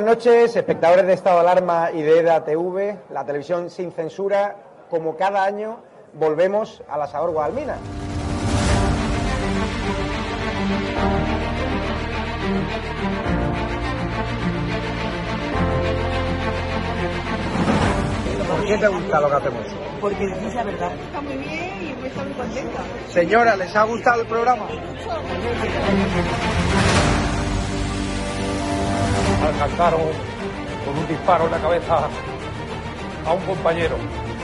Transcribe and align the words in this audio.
buenas 0.00 0.16
noches, 0.16 0.56
espectadores 0.56 1.06
de 1.06 1.12
Estado 1.12 1.42
de 1.42 1.50
Alarma 1.50 1.90
y 1.92 2.00
de 2.00 2.20
EDA 2.20 2.42
TV, 2.42 2.96
la 3.10 3.22
televisión 3.26 3.68
sin 3.68 3.92
censura. 3.92 4.56
Como 4.88 5.14
cada 5.14 5.44
año, 5.44 5.76
volvemos 6.14 6.82
a 6.88 6.96
la 6.96 7.06
Sabor 7.06 7.32
Guadalmina. 7.32 7.76
¿Por 18.48 18.66
qué 18.66 18.78
te 18.78 18.88
gusta 18.88 19.20
lo 19.20 19.28
que 19.28 19.36
hacemos? 19.36 19.66
Porque 20.00 20.26
dices 20.26 20.54
la 20.54 20.64
verdad. 20.64 20.92
Está 20.94 21.20
muy 21.20 21.36
bien 21.36 21.96
y 22.00 22.04
a 22.04 22.06
estar 22.06 22.24
muy 22.24 22.34
contenta. 22.34 22.80
Señora, 23.10 23.54
¿les 23.54 23.76
ha 23.76 23.84
gustado 23.84 24.22
el 24.22 24.26
programa? 24.26 24.66
Alcanzaron 29.46 30.00
con 30.84 30.98
un 30.98 31.08
disparo 31.08 31.46
en 31.46 31.50
la 31.52 31.58
cabeza 31.58 32.08
a 33.26 33.32
un 33.32 33.40
compañero 33.42 33.96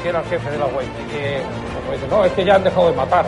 que 0.03 0.09
era 0.09 0.21
el 0.21 0.27
jefe 0.27 0.51
de 0.51 0.59
la 0.59 0.67
web 0.67 0.87
y 0.87 1.11
que 1.13 1.43
como 1.87 1.93
dice, 1.93 2.09
no, 2.09 2.25
es 2.25 2.33
que 2.33 2.45
ya 2.45 2.57
han 2.57 2.65
dejado 2.65 2.91
de 2.91 2.97
matar. 2.97 3.27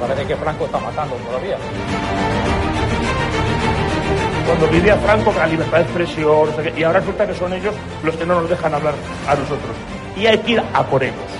Parece 0.00 0.26
que 0.26 0.36
Franco 0.36 0.64
está 0.64 0.78
matando 0.78 1.14
todavía. 1.16 1.56
Cuando 4.46 4.68
vivía 4.68 4.96
Franco, 4.96 5.34
la 5.36 5.46
libertad 5.46 5.78
de 5.78 5.82
expresión, 5.82 6.48
y 6.74 6.82
ahora 6.82 7.00
resulta 7.00 7.26
que 7.26 7.34
son 7.34 7.52
ellos 7.52 7.74
los 8.02 8.16
que 8.16 8.24
no 8.24 8.40
nos 8.40 8.48
dejan 8.48 8.72
hablar 8.72 8.94
a 9.26 9.34
nosotros. 9.34 9.76
Y 10.16 10.26
hay 10.26 10.38
que 10.38 10.52
ir 10.52 10.62
a 10.72 10.82
por 10.84 11.02
ellos. 11.02 11.27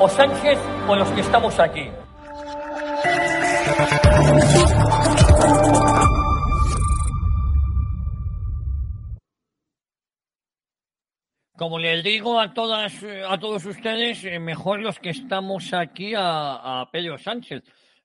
O 0.00 0.08
Sánchez 0.08 0.58
o 0.88 0.96
los 0.96 1.08
que 1.10 1.20
estamos 1.20 1.58
aquí. 1.60 1.88
Como 11.56 11.78
les 11.78 12.02
digo 12.02 12.40
a 12.40 12.52
todas, 12.52 13.00
eh, 13.04 13.22
a 13.26 13.38
todos 13.38 13.64
ustedes, 13.64 14.24
eh, 14.24 14.40
mejor 14.40 14.80
los 14.80 14.98
que 14.98 15.10
estamos 15.10 15.72
aquí 15.72 16.12
a, 16.16 16.88
Pedro 16.90 17.16
Sánchez, 17.16 17.62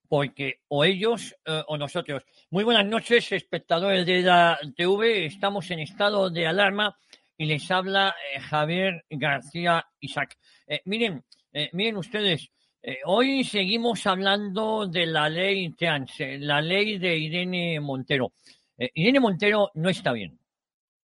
porque 0.07 0.61
o 0.67 0.85
ellos 0.85 1.35
eh, 1.45 1.63
o 1.67 1.75
nosotros. 1.75 2.23
Muy 2.51 2.63
buenas 2.63 2.85
noches, 2.85 3.31
espectadores 3.31 4.05
de 4.05 4.21
la 4.21 4.59
TV. 4.75 5.25
Estamos 5.25 5.71
en 5.71 5.79
estado 5.79 6.29
de 6.29 6.45
alarma 6.45 6.95
y 7.35 7.47
les 7.47 7.69
habla 7.71 8.15
Javier 8.39 9.03
García 9.09 9.83
Isaac. 9.99 10.37
Miren, 10.85 11.23
eh, 11.53 11.69
miren 11.73 11.97
ustedes, 11.97 12.49
eh, 12.81 12.99
hoy 13.03 13.43
seguimos 13.43 14.07
hablando 14.07 14.87
de 14.87 15.05
la 15.05 15.27
ley 15.27 15.71
trans, 15.71 16.17
eh, 16.21 16.37
la 16.39 16.61
ley 16.61 16.97
de 16.97 17.17
Irene 17.17 17.77
Montero. 17.81 18.31
Eh, 18.77 18.89
Irene 18.93 19.19
Montero 19.19 19.69
no 19.73 19.89
está 19.89 20.13
bien. 20.13 20.39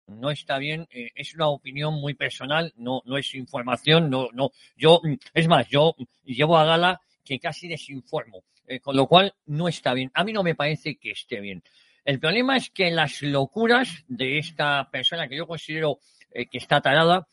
No 0.07 0.29
está 0.29 0.59
bien, 0.59 0.87
es 0.91 1.33
una 1.33 1.47
opinión 1.47 1.95
muy 1.95 2.13
personal, 2.13 2.71
no, 2.77 3.01
no 3.05 3.17
es 3.17 3.33
información, 3.33 4.07
no, 4.07 4.29
no. 4.33 4.51
Yo, 4.77 5.01
mm, 5.03 5.15
es 5.33 5.47
más, 5.47 5.67
yo 5.67 5.95
llevo 6.23 6.59
a 6.59 6.63
gala 6.63 7.01
que 7.23 7.39
casi 7.39 7.67
desinformo, 7.67 8.43
con 8.83 8.95
lo 8.95 9.07
cual 9.07 9.33
no 9.47 9.67
está 9.67 9.95
bien. 9.95 10.11
A 10.13 10.23
mí 10.23 10.31
no 10.31 10.43
me 10.43 10.53
parece 10.53 10.97
que 10.97 11.09
esté 11.09 11.39
bien. 11.39 11.63
El 12.05 12.19
problema 12.19 12.55
es 12.55 12.69
que 12.69 12.91
las 12.91 13.23
locuras 13.23 14.05
de 14.07 14.37
esta 14.37 14.91
persona 14.91 15.27
que 15.27 15.37
yo 15.37 15.47
considero 15.47 15.97
que 16.31 16.57
está 16.59 16.81
tarada 16.81 17.27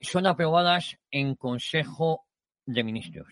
son 0.00 0.26
aprobadas 0.26 0.96
en 1.10 1.34
Consejo 1.34 2.25
de 2.66 2.84
Ministros. 2.84 3.28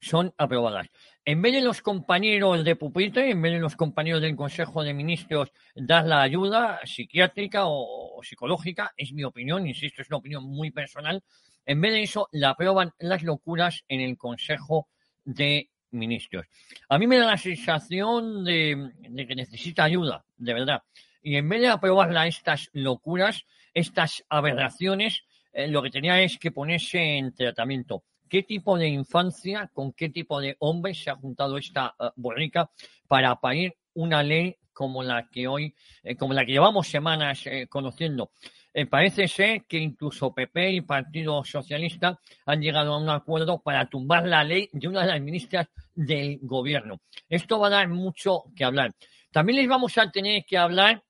Son 0.00 0.32
aprobadas. 0.36 0.88
En 1.24 1.40
vez 1.42 1.54
de 1.54 1.62
los 1.62 1.80
compañeros 1.82 2.64
de 2.64 2.76
pupitre, 2.76 3.30
en 3.30 3.40
vez 3.40 3.52
de 3.52 3.60
los 3.60 3.76
compañeros 3.76 4.20
del 4.20 4.36
Consejo 4.36 4.82
de 4.82 4.94
Ministros 4.94 5.52
dar 5.74 6.06
la 6.06 6.22
ayuda 6.22 6.80
psiquiátrica 6.84 7.62
o, 7.64 8.20
psicológica, 8.22 8.92
es 8.96 9.12
mi 9.12 9.24
opinión, 9.24 9.66
insisto, 9.66 10.02
es 10.02 10.08
una 10.08 10.18
opinión 10.18 10.44
muy 10.44 10.70
personal, 10.70 11.22
en 11.64 11.80
vez 11.80 11.92
de 11.92 12.02
eso 12.02 12.28
la 12.32 12.50
aprueban 12.50 12.92
las 12.98 13.22
locuras 13.22 13.84
en 13.88 14.00
el 14.00 14.16
Consejo 14.16 14.88
de 15.24 15.70
Ministros. 15.90 16.46
A 16.88 16.98
mí 16.98 17.06
me 17.06 17.18
da 17.18 17.26
la 17.26 17.38
sensación 17.38 18.44
de, 18.44 18.92
de 18.98 19.26
que 19.26 19.34
necesita 19.34 19.84
ayuda, 19.84 20.24
de 20.36 20.54
verdad. 20.54 20.82
Y 21.22 21.36
en 21.36 21.48
vez 21.48 21.60
de 21.60 21.68
aprobarla 21.68 22.28
estas 22.28 22.70
locuras, 22.72 23.44
estas 23.74 24.24
aberraciones, 24.28 25.24
eh, 25.52 25.68
lo 25.68 25.82
que 25.82 25.90
tenía 25.90 26.20
es 26.22 26.38
que 26.38 26.52
ponerse 26.52 26.98
en 26.98 27.34
tratamiento. 27.34 28.04
¿Qué 28.28 28.42
tipo 28.42 28.76
de 28.76 28.88
infancia, 28.88 29.70
con 29.72 29.92
qué 29.92 30.08
tipo 30.08 30.40
de 30.40 30.56
hombre 30.60 30.94
se 30.94 31.10
ha 31.10 31.16
juntado 31.16 31.58
esta 31.58 31.94
uh, 31.98 32.08
borrica 32.16 32.70
para 33.08 33.36
parir 33.36 33.76
una 33.94 34.22
ley 34.22 34.56
como 34.72 35.02
la 35.02 35.28
que 35.28 35.48
hoy, 35.48 35.74
eh, 36.02 36.16
como 36.16 36.34
la 36.34 36.44
que 36.44 36.52
llevamos 36.52 36.88
semanas 36.88 37.46
eh, 37.46 37.66
conociendo? 37.68 38.30
Eh, 38.74 38.84
parece 38.84 39.26
ser 39.26 39.64
que 39.66 39.78
incluso 39.78 40.34
PP 40.34 40.72
y 40.72 40.80
Partido 40.82 41.42
Socialista 41.44 42.20
han 42.44 42.60
llegado 42.60 42.92
a 42.92 42.98
un 42.98 43.08
acuerdo 43.08 43.62
para 43.62 43.88
tumbar 43.88 44.26
la 44.26 44.44
ley 44.44 44.68
de 44.70 44.86
una 44.86 45.00
de 45.00 45.06
las 45.06 45.20
ministras 45.22 45.68
del 45.94 46.38
gobierno. 46.42 47.00
Esto 47.26 47.58
va 47.58 47.68
a 47.68 47.70
dar 47.70 47.88
mucho 47.88 48.44
que 48.54 48.64
hablar. 48.64 48.94
También 49.32 49.60
les 49.60 49.68
vamos 49.68 49.96
a 49.96 50.10
tener 50.10 50.44
que 50.44 50.58
hablar 50.58 51.02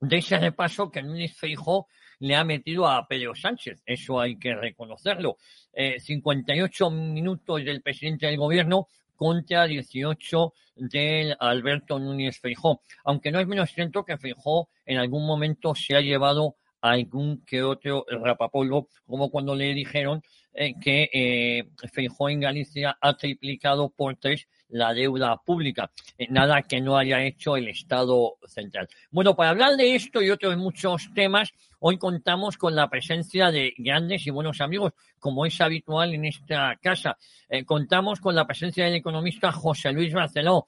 de 0.00 0.16
ese 0.16 0.38
repaso 0.38 0.90
que 0.90 1.02
Núñez 1.02 1.36
Feijó 1.36 1.88
le 2.20 2.36
ha 2.36 2.44
metido 2.44 2.88
a 2.88 3.06
Pedro 3.06 3.34
Sánchez. 3.34 3.82
Eso 3.86 4.20
hay 4.20 4.36
que 4.36 4.54
reconocerlo. 4.54 5.36
Eh, 5.72 5.98
58 5.98 6.90
minutos 6.90 7.64
del 7.64 7.82
presidente 7.82 8.26
del 8.26 8.36
gobierno 8.36 8.88
contra 9.16 9.66
18 9.66 10.54
del 10.76 11.36
Alberto 11.38 11.98
Núñez 11.98 12.38
Feijó. 12.38 12.82
Aunque 13.04 13.30
no 13.30 13.40
es 13.40 13.46
menos 13.46 13.70
cierto 13.70 14.04
que 14.04 14.18
Feijó 14.18 14.68
en 14.86 14.98
algún 14.98 15.26
momento 15.26 15.74
se 15.74 15.96
ha 15.96 16.00
llevado 16.00 16.56
algún 16.90 17.42
que 17.46 17.62
otro 17.62 18.04
rapapolvo, 18.10 18.88
como 19.06 19.30
cuando 19.30 19.54
le 19.54 19.72
dijeron 19.72 20.22
eh, 20.52 20.74
que 20.78 21.08
eh, 21.12 21.64
Feijó 21.90 22.28
en 22.28 22.40
Galicia 22.40 22.98
ha 23.00 23.16
triplicado 23.16 23.88
por 23.88 24.16
tres 24.16 24.46
la 24.68 24.92
deuda 24.92 25.36
pública. 25.38 25.90
Eh, 26.18 26.26
nada 26.28 26.60
que 26.60 26.82
no 26.82 26.98
haya 26.98 27.24
hecho 27.24 27.56
el 27.56 27.68
Estado 27.68 28.36
central. 28.46 28.86
Bueno, 29.10 29.34
para 29.34 29.50
hablar 29.50 29.76
de 29.76 29.94
esto 29.94 30.20
y 30.20 30.30
otros 30.30 30.58
muchos 30.58 31.08
temas, 31.14 31.54
hoy 31.78 31.96
contamos 31.96 32.58
con 32.58 32.74
la 32.74 32.90
presencia 32.90 33.50
de 33.50 33.72
grandes 33.78 34.26
y 34.26 34.30
buenos 34.30 34.60
amigos, 34.60 34.92
como 35.18 35.46
es 35.46 35.58
habitual 35.62 36.12
en 36.12 36.26
esta 36.26 36.76
casa. 36.82 37.16
Eh, 37.48 37.64
contamos 37.64 38.20
con 38.20 38.34
la 38.34 38.46
presencia 38.46 38.84
del 38.84 38.96
economista 38.96 39.50
José 39.52 39.90
Luis 39.90 40.12
Barceló. 40.12 40.66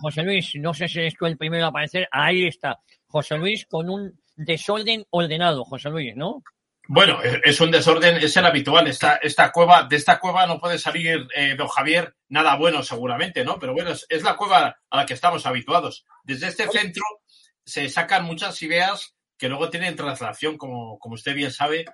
José 0.00 0.22
Luis, 0.22 0.52
no 0.54 0.72
sé 0.72 0.86
si 0.86 1.00
eres 1.00 1.14
tú 1.14 1.26
el 1.26 1.36
primero 1.36 1.64
a 1.64 1.68
aparecer. 1.68 2.06
Ahí 2.12 2.46
está. 2.46 2.78
José 3.08 3.36
Luis 3.36 3.66
con 3.66 3.90
un 3.90 4.12
desorden 4.36 5.06
ordenado, 5.10 5.64
José 5.64 5.90
Luis, 5.90 6.16
¿no? 6.16 6.42
Bueno, 6.86 7.22
es 7.22 7.40
es 7.44 7.60
un 7.60 7.70
desorden, 7.70 8.16
es 8.16 8.36
el 8.36 8.44
habitual. 8.44 8.86
Esta, 8.86 9.16
esta 9.16 9.50
cueva, 9.52 9.84
de 9.84 9.96
esta 9.96 10.18
cueva 10.18 10.46
no 10.46 10.58
puede 10.60 10.78
salir, 10.78 11.26
eh, 11.34 11.54
don 11.56 11.68
Javier, 11.68 12.14
nada 12.28 12.56
bueno 12.56 12.82
seguramente, 12.82 13.44
¿no? 13.44 13.58
Pero 13.58 13.72
bueno, 13.72 13.90
es, 13.90 14.06
es 14.08 14.22
la 14.22 14.36
cueva 14.36 14.78
a 14.90 14.96
la 14.96 15.06
que 15.06 15.14
estamos 15.14 15.46
habituados. 15.46 16.04
Desde 16.24 16.48
este 16.48 16.68
centro 16.68 17.02
se 17.64 17.88
sacan 17.88 18.24
muchas 18.24 18.60
ideas 18.60 19.14
que 19.38 19.48
luego 19.48 19.70
tienen 19.70 19.96
traslación, 19.96 20.58
como, 20.58 20.98
como 20.98 21.14
usted 21.14 21.34
bien 21.34 21.50
sabe, 21.50 21.86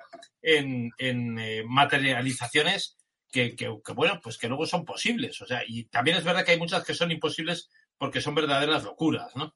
en, 0.42 0.90
en 0.98 1.38
eh, 1.38 1.62
materializaciones 1.66 2.96
que, 3.30 3.54
que, 3.54 3.72
que, 3.84 3.92
bueno, 3.92 4.20
pues 4.20 4.38
que 4.38 4.48
luego 4.48 4.66
son 4.66 4.84
posibles. 4.84 5.40
O 5.40 5.46
sea, 5.46 5.62
y 5.66 5.84
también 5.84 6.16
es 6.16 6.24
verdad 6.24 6.44
que 6.44 6.52
hay 6.52 6.58
muchas 6.58 6.84
que 6.84 6.94
son 6.94 7.12
imposibles 7.12 7.70
porque 7.96 8.20
son 8.20 8.34
verdaderas 8.34 8.82
locuras, 8.82 9.36
¿no? 9.36 9.54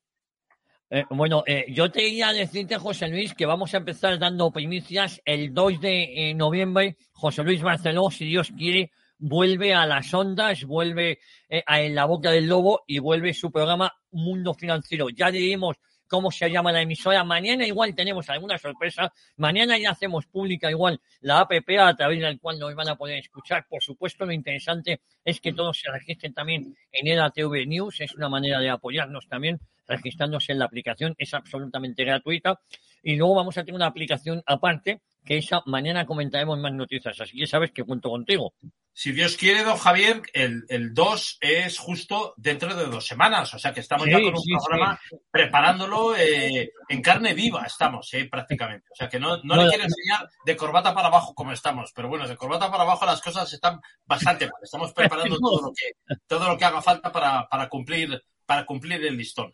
Eh, 0.96 1.04
bueno, 1.10 1.42
eh, 1.44 1.64
yo 1.70 1.90
te 1.90 2.08
iba 2.08 2.28
a 2.28 2.32
decirte, 2.32 2.78
José 2.78 3.08
Luis, 3.08 3.34
que 3.34 3.46
vamos 3.46 3.74
a 3.74 3.78
empezar 3.78 4.16
dando 4.16 4.52
primicias 4.52 5.20
el 5.24 5.52
2 5.52 5.80
de 5.80 6.30
eh, 6.30 6.34
noviembre. 6.34 6.96
José 7.10 7.42
Luis 7.42 7.62
Barceló, 7.62 8.12
si 8.12 8.26
Dios 8.26 8.52
quiere, 8.56 8.92
vuelve 9.18 9.74
a 9.74 9.86
las 9.86 10.14
ondas, 10.14 10.62
vuelve 10.62 11.18
eh, 11.48 11.64
a 11.66 11.80
la 11.80 12.04
boca 12.04 12.30
del 12.30 12.46
lobo 12.46 12.84
y 12.86 13.00
vuelve 13.00 13.34
su 13.34 13.50
programa 13.50 13.92
Mundo 14.12 14.54
Financiero. 14.54 15.08
Ya 15.08 15.32
diremos 15.32 15.74
cómo 16.08 16.30
se 16.30 16.50
llama 16.50 16.72
la 16.72 16.82
emisora. 16.82 17.24
Mañana 17.24 17.66
igual 17.66 17.94
tenemos 17.94 18.28
alguna 18.30 18.58
sorpresa. 18.58 19.12
Mañana 19.36 19.78
ya 19.78 19.90
hacemos 19.90 20.26
pública 20.26 20.70
igual 20.70 21.00
la 21.20 21.40
APP 21.40 21.78
a 21.78 21.96
través 21.96 22.20
del 22.20 22.38
cual 22.38 22.58
nos 22.58 22.74
van 22.74 22.88
a 22.88 22.96
poder 22.96 23.18
escuchar. 23.18 23.66
Por 23.68 23.82
supuesto, 23.82 24.26
lo 24.26 24.32
interesante 24.32 25.00
es 25.24 25.40
que 25.40 25.52
todos 25.52 25.78
se 25.78 25.90
registren 25.90 26.34
también 26.34 26.76
en 26.92 27.06
EDATV 27.06 27.66
News. 27.66 28.00
Es 28.00 28.14
una 28.14 28.28
manera 28.28 28.60
de 28.60 28.70
apoyarnos 28.70 29.28
también 29.28 29.60
registrándose 29.86 30.52
en 30.52 30.58
la 30.58 30.66
aplicación. 30.66 31.14
Es 31.18 31.34
absolutamente 31.34 32.04
gratuita. 32.04 32.60
Y 33.02 33.16
luego 33.16 33.34
vamos 33.34 33.58
a 33.58 33.64
tener 33.64 33.76
una 33.76 33.86
aplicación 33.86 34.42
aparte 34.46 35.02
que 35.24 35.38
esa 35.38 35.62
mañana 35.66 36.06
comentaremos 36.06 36.58
más 36.58 36.72
noticias. 36.72 37.20
Así 37.20 37.38
que 37.38 37.46
sabes 37.46 37.72
que 37.72 37.82
cuento 37.82 38.10
contigo. 38.10 38.54
Si 38.96 39.10
Dios 39.10 39.36
quiere, 39.36 39.64
don 39.64 39.76
Javier, 39.76 40.22
el, 40.34 40.64
el 40.68 40.94
2 40.94 41.38
es 41.40 41.78
justo 41.80 42.32
dentro 42.36 42.76
de 42.76 42.86
dos 42.86 43.04
semanas. 43.04 43.52
O 43.52 43.58
sea 43.58 43.74
que 43.74 43.80
estamos 43.80 44.04
Sí, 44.04 44.12
ya 44.12 44.18
con 44.18 44.34
un 44.34 44.40
sí, 44.40 44.52
programa 44.52 45.00
preparándolo 45.32 46.16
eh, 46.16 46.70
en 46.88 47.02
carne 47.02 47.34
viva, 47.34 47.64
estamos, 47.66 48.14
eh, 48.14 48.28
prácticamente. 48.30 48.86
O 48.92 48.94
sea 48.94 49.08
que 49.08 49.18
no, 49.18 49.38
no 49.38 49.56
No, 49.56 49.64
le 49.64 49.68
quiero 49.68 49.84
enseñar 49.84 50.28
de 50.46 50.56
corbata 50.56 50.94
para 50.94 51.08
abajo 51.08 51.34
como 51.34 51.50
estamos. 51.50 51.90
Pero 51.92 52.08
bueno, 52.08 52.28
de 52.28 52.36
corbata 52.36 52.70
para 52.70 52.84
abajo 52.84 53.04
las 53.04 53.20
cosas 53.20 53.52
están 53.52 53.80
bastante 54.06 54.46
mal. 54.46 54.60
Estamos 54.62 54.92
preparando 54.92 55.38
todo 55.38 55.60
lo 55.60 55.72
que, 55.72 56.16
todo 56.28 56.48
lo 56.48 56.56
que 56.56 56.64
haga 56.64 56.80
falta 56.80 57.10
para, 57.10 57.48
para 57.48 57.68
cumplir, 57.68 58.22
para 58.46 58.64
cumplir 58.64 59.04
el 59.04 59.16
listón. 59.16 59.52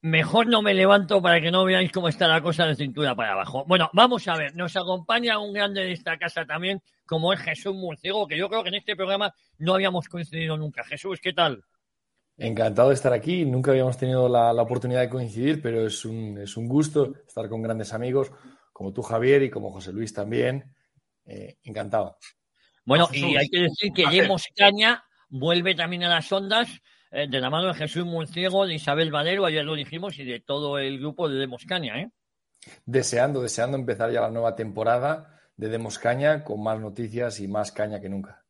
Mejor 0.00 0.46
no 0.46 0.62
me 0.62 0.72
levanto 0.72 1.20
para 1.20 1.40
que 1.42 1.50
no 1.50 1.64
veáis 1.64 1.92
cómo 1.92 2.08
está 2.08 2.26
la 2.26 2.40
cosa 2.40 2.64
de 2.64 2.76
cintura 2.76 3.14
para 3.14 3.32
abajo. 3.32 3.64
Bueno, 3.66 3.90
vamos 3.92 4.28
a 4.28 4.36
ver, 4.36 4.54
nos 4.54 4.76
acompaña 4.76 5.40
un 5.40 5.52
grande 5.52 5.82
de 5.82 5.92
esta 5.92 6.16
casa 6.16 6.46
también, 6.46 6.80
como 7.08 7.32
es 7.32 7.40
Jesús 7.40 7.74
Murciego, 7.74 8.28
que 8.28 8.38
yo 8.38 8.48
creo 8.48 8.62
que 8.62 8.68
en 8.68 8.76
este 8.76 8.94
programa 8.94 9.34
no 9.58 9.74
habíamos 9.74 10.08
coincidido 10.08 10.56
nunca. 10.56 10.84
Jesús, 10.84 11.18
¿qué 11.20 11.32
tal? 11.32 11.64
Encantado 12.36 12.90
de 12.90 12.94
estar 12.94 13.12
aquí. 13.12 13.44
Nunca 13.44 13.72
habíamos 13.72 13.96
tenido 13.96 14.28
la, 14.28 14.52
la 14.52 14.62
oportunidad 14.62 15.00
de 15.00 15.08
coincidir, 15.08 15.60
pero 15.60 15.86
es 15.86 16.04
un, 16.04 16.38
es 16.38 16.56
un 16.56 16.68
gusto 16.68 17.14
estar 17.26 17.48
con 17.48 17.62
grandes 17.62 17.92
amigos 17.92 18.30
como 18.72 18.92
tú, 18.92 19.02
Javier, 19.02 19.42
y 19.42 19.50
como 19.50 19.72
José 19.72 19.92
Luis 19.92 20.12
también. 20.12 20.72
Eh, 21.24 21.56
encantado. 21.64 22.16
Bueno, 22.84 23.08
Jesús, 23.08 23.30
y 23.30 23.36
hay 23.36 23.48
que 23.48 23.62
decir 23.62 23.92
que. 23.92 24.06
Demos 24.08 24.44
Caña 24.54 25.02
vuelve 25.28 25.74
también 25.74 26.04
a 26.04 26.08
las 26.08 26.30
ondas 26.30 26.68
eh, 27.10 27.26
de 27.28 27.40
la 27.40 27.50
mano 27.50 27.68
de 27.68 27.74
Jesús 27.74 28.04
Murciego, 28.04 28.66
de 28.66 28.74
Isabel 28.74 29.10
Valero, 29.10 29.44
ayer 29.46 29.64
lo 29.64 29.74
dijimos, 29.74 30.18
y 30.18 30.24
de 30.24 30.40
todo 30.40 30.78
el 30.78 31.00
grupo 31.00 31.28
de 31.28 31.38
Demos 31.38 31.64
Caña, 31.64 32.00
¿eh? 32.00 32.10
Deseando, 32.86 33.42
deseando 33.42 33.76
empezar 33.76 34.12
ya 34.12 34.20
la 34.20 34.30
nueva 34.30 34.54
temporada 34.54 35.37
de 35.58 35.68
Demos 35.68 35.98
Caña 35.98 36.44
con 36.44 36.62
más 36.62 36.80
noticias 36.80 37.40
y 37.40 37.48
más 37.48 37.72
caña 37.72 38.00
que 38.00 38.08
nunca. 38.08 38.44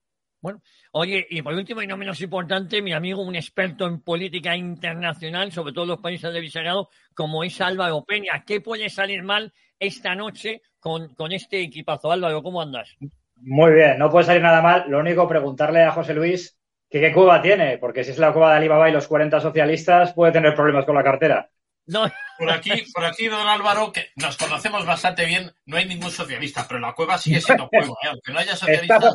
Oye, 0.92 1.26
y 1.28 1.42
por 1.42 1.54
último 1.54 1.82
y 1.82 1.86
no 1.86 1.96
menos 1.96 2.20
importante, 2.20 2.80
mi 2.80 2.92
amigo, 2.92 3.22
un 3.22 3.34
experto 3.34 3.86
en 3.86 4.00
política 4.00 4.56
internacional, 4.56 5.50
sobre 5.50 5.72
todo 5.72 5.86
los 5.86 6.00
países 6.00 6.32
de 6.32 6.40
Visegrado, 6.40 6.90
como 7.14 7.42
es 7.42 7.60
Álvaro 7.60 8.04
Peña. 8.04 8.44
¿Qué 8.46 8.60
puede 8.60 8.88
salir 8.88 9.22
mal 9.24 9.52
esta 9.80 10.14
noche 10.14 10.62
con, 10.78 11.14
con 11.14 11.32
este 11.32 11.60
equipazo? 11.60 12.12
Álvaro, 12.12 12.42
¿cómo 12.42 12.62
andas? 12.62 12.96
Muy 13.36 13.72
bien, 13.72 13.98
no 13.98 14.10
puede 14.10 14.26
salir 14.26 14.42
nada 14.42 14.62
mal. 14.62 14.84
Lo 14.88 15.00
único, 15.00 15.26
preguntarle 15.26 15.82
a 15.82 15.92
José 15.92 16.14
Luis 16.14 16.56
que 16.88 17.00
qué 17.00 17.12
cueva 17.12 17.42
tiene, 17.42 17.78
porque 17.78 18.04
si 18.04 18.12
es 18.12 18.18
la 18.18 18.32
cueva 18.32 18.52
de 18.52 18.58
Alibaba 18.58 18.88
y 18.88 18.92
los 18.92 19.08
40 19.08 19.40
socialistas, 19.40 20.12
puede 20.12 20.32
tener 20.32 20.54
problemas 20.54 20.84
con 20.84 20.94
la 20.94 21.02
cartera. 21.04 21.50
No, 21.88 22.06
Por 22.38 22.50
aquí, 22.50 22.70
por 22.94 23.04
aquí, 23.04 23.26
don 23.28 23.46
Álvaro, 23.48 23.90
que 23.92 24.10
nos 24.16 24.36
conocemos 24.36 24.84
bastante 24.86 25.24
bien, 25.24 25.52
no 25.66 25.76
hay 25.76 25.86
ningún 25.86 26.10
socialista, 26.10 26.66
pero 26.68 26.78
la 26.80 26.92
cueva 26.92 27.18
sigue 27.18 27.40
siendo 27.40 27.68
cueva, 27.68 27.94
¿eh? 28.04 28.08
aunque 28.08 28.32
no 28.32 28.38
haya 28.38 28.54
socialistas. 28.56 29.14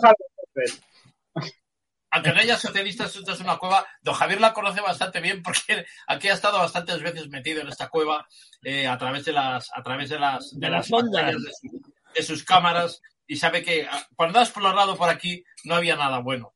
Aunque 2.12 2.32
no 2.32 2.40
haya 2.40 2.58
socialistas, 2.58 3.16
esto 3.16 3.32
es 3.34 3.40
una 3.40 3.58
cueva. 3.58 3.86
Don 4.02 4.14
Javier 4.14 4.40
la 4.40 4.54
conoce 4.54 4.82
bastante 4.82 5.20
bien 5.20 5.42
porque 5.42 5.86
aquí 6.08 6.28
ha 6.30 6.34
estado 6.34 6.60
bastantes 6.60 7.02
veces 7.02 7.28
metido 7.30 7.62
en 7.62 7.68
esta 7.70 7.90
cueva 7.90 8.28
eh, 8.64 8.86
a 8.88 8.98
través 9.00 9.26
de 9.26 9.34
las, 9.34 9.70
a 9.74 9.82
través 9.82 10.10
de 10.10 10.20
las, 10.20 10.52
de 10.52 10.68
De 10.68 10.70
las 10.72 10.90
pantallas 10.90 11.42
de, 11.42 11.50
su- 11.60 11.94
de 12.14 12.22
sus 12.24 12.44
cámaras 12.44 13.02
y 13.26 13.36
sabe 13.38 13.64
que 13.64 13.88
ah, 13.90 14.06
cuando 14.16 14.40
has 14.40 14.50
explorado 14.50 14.96
por 14.96 15.10
aquí 15.10 15.44
no 15.64 15.74
había 15.76 15.96
nada 15.96 16.20
bueno. 16.20 16.54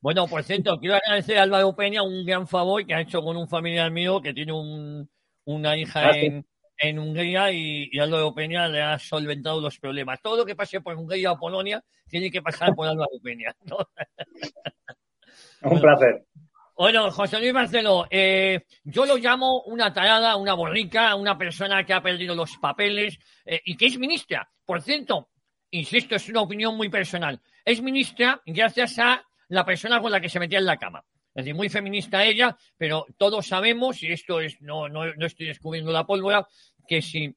Bueno, 0.00 0.28
por 0.28 0.44
cierto, 0.44 0.78
quiero 0.78 0.94
agradecer 0.94 1.38
a 1.38 1.42
Álvaro 1.42 1.74
Peña 1.74 2.02
un 2.02 2.24
gran 2.24 2.46
favor 2.46 2.86
que 2.86 2.94
ha 2.94 3.00
hecho 3.00 3.22
con 3.22 3.36
un 3.36 3.48
familiar 3.48 3.90
mío 3.90 4.20
que 4.22 4.32
tiene 4.34 4.52
un, 4.52 5.10
una 5.46 5.76
hija 5.76 6.08
Ah, 6.10 6.12
sí. 6.12 6.26
en, 6.26 6.46
en 6.78 6.98
Hungría 6.98 7.50
y, 7.50 7.88
y 7.90 7.98
Álvaro 7.98 8.34
Peña 8.34 8.68
le 8.68 8.82
ha 8.82 8.98
solventado 8.98 9.60
los 9.60 9.78
problemas. 9.78 10.20
Todo 10.20 10.36
lo 10.36 10.44
que 10.44 10.54
pase 10.54 10.80
por 10.80 10.94
Hungría 10.94 11.32
o 11.32 11.38
Polonia 11.38 11.82
tiene 12.08 12.30
que 12.30 12.42
pasar 12.42 12.74
por 12.74 12.86
Álvaro 12.86 13.10
Peña. 13.22 13.54
¿no? 13.64 13.78
Un 15.62 15.80
placer. 15.80 16.24
Bueno, 16.76 17.10
José 17.10 17.38
Luis 17.38 17.54
Marcelo, 17.54 18.06
eh, 18.10 18.66
yo 18.84 19.06
lo 19.06 19.16
llamo 19.16 19.62
una 19.62 19.94
tarada, 19.94 20.36
una 20.36 20.52
borrica, 20.52 21.14
una 21.14 21.38
persona 21.38 21.84
que 21.84 21.94
ha 21.94 22.02
perdido 22.02 22.34
los 22.34 22.58
papeles 22.58 23.18
eh, 23.46 23.62
y 23.64 23.76
que 23.78 23.86
es 23.86 23.98
ministra. 23.98 24.50
Por 24.66 24.82
cierto, 24.82 25.30
insisto, 25.70 26.14
es 26.16 26.28
una 26.28 26.42
opinión 26.42 26.76
muy 26.76 26.90
personal. 26.90 27.40
Es 27.64 27.80
ministra 27.80 28.42
gracias 28.44 28.98
a 28.98 29.24
la 29.48 29.64
persona 29.64 30.02
con 30.02 30.12
la 30.12 30.20
que 30.20 30.28
se 30.28 30.38
metía 30.38 30.58
en 30.58 30.66
la 30.66 30.76
cama. 30.76 31.02
Es 31.36 31.44
decir, 31.44 31.54
muy 31.54 31.68
feminista 31.68 32.24
ella, 32.24 32.56
pero 32.78 33.04
todos 33.18 33.46
sabemos, 33.46 34.02
y 34.02 34.10
esto 34.10 34.40
es, 34.40 34.58
no, 34.62 34.88
no, 34.88 35.04
no 35.14 35.26
estoy 35.26 35.46
descubriendo 35.46 35.92
la 35.92 36.06
pólvora, 36.06 36.48
que 36.88 37.02
si 37.02 37.36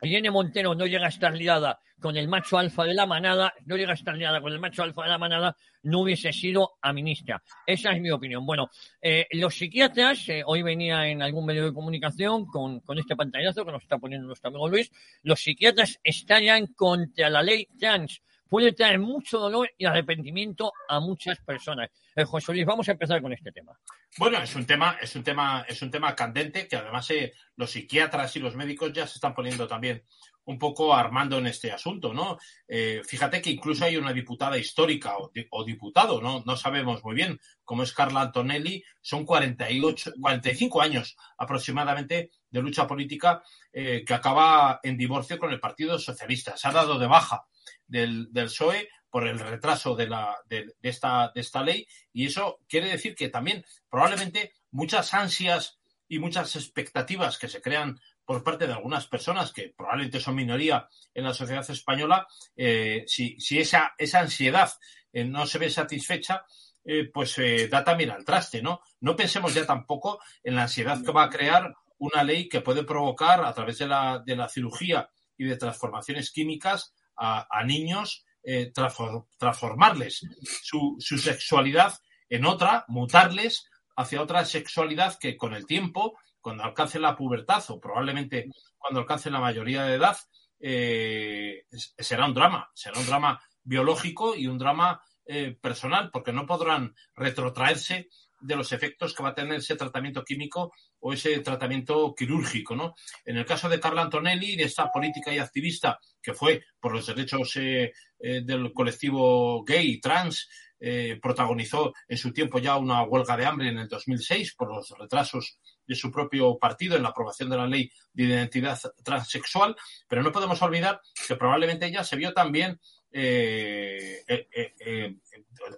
Irene 0.00 0.30
Montero 0.30 0.74
no 0.74 0.86
llega 0.86 1.04
a 1.04 1.10
estar 1.10 1.34
liada 1.34 1.78
con 2.00 2.16
el 2.16 2.28
macho 2.28 2.56
alfa 2.56 2.84
de 2.84 2.94
la 2.94 3.04
manada, 3.04 3.52
no 3.66 3.76
llega 3.76 3.90
a 3.90 3.94
estar 3.94 4.16
liada 4.16 4.40
con 4.40 4.54
el 4.54 4.58
macho 4.58 4.82
alfa 4.82 5.02
de 5.02 5.10
la 5.10 5.18
manada, 5.18 5.54
no 5.82 6.00
hubiese 6.00 6.32
sido 6.32 6.78
a 6.80 6.94
ministra. 6.94 7.42
Esa 7.66 7.92
es 7.92 8.00
mi 8.00 8.10
opinión. 8.10 8.46
Bueno, 8.46 8.70
eh, 9.02 9.26
los 9.32 9.54
psiquiatras, 9.54 10.26
eh, 10.30 10.42
hoy 10.46 10.62
venía 10.62 11.06
en 11.06 11.20
algún 11.20 11.44
medio 11.44 11.66
de 11.66 11.74
comunicación 11.74 12.46
con, 12.46 12.80
con 12.80 12.98
este 12.98 13.16
pantallazo 13.16 13.66
que 13.66 13.72
nos 13.72 13.82
está 13.82 13.98
poniendo 13.98 14.26
nuestro 14.26 14.48
amigo 14.48 14.66
Luis, 14.66 14.90
los 15.22 15.40
psiquiatras 15.40 15.98
estallan 16.02 16.68
contra 16.68 17.28
la 17.28 17.42
ley 17.42 17.68
trans. 17.78 18.22
Puede 18.48 18.72
traer 18.72 18.98
mucho 18.98 19.38
dolor 19.38 19.70
y 19.76 19.84
arrepentimiento 19.86 20.72
a 20.88 21.00
muchas 21.00 21.38
personas. 21.40 21.90
Eh, 22.14 22.24
José 22.24 22.52
Luis, 22.52 22.64
vamos 22.64 22.88
a 22.88 22.92
empezar 22.92 23.20
con 23.20 23.32
este 23.32 23.50
tema. 23.52 23.72
Bueno, 24.18 24.38
es 24.38 24.54
un 24.54 24.64
tema, 24.64 24.96
es 25.00 25.14
un 25.16 25.24
tema, 25.24 25.64
es 25.68 25.82
un 25.82 25.90
tema 25.90 26.14
candente 26.14 26.68
que 26.68 26.76
además 26.76 27.10
eh, 27.10 27.32
los 27.56 27.70
psiquiatras 27.70 28.34
y 28.36 28.40
los 28.40 28.54
médicos 28.54 28.92
ya 28.92 29.06
se 29.06 29.14
están 29.14 29.34
poniendo 29.34 29.66
también 29.66 30.04
un 30.48 30.60
poco 30.60 30.94
armando 30.94 31.38
en 31.38 31.48
este 31.48 31.72
asunto, 31.72 32.14
¿no? 32.14 32.38
Eh, 32.68 33.02
fíjate 33.04 33.42
que 33.42 33.50
incluso 33.50 33.84
hay 33.84 33.96
una 33.96 34.12
diputada 34.12 34.56
histórica 34.56 35.16
o, 35.18 35.28
di- 35.34 35.44
o 35.50 35.64
diputado, 35.64 36.20
¿no? 36.22 36.44
No 36.46 36.56
sabemos 36.56 37.02
muy 37.02 37.16
bien, 37.16 37.40
como 37.64 37.82
es 37.82 37.92
Carla 37.92 38.20
Antonelli, 38.20 38.80
son 39.00 39.24
48, 39.26 40.12
45 40.20 40.80
años 40.80 41.16
aproximadamente 41.36 42.30
de 42.48 42.62
lucha 42.62 42.86
política 42.86 43.42
eh, 43.72 44.04
que 44.06 44.14
acaba 44.14 44.78
en 44.84 44.96
divorcio 44.96 45.36
con 45.36 45.50
el 45.52 45.58
Partido 45.58 45.98
Socialista. 45.98 46.56
Se 46.56 46.68
ha 46.68 46.72
dado 46.72 46.96
de 46.98 47.08
baja 47.08 47.44
del, 47.86 48.32
del 48.32 48.46
PSOE 48.46 48.88
por 49.10 49.26
el 49.26 49.38
retraso 49.38 49.94
de, 49.96 50.08
la, 50.08 50.36
de, 50.46 50.74
esta, 50.82 51.30
de 51.34 51.40
esta 51.40 51.62
ley 51.62 51.86
y 52.12 52.26
eso 52.26 52.58
quiere 52.68 52.90
decir 52.90 53.14
que 53.14 53.28
también 53.28 53.64
probablemente 53.88 54.52
muchas 54.70 55.14
ansias 55.14 55.78
y 56.08 56.18
muchas 56.18 56.54
expectativas 56.54 57.38
que 57.38 57.48
se 57.48 57.60
crean 57.60 57.98
por 58.24 58.44
parte 58.44 58.66
de 58.66 58.72
algunas 58.72 59.06
personas 59.06 59.52
que 59.52 59.72
probablemente 59.76 60.20
son 60.20 60.34
minoría 60.34 60.88
en 61.14 61.24
la 61.24 61.32
sociedad 61.32 61.68
española, 61.70 62.26
eh, 62.56 63.04
si, 63.06 63.40
si 63.40 63.58
esa, 63.58 63.94
esa 63.96 64.20
ansiedad 64.20 64.70
eh, 65.12 65.24
no 65.24 65.46
se 65.46 65.58
ve 65.58 65.70
satisfecha, 65.70 66.44
eh, 66.84 67.08
pues 67.12 67.36
da 67.70 67.82
también 67.82 68.10
al 68.10 68.24
traste, 68.24 68.62
¿no? 68.62 68.80
No 69.00 69.16
pensemos 69.16 69.54
ya 69.54 69.64
tampoco 69.64 70.20
en 70.42 70.56
la 70.56 70.62
ansiedad 70.64 71.02
que 71.02 71.12
va 71.12 71.24
a 71.24 71.30
crear 71.30 71.74
una 71.98 72.22
ley 72.22 72.48
que 72.48 72.60
puede 72.60 72.84
provocar 72.84 73.44
a 73.44 73.54
través 73.54 73.78
de 73.78 73.86
la, 73.86 74.22
de 74.24 74.36
la 74.36 74.48
cirugía 74.48 75.08
y 75.36 75.44
de 75.44 75.56
transformaciones 75.56 76.30
químicas 76.30 76.92
a, 77.16 77.64
niños, 77.64 78.24
eh, 78.42 78.72
transfor- 78.72 79.26
transformarles 79.38 80.26
su, 80.62 80.96
sexualidad 81.00 81.94
en 82.28 82.44
otra, 82.44 82.84
mutarles 82.88 83.68
hacia 83.96 84.22
otra 84.22 84.44
sexualidad 84.44 85.18
que 85.18 85.36
con 85.36 85.54
el 85.54 85.66
tiempo, 85.66 86.18
cuando 86.40 86.64
alcance 86.64 86.98
la 86.98 87.16
pubertad 87.16 87.64
o 87.68 87.80
probablemente 87.80 88.50
cuando 88.78 89.00
alcance 89.00 89.30
la 89.30 89.40
mayoría 89.40 89.84
de 89.84 89.94
edad, 89.94 90.16
eh, 90.60 91.64
será 91.70 92.26
un 92.26 92.34
drama, 92.34 92.70
será 92.74 92.98
un 92.98 93.06
drama 93.06 93.40
biológico 93.62 94.34
y 94.36 94.46
un 94.46 94.58
drama 94.58 95.02
eh, 95.26 95.56
personal, 95.60 96.10
porque 96.12 96.32
no 96.32 96.46
podrán 96.46 96.94
retrotraerse 97.14 98.08
de 98.40 98.56
los 98.56 98.72
efectos 98.72 99.14
que 99.14 99.22
va 99.22 99.30
a 99.30 99.34
tener 99.34 99.58
ese 99.58 99.76
tratamiento 99.76 100.24
químico 100.24 100.72
o 101.00 101.12
ese 101.12 101.38
tratamiento 101.40 102.14
quirúrgico, 102.14 102.76
¿no? 102.76 102.94
En 103.24 103.36
el 103.36 103.46
caso 103.46 103.68
de 103.68 103.80
Carla 103.80 104.02
Antonelli, 104.02 104.56
de 104.56 104.64
esta 104.64 104.90
política 104.90 105.32
y 105.32 105.38
activista 105.38 105.98
que 106.22 106.34
fue 106.34 106.62
por 106.80 106.92
los 106.92 107.06
derechos 107.06 107.56
eh, 107.56 107.92
eh, 108.18 108.42
del 108.44 108.72
colectivo 108.72 109.64
gay 109.64 109.92
y 109.92 110.00
trans, 110.00 110.48
eh, 110.78 111.18
protagonizó 111.22 111.94
en 112.06 112.18
su 112.18 112.32
tiempo 112.32 112.58
ya 112.58 112.76
una 112.76 113.02
huelga 113.04 113.36
de 113.36 113.46
hambre 113.46 113.68
en 113.68 113.78
el 113.78 113.88
2006 113.88 114.54
por 114.54 114.74
los 114.74 114.90
retrasos 114.98 115.58
de 115.86 115.94
su 115.94 116.10
propio 116.10 116.58
partido 116.58 116.96
en 116.96 117.02
la 117.02 117.10
aprobación 117.10 117.48
de 117.48 117.56
la 117.56 117.66
ley 117.66 117.90
de 118.12 118.24
identidad 118.24 118.78
transexual, 119.02 119.74
pero 120.06 120.22
no 120.22 120.32
podemos 120.32 120.60
olvidar 120.60 121.00
que 121.26 121.36
probablemente 121.36 121.86
ella 121.86 122.04
se 122.04 122.16
vio 122.16 122.34
también, 122.34 122.78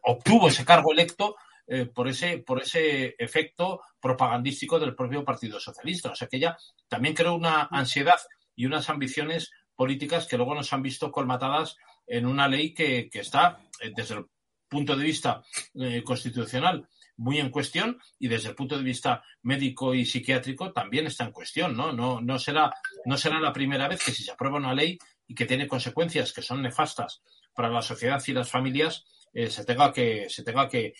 obtuvo 0.03 0.49
ese 0.49 0.65
cargo 0.65 0.93
electo 0.93 1.37
eh, 1.71 1.85
por, 1.85 2.09
ese, 2.09 2.39
por 2.39 2.63
ese 2.63 3.15
efecto 3.19 3.83
propagandístico 4.01 4.81
del 4.81 4.95
propio 4.95 5.23
Partido 5.23 5.61
Socialista. 5.61 6.11
O 6.11 6.15
sea 6.15 6.27
que 6.27 6.39
ella 6.39 6.57
también 6.89 7.15
creó 7.15 7.35
una 7.35 7.69
ansiedad 7.71 8.19
y 8.57 8.65
unas 8.65 8.89
ambiciones 8.89 9.51
políticas 9.77 10.27
que 10.27 10.39
luego 10.39 10.55
nos 10.55 10.73
han 10.73 10.83
visto 10.83 11.13
colmatadas 11.13 11.77
en 12.07 12.25
una 12.25 12.49
ley 12.49 12.73
que, 12.73 13.11
que 13.11 13.21
está, 13.21 13.61
eh, 13.81 13.93
desde 13.95 14.15
el 14.15 14.27
punto 14.67 14.97
de 14.97 15.05
vista 15.05 15.43
eh, 15.75 16.03
constitucional, 16.03 16.89
muy 17.19 17.39
en 17.39 17.51
cuestión 17.51 17.99
y 18.19 18.29
desde 18.29 18.49
el 18.49 18.55
punto 18.55 18.77
de 18.77 18.85
vista 18.85 19.23
médico 19.43 19.95
y 19.95 20.07
psiquiátrico 20.07 20.73
también 20.73 21.07
está 21.07 21.25
en 21.25 21.33
cuestión, 21.33 21.77
¿no? 21.77 21.93
No, 21.93 22.21
no, 22.21 22.39
será, 22.39 22.73
no 23.05 23.17
será 23.17 23.41
la 23.41 23.53
primera 23.53 23.89
vez 23.89 24.03
que 24.03 24.13
si 24.13 24.23
se 24.23 24.31
aprueba 24.31 24.57
una 24.57 24.75
ley 24.75 24.99
y 25.27 25.35
que 25.35 25.45
tiene 25.45 25.69
consecuencias 25.69 26.33
que 26.33 26.43
son 26.43 26.63
nefastas 26.63 27.23
para 27.55 27.69
la 27.69 27.83
sociedad 27.83 28.23
y 28.27 28.33
las 28.33 28.51
familias, 28.51 29.05
eh, 29.38 29.50
se 29.50 29.64
tenga, 29.64 29.92
que, 29.92 30.28
se 30.28 30.42
tenga 30.42 30.68
que, 30.68 30.95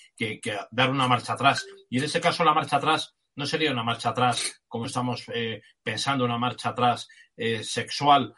dar 0.71 0.91
una 0.91 1.09
marcha 1.09 1.33
atrás. 1.33 1.67
Y 1.91 1.99
en 1.99 2.05
ese 2.05 2.21
caso 2.21 2.45
la 2.45 2.55
marcha 2.55 2.77
atrás 2.77 3.17
no 3.35 3.45
sería 3.45 3.73
una 3.73 3.83
marcha 3.83 4.11
atrás 4.11 4.63
como 4.69 4.87
estamos 4.87 5.25
eh, 5.35 5.61
pensando, 5.83 6.25
una 6.25 6.39
marcha 6.39 6.69
atrás 6.69 7.09
eh, 7.37 7.65
sexual 7.65 8.33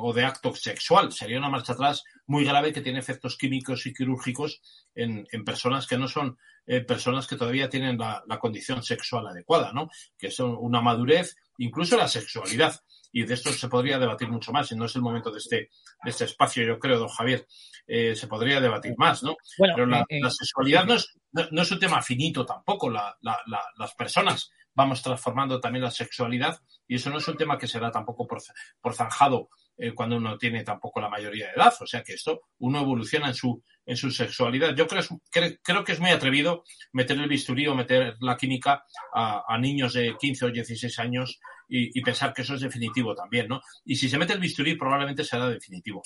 o 0.00 0.12
de 0.14 0.24
acto 0.24 0.54
sexual. 0.54 1.12
Sería 1.12 1.36
una 1.36 1.50
marcha 1.50 1.72
atrás 1.72 2.04
muy 2.26 2.44
grave 2.44 2.72
que 2.72 2.80
tiene 2.80 3.00
efectos 3.00 3.36
químicos 3.36 3.84
y 3.86 3.92
quirúrgicos 3.92 4.62
en, 4.94 5.26
personas 5.44 5.86
que 5.88 5.98
no 5.98 6.06
son 6.06 6.38
personas 6.86 7.26
que 7.26 7.34
todavía 7.36 7.68
tienen 7.68 7.98
la, 7.98 8.22
la, 8.28 8.38
condición 8.38 8.84
sexual 8.84 9.26
adecuada, 9.26 9.72
¿no? 9.72 9.90
Que 10.16 10.30
son 10.30 10.56
una 10.60 10.80
madurez, 10.80 11.34
incluso 11.58 11.96
la 11.96 12.06
sexualidad. 12.06 12.80
Y 13.16 13.22
de 13.24 13.34
esto 13.34 13.52
se 13.52 13.68
podría 13.68 13.96
debatir 14.00 14.28
mucho 14.28 14.50
más, 14.50 14.72
y 14.72 14.76
no 14.76 14.86
es 14.86 14.96
el 14.96 15.02
momento 15.02 15.30
de 15.30 15.38
este, 15.38 15.56
de 16.02 16.10
este 16.10 16.24
espacio, 16.24 16.64
yo 16.64 16.80
creo, 16.80 16.98
don 16.98 17.08
Javier. 17.08 17.46
Eh, 17.86 18.16
se 18.16 18.26
podría 18.26 18.60
debatir 18.60 18.94
más, 18.96 19.22
¿no? 19.22 19.36
Bueno, 19.56 19.74
Pero 19.76 19.86
la, 19.86 20.00
eh, 20.08 20.18
la 20.20 20.30
sexualidad 20.30 20.84
no 20.84 20.94
es, 20.94 21.14
no, 21.30 21.46
no 21.52 21.62
es 21.62 21.70
un 21.70 21.78
tema 21.78 22.02
finito 22.02 22.44
tampoco. 22.44 22.90
La, 22.90 23.16
la, 23.20 23.38
las 23.76 23.94
personas 23.94 24.50
vamos 24.74 25.00
transformando 25.00 25.60
también 25.60 25.84
la 25.84 25.92
sexualidad 25.92 26.60
y 26.88 26.96
eso 26.96 27.08
no 27.08 27.18
es 27.18 27.28
un 27.28 27.36
tema 27.36 27.56
que 27.56 27.68
será 27.68 27.92
tampoco 27.92 28.26
por, 28.26 28.42
por 28.80 28.94
zanjado 28.94 29.48
eh, 29.76 29.92
cuando 29.92 30.16
uno 30.16 30.36
tiene 30.36 30.64
tampoco 30.64 31.00
la 31.00 31.08
mayoría 31.08 31.46
de 31.46 31.52
edad. 31.52 31.74
O 31.80 31.86
sea 31.86 32.02
que 32.02 32.14
esto, 32.14 32.42
uno 32.58 32.80
evoluciona 32.80 33.28
en 33.28 33.34
su, 33.34 33.62
en 33.86 33.96
su 33.96 34.10
sexualidad. 34.10 34.74
Yo 34.74 34.86
creo, 34.86 35.02
creo, 35.30 35.52
creo 35.62 35.84
que 35.84 35.92
es 35.92 36.00
muy 36.00 36.10
atrevido 36.10 36.64
meter 36.92 37.18
el 37.18 37.28
bisturí 37.28 37.66
o 37.66 37.74
meter 37.74 38.16
la 38.20 38.36
química 38.36 38.84
a, 39.12 39.44
a 39.46 39.58
niños 39.58 39.94
de 39.94 40.16
15 40.18 40.46
o 40.46 40.50
16 40.50 40.98
años 40.98 41.38
y, 41.68 42.00
pensar 42.02 42.32
que 42.32 42.42
eso 42.42 42.54
es 42.54 42.60
definitivo 42.60 43.14
también, 43.14 43.48
¿no? 43.48 43.60
Y 43.84 43.96
si 43.96 44.08
se 44.08 44.18
mete 44.18 44.32
el 44.32 44.40
bisturí, 44.40 44.76
probablemente 44.76 45.24
será 45.24 45.48
definitivo. 45.48 46.02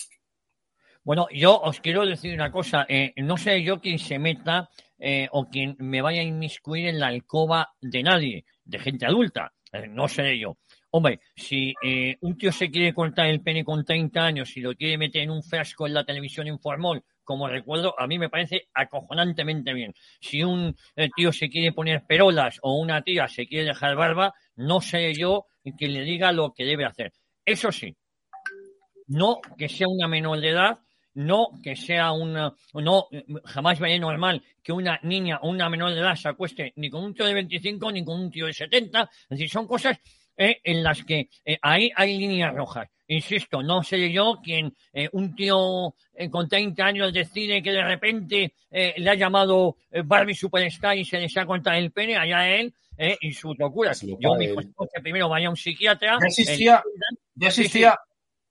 Bueno, 1.03 1.27
yo 1.31 1.59
os 1.59 1.79
quiero 1.79 2.05
decir 2.05 2.33
una 2.33 2.51
cosa. 2.51 2.85
Eh, 2.87 3.13
no 3.17 3.37
sé 3.37 3.63
yo 3.63 3.79
quién 3.79 3.99
se 3.99 4.19
meta 4.19 4.69
eh, 4.99 5.29
o 5.31 5.49
quien 5.49 5.77
me 5.79 6.01
vaya 6.01 6.19
a 6.19 6.25
inmiscuir 6.25 6.87
en 6.87 6.99
la 6.99 7.07
alcoba 7.07 7.73
de 7.79 8.03
nadie, 8.03 8.45
de 8.65 8.79
gente 8.79 9.05
adulta. 9.05 9.53
Eh, 9.71 9.87
no 9.87 10.07
seré 10.07 10.37
yo. 10.37 10.57
Hombre, 10.91 11.21
si 11.35 11.73
eh, 11.83 12.17
un 12.21 12.37
tío 12.37 12.51
se 12.51 12.69
quiere 12.69 12.93
cortar 12.93 13.27
el 13.27 13.41
pene 13.41 13.63
con 13.63 13.85
30 13.85 14.21
años 14.21 14.57
y 14.57 14.61
lo 14.61 14.73
quiere 14.75 14.97
meter 14.97 15.21
en 15.21 15.31
un 15.31 15.43
frasco 15.43 15.87
en 15.87 15.93
la 15.93 16.03
televisión 16.03 16.47
en 16.47 16.59
formol, 16.59 17.03
como 17.23 17.47
recuerdo, 17.47 17.93
a 17.97 18.07
mí 18.07 18.17
me 18.17 18.29
parece 18.29 18.69
acojonantemente 18.73 19.71
bien. 19.73 19.93
Si 20.19 20.43
un 20.43 20.75
tío 21.15 21.31
se 21.31 21.47
quiere 21.47 21.71
poner 21.71 22.03
perolas 22.07 22.57
o 22.63 22.73
una 22.73 23.03
tía 23.03 23.27
se 23.27 23.45
quiere 23.45 23.65
dejar 23.65 23.95
barba, 23.95 24.33
no 24.59 24.81
sé 24.81 25.13
yo 25.13 25.45
quien 25.77 25.93
le 25.93 26.03
diga 26.03 26.31
lo 26.31 26.53
que 26.53 26.65
debe 26.65 26.85
hacer. 26.85 27.13
Eso 27.45 27.71
sí, 27.71 27.95
no 29.07 29.39
que 29.57 29.69
sea 29.69 29.87
una 29.87 30.07
menor 30.07 30.39
de 30.39 30.49
edad, 30.49 30.79
no 31.13 31.49
que 31.63 31.75
sea 31.75 32.11
una, 32.11 32.53
no, 32.73 33.07
jamás 33.45 33.79
vaya 33.79 33.97
normal 33.99 34.43
que 34.63 34.71
una 34.71 34.99
niña 35.03 35.39
o 35.41 35.49
una 35.49 35.69
menor 35.69 35.93
de 35.93 35.99
edad 35.99 36.15
se 36.15 36.29
acueste 36.29 36.73
ni 36.75 36.89
con 36.89 37.03
un 37.03 37.13
tío 37.13 37.25
de 37.25 37.33
25 37.33 37.91
ni 37.91 38.03
con 38.03 38.19
un 38.19 38.31
tío 38.31 38.45
de 38.45 38.53
70. 38.53 39.01
Es 39.01 39.29
decir, 39.29 39.49
son 39.49 39.67
cosas 39.67 39.97
eh, 40.37 40.59
en 40.63 40.83
las 40.83 41.03
que 41.03 41.29
eh, 41.45 41.57
ahí 41.61 41.91
hay 41.95 42.17
líneas 42.17 42.53
rojas. 42.53 42.89
Insisto, 43.11 43.63
no 43.63 43.81
sé 43.81 44.11
yo 44.11 44.39
quien 44.41 44.71
eh, 44.93 45.09
un 45.13 45.35
tío 45.35 45.95
eh, 46.13 46.29
con 46.29 46.47
30 46.47 46.85
años 46.85 47.11
decide 47.11 47.63
que 47.63 47.71
de 47.71 47.83
repente 47.83 48.53
eh, 48.69 48.93
le 48.97 49.09
ha 49.09 49.15
llamado 49.15 49.77
Barbie 50.05 50.35
Superstar 50.35 50.95
y 50.95 51.05
se 51.05 51.19
le 51.19 51.27
ha 51.35 51.45
cortado 51.45 51.75
el 51.75 51.91
pene, 51.91 52.17
allá 52.17 52.47
él 52.47 52.71
y 53.21 53.33
sus 53.33 53.57
locuras. 53.57 54.01
Yo 54.01 54.35
mi 54.35 54.47
que 54.47 55.01
primero 55.01 55.29
vaya 55.29 55.47
a 55.47 55.51
un 55.51 55.55
psiquiatra. 55.55 56.17
Ya 56.19 56.27
existía, 56.27 56.83
ya 57.35 57.47
existía, 57.47 57.99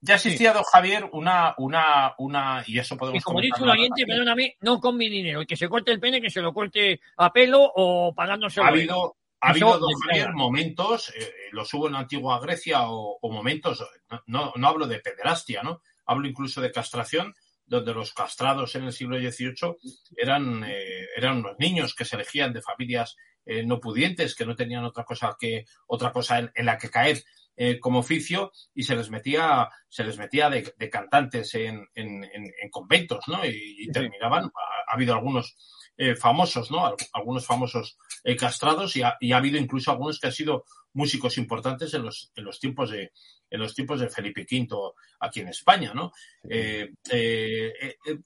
ya 0.01 0.15
existía, 0.15 0.53
don 0.53 0.63
Javier, 0.63 1.09
una, 1.11 1.53
una, 1.57 2.15
una, 2.17 2.63
y 2.65 2.79
eso 2.79 2.97
podemos 2.97 3.19
Y 3.19 3.23
como 3.23 3.41
dice 3.41 3.61
un 3.61 3.69
oyente, 3.69 4.05
perdóname, 4.05 4.55
no 4.61 4.79
con 4.79 4.97
mi 4.97 5.09
dinero, 5.09 5.41
el 5.41 5.47
que 5.47 5.57
se 5.57 5.67
corte 5.67 5.91
el 5.91 5.99
pene, 5.99 6.21
que 6.21 6.29
se 6.29 6.41
lo 6.41 6.53
corte 6.53 6.99
a 7.17 7.31
pelo 7.31 7.71
o 7.75 8.13
pagándose 8.15 8.61
Ha 8.61 8.67
habido, 8.67 9.17
ha 9.41 9.49
habido, 9.49 9.77
don 9.77 9.93
Javier, 10.07 10.33
momentos, 10.33 11.13
eh, 11.15 11.31
los 11.51 11.73
hubo 11.73 11.87
en 11.87 11.93
la 11.93 11.99
antigua 11.99 12.39
Grecia 12.39 12.89
o, 12.89 13.19
o 13.21 13.31
momentos, 13.31 13.85
no, 14.09 14.21
no, 14.27 14.53
no, 14.55 14.67
hablo 14.67 14.87
de 14.87 14.99
pederastia, 14.99 15.63
¿no? 15.63 15.81
Hablo 16.05 16.27
incluso 16.27 16.61
de 16.61 16.71
castración, 16.71 17.35
donde 17.65 17.93
los 17.93 18.13
castrados 18.13 18.75
en 18.75 18.85
el 18.85 18.93
siglo 18.93 19.17
XVIII 19.17 19.75
eran, 20.17 20.63
eh, 20.63 21.07
eran 21.15 21.37
unos 21.37 21.55
niños 21.59 21.93
que 21.93 22.03
se 22.03 22.15
elegían 22.15 22.51
de 22.51 22.61
familias 22.61 23.15
eh, 23.49 23.65
no 23.65 23.79
pudientes, 23.79 24.35
que 24.35 24.45
no 24.45 24.55
tenían 24.55 24.85
otra 24.85 25.03
cosa 25.03 25.35
que, 25.39 25.65
otra 25.87 26.11
cosa 26.11 26.37
en, 26.37 26.51
en 26.53 26.67
la 26.67 26.77
que 26.77 26.91
caer 26.91 27.23
eh, 27.57 27.79
como 27.79 27.97
oficio 27.97 28.51
y 28.75 28.83
se 28.83 28.95
les 28.95 29.09
metía, 29.09 29.67
se 29.87 30.03
les 30.03 30.19
metía 30.19 30.51
de, 30.51 30.71
de 30.77 30.89
cantantes 30.91 31.55
en, 31.55 31.83
en, 31.95 32.23
en, 32.23 32.69
conventos, 32.69 33.27
¿no? 33.27 33.43
Y, 33.43 33.75
y 33.79 33.91
terminaban, 33.91 34.43
ha, 34.45 34.91
ha, 34.91 34.93
habido 34.93 35.15
algunos 35.15 35.57
eh, 35.97 36.15
famosos, 36.15 36.69
¿no? 36.69 36.95
Algunos 37.11 37.43
famosos 37.43 37.97
castrados 38.37 38.95
y 38.95 39.01
ha, 39.01 39.17
y 39.19 39.31
ha, 39.31 39.37
habido 39.37 39.57
incluso 39.57 39.89
algunos 39.89 40.19
que 40.19 40.27
han 40.27 40.33
sido 40.33 40.65
músicos 40.93 41.39
importantes 41.39 41.91
en 41.95 42.03
los, 42.03 42.31
en 42.35 42.43
los 42.43 42.59
tiempos 42.59 42.91
de 42.91 43.11
en 43.49 43.59
los 43.59 43.73
tiempos 43.73 43.99
de 43.99 44.09
Felipe 44.09 44.45
V 44.47 44.93
aquí 45.21 45.39
en 45.39 45.47
España, 45.47 45.91
¿no? 45.95 46.11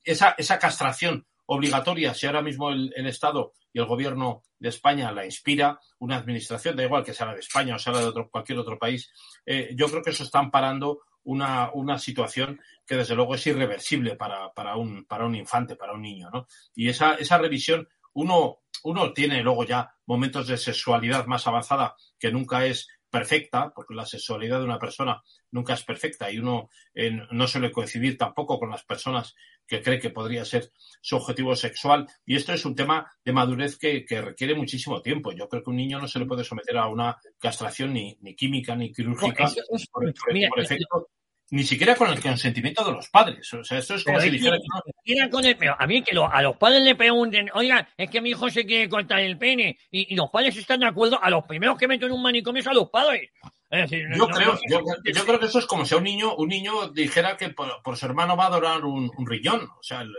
Esa, 0.03 0.35
esa 0.37 0.59
castración 0.59 1.25
obligatoria, 1.45 2.13
si 2.13 2.25
ahora 2.25 2.41
mismo 2.41 2.69
el, 2.69 2.91
Estado 3.07 3.53
y 3.71 3.79
el 3.79 3.85
gobierno 3.85 4.43
de 4.59 4.69
España 4.69 5.11
la 5.11 5.25
inspira, 5.25 5.79
una 5.99 6.17
administración, 6.17 6.75
da 6.75 6.83
igual 6.83 7.03
que 7.03 7.13
sea 7.13 7.27
la 7.27 7.33
de 7.33 7.39
España 7.39 7.75
o 7.75 7.79
sea 7.79 7.93
la 7.93 8.11
de 8.11 8.27
cualquier 8.29 8.59
otro 8.59 8.79
país, 8.79 9.11
eh, 9.45 9.73
yo 9.75 9.87
creo 9.87 10.01
que 10.01 10.11
eso 10.11 10.23
está 10.23 10.39
amparando 10.39 11.01
una, 11.23 11.71
una 11.73 11.97
situación 11.97 12.59
que 12.85 12.95
desde 12.95 13.15
luego 13.15 13.35
es 13.35 13.47
irreversible 13.47 14.15
para, 14.15 14.51
para, 14.53 14.75
un, 14.75 15.05
para 15.05 15.25
un 15.25 15.35
infante, 15.35 15.75
para 15.75 15.93
un 15.93 16.01
niño, 16.01 16.29
¿no? 16.31 16.47
Y 16.75 16.89
esa, 16.89 17.15
esa 17.15 17.37
revisión, 17.37 17.87
uno, 18.13 18.59
uno 18.83 19.13
tiene 19.13 19.41
luego 19.41 19.63
ya 19.63 19.93
momentos 20.05 20.47
de 20.47 20.57
sexualidad 20.57 21.25
más 21.25 21.47
avanzada 21.47 21.95
que 22.19 22.31
nunca 22.31 22.65
es 22.65 22.87
perfecta, 23.13 23.71
porque 23.75 23.93
la 23.93 24.07
sexualidad 24.07 24.57
de 24.57 24.65
una 24.65 24.79
persona 24.79 25.21
nunca 25.51 25.75
es 25.75 25.83
perfecta 25.83 26.31
y 26.31 26.39
uno 26.39 26.71
eh, 26.95 27.11
no 27.29 27.45
suele 27.45 27.71
coincidir 27.71 28.17
tampoco 28.17 28.57
con 28.57 28.71
las 28.71 28.83
personas 28.83 29.35
que 29.67 29.83
cree 29.83 29.99
que 29.99 30.09
podría 30.09 30.43
ser 30.45 30.71
su 30.99 31.17
objetivo 31.17 31.55
sexual. 31.55 32.07
Y 32.25 32.35
esto 32.35 32.53
es 32.53 32.65
un 32.65 32.73
tema 32.73 33.05
de 33.23 33.31
madurez 33.31 33.77
que, 33.77 34.03
que, 34.03 34.19
requiere 34.19 34.55
muchísimo 34.55 34.99
tiempo. 35.03 35.31
Yo 35.31 35.47
creo 35.47 35.61
que 35.61 35.69
un 35.69 35.75
niño 35.75 35.99
no 35.99 36.07
se 36.07 36.17
le 36.17 36.25
puede 36.25 36.43
someter 36.43 36.75
a 36.75 36.87
una 36.87 37.15
castración 37.37 37.93
ni, 37.93 38.17
ni 38.21 38.35
química 38.35 38.75
ni 38.75 38.91
quirúrgica 38.91 39.43
no, 39.43 39.77
es, 39.77 39.87
por, 39.91 40.11
por, 40.11 40.33
mira, 40.33 40.49
por, 40.49 40.61
efecto 40.61 41.09
ni 41.51 41.63
siquiera 41.63 41.95
con 41.95 42.09
el 42.09 42.21
consentimiento 42.21 42.83
de 42.83 42.93
los 42.93 43.09
padres. 43.09 43.53
O 43.53 43.63
sea, 43.63 43.77
esto 43.77 43.95
es 43.95 44.03
como 44.03 44.17
pero 44.17 44.31
si 44.31 44.37
dijera 44.37 44.57
que 44.57 45.15
no. 45.15 45.29
Con 45.29 45.45
el, 45.45 45.57
pero 45.57 45.75
a 45.77 45.85
mí 45.85 46.01
que 46.01 46.15
lo, 46.15 46.31
a 46.31 46.41
los 46.41 46.57
padres 46.57 46.81
le 46.81 46.95
pregunten, 46.95 47.49
oiga, 47.53 47.87
es 47.97 48.09
que 48.09 48.21
mi 48.21 48.31
hijo 48.31 48.49
se 48.49 48.65
quiere 48.65 48.89
cortar 48.89 49.19
el 49.19 49.37
pene, 49.37 49.77
y, 49.91 50.13
y 50.13 50.15
los 50.15 50.29
padres 50.31 50.57
están 50.57 50.79
de 50.79 50.87
acuerdo, 50.87 51.21
a 51.21 51.29
los 51.29 51.45
primeros 51.45 51.77
que 51.77 51.87
meten 51.87 52.07
en 52.07 52.13
un 52.13 52.23
manicomio 52.23 52.63
a 52.65 52.73
los 52.73 52.89
padres. 52.89 53.29
Es 53.73 53.89
decir, 53.89 54.07
yo, 54.11 54.17
no, 54.17 54.27
creo, 54.27 54.53
no, 54.53 54.59
yo, 54.69 54.81
yo, 55.03 55.25
creo 55.25 55.39
que 55.39 55.47
eso 55.47 55.57
es 55.57 55.65
como 55.65 55.83
si 55.83 55.95
a 55.95 55.97
un 55.97 56.03
niño, 56.03 56.35
un 56.35 56.47
niño 56.47 56.89
dijera 56.89 57.35
que 57.35 57.49
por, 57.49 57.81
por 57.81 57.97
su 57.97 58.05
hermano 58.05 58.37
va 58.37 58.43
a 58.43 58.47
adorar 58.47 58.85
un, 58.85 59.09
un 59.17 59.25
riñón. 59.25 59.61
O 59.63 59.81
sea, 59.81 60.01
el, 60.01 60.13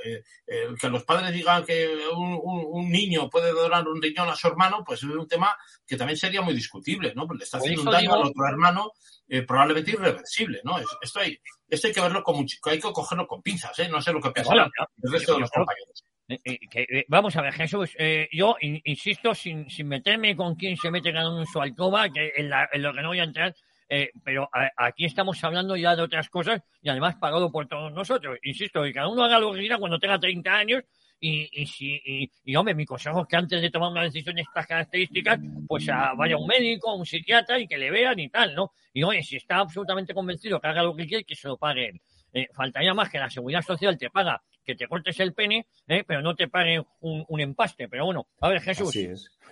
el, 0.44 0.76
que 0.76 0.88
los 0.88 1.04
padres 1.04 1.32
digan 1.32 1.64
que 1.64 1.86
un, 2.16 2.32
un, 2.42 2.64
un, 2.66 2.90
niño 2.90 3.30
puede 3.30 3.50
adorar 3.50 3.86
un 3.86 4.02
riñón 4.02 4.28
a 4.28 4.34
su 4.34 4.48
hermano, 4.48 4.82
pues 4.84 5.04
es 5.04 5.08
un 5.08 5.28
tema 5.28 5.56
que 5.86 5.96
también 5.96 6.16
sería 6.16 6.42
muy 6.42 6.52
discutible, 6.52 7.12
¿no? 7.14 7.28
Porque 7.28 7.38
le 7.38 7.44
está 7.44 7.58
haciendo 7.58 7.82
un 7.82 7.90
daño 7.92 8.00
digo... 8.00 8.14
al 8.14 8.22
otro 8.22 8.48
hermano 8.48 8.92
eh, 9.28 9.42
probablemente 9.42 9.92
irreversible, 9.92 10.60
¿no? 10.64 10.76
Esto 11.00 11.20
hay, 11.20 11.38
esto 11.68 11.86
hay 11.86 11.92
que 11.92 12.00
verlo 12.00 12.22
con 12.22 12.36
mucho, 12.36 12.58
hay 12.64 12.78
que 12.78 12.92
cogerlo 12.92 13.26
con 13.26 13.42
pinzas, 13.42 13.78
¿eh? 13.78 13.88
No 13.88 14.00
sé 14.00 14.12
lo 14.12 14.20
que 14.20 14.42
bueno, 14.42 14.70
el 15.02 15.12
resto 15.12 15.34
de 15.34 15.40
los 15.40 15.50
compañeros. 15.50 16.04
Eh, 16.28 16.58
eh, 16.74 17.04
vamos 17.08 17.36
a 17.36 17.42
ver, 17.42 17.52
Jesús, 17.52 17.94
eh, 17.98 18.28
yo 18.32 18.56
in, 18.60 18.80
insisto, 18.84 19.34
sin, 19.34 19.68
sin, 19.68 19.88
meterme 19.88 20.34
con 20.34 20.54
quién 20.54 20.76
se 20.76 20.90
mete 20.90 21.12
cada 21.12 21.28
uno 21.28 21.40
en 21.40 21.46
su 21.46 21.60
alcoba, 21.60 22.08
que 22.08 22.32
en, 22.36 22.48
la, 22.48 22.68
en 22.72 22.82
lo 22.82 22.94
que 22.94 23.02
no 23.02 23.08
voy 23.08 23.20
a 23.20 23.24
entrar, 23.24 23.54
eh, 23.88 24.10
pero 24.24 24.48
a, 24.52 24.70
aquí 24.76 25.04
estamos 25.04 25.42
hablando 25.44 25.76
ya 25.76 25.94
de 25.94 26.02
otras 26.02 26.30
cosas 26.30 26.62
y 26.80 26.88
además 26.88 27.16
pagado 27.16 27.52
por 27.52 27.66
todos 27.68 27.92
nosotros. 27.92 28.38
Insisto, 28.42 28.82
que 28.82 28.92
cada 28.92 29.08
uno 29.08 29.24
haga 29.24 29.38
lo 29.38 29.52
que 29.52 29.60
quiera 29.60 29.78
cuando 29.78 29.98
tenga 29.98 30.18
30 30.18 30.54
años 30.54 30.82
y, 31.20 31.48
y, 31.52 31.66
si, 31.66 32.00
y, 32.04 32.30
y, 32.44 32.56
hombre, 32.56 32.74
mi 32.74 32.84
consejo 32.84 33.22
es 33.22 33.28
que 33.28 33.36
antes 33.36 33.62
de 33.62 33.70
tomar 33.70 33.90
una 33.90 34.02
decisión 34.02 34.36
de 34.36 34.42
estas 34.42 34.66
características, 34.66 35.40
pues 35.66 35.86
vaya 35.86 36.34
a 36.34 36.38
un 36.38 36.46
médico, 36.46 36.90
a 36.90 36.96
un 36.96 37.06
psiquiatra 37.06 37.58
y 37.58 37.66
que 37.66 37.78
le 37.78 37.90
vean 37.90 38.18
y 38.18 38.28
tal, 38.28 38.54
¿no? 38.54 38.72
Y 38.92 39.02
oye, 39.02 39.22
si 39.22 39.36
está 39.36 39.58
absolutamente 39.58 40.14
convencido 40.14 40.60
que 40.60 40.68
haga 40.68 40.82
lo 40.82 40.94
que 40.94 41.06
quiere, 41.06 41.24
que 41.24 41.34
se 41.34 41.48
lo 41.48 41.56
pague 41.56 41.88
él. 41.88 42.00
Eh, 42.32 42.48
faltaría 42.52 42.92
más 42.94 43.08
que 43.10 43.18
la 43.18 43.30
seguridad 43.30 43.62
social 43.62 43.96
te 43.96 44.10
paga 44.10 44.42
que 44.64 44.74
te 44.74 44.88
cortes 44.88 45.20
el 45.20 45.34
pene, 45.34 45.66
¿eh? 45.86 46.04
pero 46.06 46.22
no 46.22 46.34
te 46.34 46.48
paguen 46.48 46.84
un, 47.00 47.24
un 47.28 47.40
empaste. 47.40 47.88
Pero 47.88 48.06
bueno, 48.06 48.26
a 48.40 48.48
ver, 48.48 48.60
Jesús. 48.60 48.96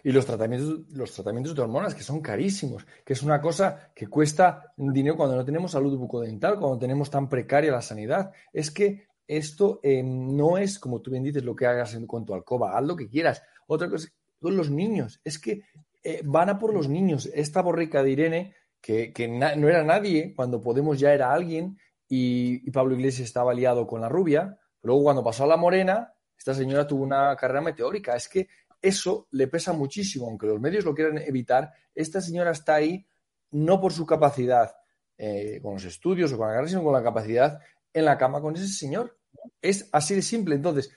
Y 0.04 0.10
los 0.10 0.26
tratamientos, 0.26 0.90
los 0.92 1.12
tratamientos 1.12 1.54
de 1.54 1.62
hormonas, 1.62 1.94
que 1.94 2.02
son 2.02 2.20
carísimos, 2.20 2.84
que 3.04 3.12
es 3.12 3.22
una 3.22 3.40
cosa 3.40 3.92
que 3.94 4.08
cuesta 4.08 4.72
dinero 4.76 5.16
cuando 5.16 5.36
no 5.36 5.44
tenemos 5.44 5.70
salud 5.70 5.96
bucodental, 5.96 6.58
cuando 6.58 6.78
tenemos 6.78 7.10
tan 7.10 7.28
precaria 7.28 7.70
la 7.70 7.82
sanidad. 7.82 8.32
Es 8.52 8.70
que 8.70 9.06
esto 9.26 9.80
eh, 9.82 10.02
no 10.02 10.58
es, 10.58 10.78
como 10.78 11.00
tú 11.00 11.10
bien 11.10 11.22
dices, 11.22 11.44
lo 11.44 11.56
que 11.56 11.66
hagas 11.66 11.94
en 11.94 12.06
cuanto 12.06 12.34
al 12.34 12.44
COBA, 12.44 12.76
haz 12.76 12.84
lo 12.84 12.96
que 12.96 13.08
quieras. 13.08 13.42
Otra 13.66 13.88
cosa, 13.88 14.08
son 14.40 14.56
los 14.56 14.70
niños. 14.70 15.20
Es 15.24 15.38
que 15.38 15.62
eh, 16.02 16.20
van 16.24 16.50
a 16.50 16.58
por 16.58 16.74
los 16.74 16.88
niños. 16.88 17.30
Esta 17.32 17.62
borrica 17.62 18.02
de 18.02 18.10
Irene, 18.10 18.54
que, 18.80 19.12
que 19.12 19.28
no 19.28 19.68
era 19.68 19.84
nadie, 19.84 20.34
cuando 20.34 20.62
Podemos 20.62 20.98
ya 20.98 21.12
era 21.14 21.32
alguien, 21.32 21.78
y, 22.08 22.66
y 22.66 22.70
Pablo 22.70 22.94
Iglesias 22.94 23.28
estaba 23.28 23.54
liado 23.54 23.86
con 23.86 24.00
la 24.00 24.08
rubia, 24.08 24.58
luego 24.82 25.04
cuando 25.04 25.24
pasó 25.24 25.44
a 25.44 25.46
la 25.46 25.56
morena, 25.56 26.12
esta 26.36 26.54
señora 26.54 26.86
tuvo 26.86 27.04
una 27.04 27.34
carrera 27.36 27.60
meteórica. 27.60 28.16
Es 28.16 28.28
que 28.28 28.48
eso 28.82 29.28
le 29.30 29.46
pesa 29.46 29.72
muchísimo, 29.72 30.26
aunque 30.26 30.46
los 30.46 30.60
medios 30.60 30.84
lo 30.84 30.94
quieran 30.94 31.18
evitar, 31.18 31.72
esta 31.94 32.20
señora 32.20 32.50
está 32.50 32.74
ahí 32.74 33.06
no 33.52 33.80
por 33.80 33.92
su 33.92 34.04
capacidad 34.04 34.74
eh, 35.16 35.60
con 35.62 35.74
los 35.74 35.84
estudios 35.84 36.32
o 36.32 36.36
con 36.36 36.48
la 36.48 36.54
carrera, 36.54 36.68
sino 36.68 36.82
con 36.82 36.92
la 36.92 37.02
capacidad 37.02 37.60
en 37.92 38.04
la 38.04 38.16
cama 38.18 38.40
con 38.40 38.54
ese 38.56 38.68
señor. 38.68 39.18
Es 39.60 39.88
así 39.92 40.14
de 40.14 40.22
simple. 40.22 40.54
Entonces, 40.54 40.90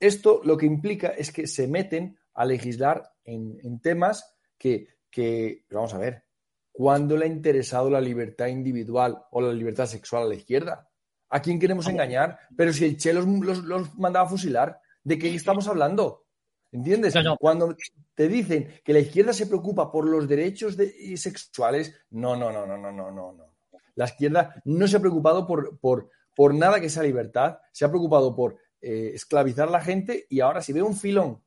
esto 0.00 0.40
lo 0.44 0.56
que 0.56 0.66
implica 0.66 1.08
es 1.08 1.32
que 1.32 1.46
se 1.46 1.66
meten 1.68 2.18
a 2.34 2.44
legislar 2.44 3.10
en, 3.24 3.58
en 3.62 3.80
temas 3.80 4.36
que, 4.56 4.88
que, 5.10 5.64
vamos 5.70 5.94
a 5.94 5.98
ver, 5.98 6.24
¿cuándo 6.72 7.16
le 7.16 7.24
ha 7.24 7.28
interesado 7.28 7.90
la 7.90 8.00
libertad 8.00 8.46
individual 8.46 9.18
o 9.30 9.40
la 9.40 9.52
libertad 9.52 9.86
sexual 9.86 10.24
a 10.24 10.26
la 10.26 10.34
izquierda? 10.34 10.88
¿A 11.30 11.42
quién 11.42 11.58
queremos 11.58 11.86
engañar? 11.88 12.38
Pero 12.56 12.72
si 12.72 12.84
el 12.84 12.96
Che 12.96 13.12
los, 13.12 13.26
los- 13.26 13.64
los 13.64 13.94
mandaba 13.98 14.26
a 14.26 14.30
fusilar, 14.30 14.80
¿de 15.04 15.18
qué 15.18 15.34
estamos 15.34 15.66
hablando? 15.68 16.24
¿Entiendes? 16.70 17.12
Cuando 17.38 17.74
te 18.14 18.28
dicen 18.28 18.68
que 18.84 18.92
la 18.92 18.98
izquierda 19.00 19.32
se 19.32 19.46
preocupa 19.46 19.90
por 19.90 20.06
los 20.08 20.28
derechos 20.28 20.76
de- 20.76 21.16
sexuales, 21.16 21.94
no, 22.10 22.36
no, 22.36 22.52
no, 22.52 22.66
no, 22.66 22.76
no, 22.76 22.92
no, 22.92 23.10
no, 23.10 23.32
no. 23.32 23.54
La 23.94 24.04
izquierda 24.04 24.62
no 24.64 24.86
se 24.86 24.96
ha 24.96 25.00
preocupado 25.00 25.46
por, 25.46 25.78
por, 25.80 26.10
por 26.38 26.54
nada 26.54 26.80
que 26.80 26.88
sea 26.88 27.02
libertad, 27.02 27.58
se 27.72 27.84
ha 27.84 27.88
preocupado 27.88 28.32
por 28.36 28.58
eh, 28.80 29.10
esclavizar 29.12 29.66
a 29.66 29.72
la 29.72 29.80
gente 29.80 30.24
y 30.30 30.38
ahora 30.38 30.62
si 30.62 30.72
ve 30.72 30.80
un 30.82 30.94
filón, 30.94 31.42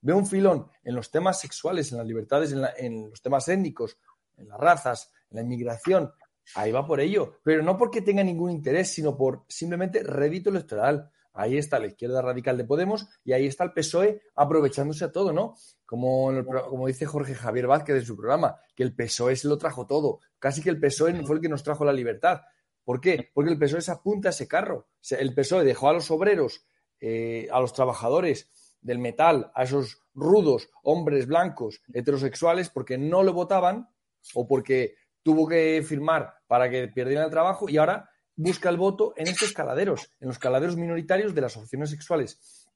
ve 0.00 0.12
un 0.12 0.24
filón 0.24 0.68
en 0.84 0.94
los 0.94 1.10
temas 1.10 1.40
sexuales, 1.40 1.90
en 1.90 1.98
las 1.98 2.06
libertades, 2.06 2.52
en, 2.52 2.60
la- 2.60 2.72
en 2.76 3.10
los 3.10 3.20
temas 3.20 3.48
étnicos, 3.48 3.98
en 4.36 4.46
las 4.46 4.60
razas, 4.60 5.10
en 5.30 5.36
la 5.38 5.42
inmigración, 5.42 6.12
ahí 6.54 6.70
va 6.70 6.86
por 6.86 7.00
ello, 7.00 7.40
pero 7.42 7.60
no 7.64 7.76
porque 7.76 8.02
tenga 8.02 8.22
ningún 8.22 8.52
interés, 8.52 8.92
sino 8.92 9.16
por 9.16 9.42
simplemente 9.48 10.04
rédito 10.04 10.50
electoral. 10.50 11.10
Ahí 11.32 11.58
está 11.58 11.80
la 11.80 11.88
izquierda 11.88 12.22
radical 12.22 12.56
de 12.56 12.64
Podemos 12.64 13.08
y 13.24 13.32
ahí 13.32 13.46
está 13.48 13.64
el 13.64 13.72
PSOE 13.72 14.22
aprovechándose 14.36 15.04
a 15.06 15.10
todo, 15.10 15.32
¿no? 15.32 15.56
Como, 15.84 16.30
como 16.70 16.86
dice 16.86 17.04
Jorge 17.04 17.34
Javier 17.34 17.66
Vázquez 17.66 17.96
en 17.96 18.04
su 18.06 18.16
programa, 18.16 18.60
que 18.76 18.84
el 18.84 18.94
PSOE 18.94 19.34
se 19.34 19.48
lo 19.48 19.58
trajo 19.58 19.88
todo. 19.88 20.20
Casi 20.38 20.62
que 20.62 20.70
el 20.70 20.78
PSOE 20.78 21.20
fue 21.26 21.34
el 21.36 21.42
que 21.42 21.48
nos 21.48 21.64
trajo 21.64 21.84
la 21.84 21.92
libertad. 21.92 22.42
¿Por 22.86 23.00
qué? 23.00 23.32
Porque 23.34 23.50
el 23.50 23.58
PSOE 23.58 23.80
se 23.80 23.90
apunta 23.90 24.28
a 24.28 24.30
ese 24.30 24.46
carro. 24.46 24.86
El 25.10 25.34
PSOE 25.34 25.64
dejó 25.64 25.88
a 25.88 25.92
los 25.92 26.08
obreros, 26.12 26.64
eh, 27.00 27.48
a 27.50 27.58
los 27.60 27.72
trabajadores 27.72 28.48
del 28.80 29.00
metal, 29.00 29.50
a 29.56 29.64
esos 29.64 30.04
rudos 30.14 30.70
hombres 30.84 31.26
blancos 31.26 31.82
heterosexuales, 31.92 32.70
porque 32.70 32.96
no 32.96 33.24
lo 33.24 33.32
votaban 33.32 33.88
o 34.34 34.46
porque 34.46 34.94
tuvo 35.24 35.48
que 35.48 35.84
firmar 35.84 36.34
para 36.46 36.70
que 36.70 36.86
perdieran 36.86 37.24
el 37.24 37.30
trabajo 37.32 37.68
y 37.68 37.76
ahora 37.76 38.08
busca 38.36 38.68
el 38.68 38.76
voto 38.76 39.14
en 39.16 39.26
estos 39.26 39.52
caladeros, 39.52 40.12
en 40.20 40.28
los 40.28 40.38
caladeros 40.38 40.76
minoritarios 40.76 41.34
de 41.34 41.40
las 41.40 41.56
asociaciones 41.56 41.90
sexuales 41.90 42.68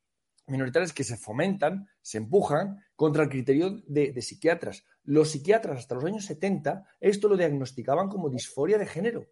minoritarias 0.49 0.93
que 0.93 1.05
se 1.05 1.17
fomentan, 1.17 1.89
se 2.03 2.19
empujan 2.19 2.81
contra 2.97 3.23
el 3.23 3.29
criterio 3.29 3.81
de, 3.87 4.11
de 4.11 4.23
psiquiatras. 4.23 4.85
Los 5.05 5.31
psiquiatras 5.31 5.79
hasta 5.79 5.95
los 5.95 6.05
años 6.05 6.25
70 6.25 6.85
esto 6.99 7.29
lo 7.29 7.37
diagnosticaban 7.37 8.09
como 8.09 8.29
disforia 8.29 8.77
de 8.77 8.87
género. 8.87 9.29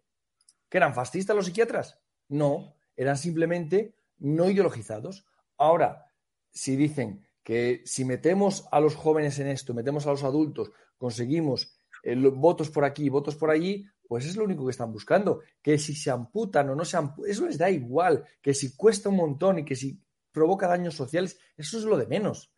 ¿Que 0.69 0.77
eran 0.77 0.93
fascistas 0.93 1.35
los 1.35 1.45
psiquiatras? 1.45 1.99
No, 2.27 2.75
eran 2.95 3.17
simplemente 3.17 3.95
no 4.19 4.49
ideologizados. 4.49 5.25
Ahora, 5.57 6.05
si 6.51 6.75
dicen 6.75 7.25
que 7.43 7.81
si 7.85 8.05
metemos 8.05 8.67
a 8.71 8.79
los 8.79 8.95
jóvenes 8.95 9.39
en 9.39 9.47
esto, 9.47 9.73
metemos 9.73 10.05
a 10.05 10.11
los 10.11 10.23
adultos, 10.23 10.71
conseguimos 10.97 11.79
eh, 12.03 12.15
votos 12.15 12.69
por 12.69 12.85
aquí, 12.85 13.09
votos 13.09 13.35
por 13.35 13.49
allí, 13.49 13.85
pues 14.07 14.25
es 14.25 14.35
lo 14.35 14.43
único 14.43 14.65
que 14.65 14.71
están 14.71 14.91
buscando. 14.91 15.41
Que 15.61 15.77
si 15.77 15.95
se 15.95 16.11
amputan 16.11 16.69
o 16.69 16.75
no 16.75 16.85
se 16.85 16.97
amputan, 16.97 17.31
eso 17.31 17.45
les 17.45 17.57
da 17.57 17.69
igual. 17.69 18.25
Que 18.41 18.53
si 18.53 18.75
cuesta 18.75 19.09
un 19.09 19.15
montón 19.15 19.59
y 19.59 19.65
que 19.65 19.75
si 19.75 19.99
provoca 20.31 20.67
daños 20.67 20.95
sociales, 20.95 21.39
eso 21.57 21.77
es 21.77 21.83
lo 21.83 21.97
de 21.97 22.07
menos. 22.07 22.51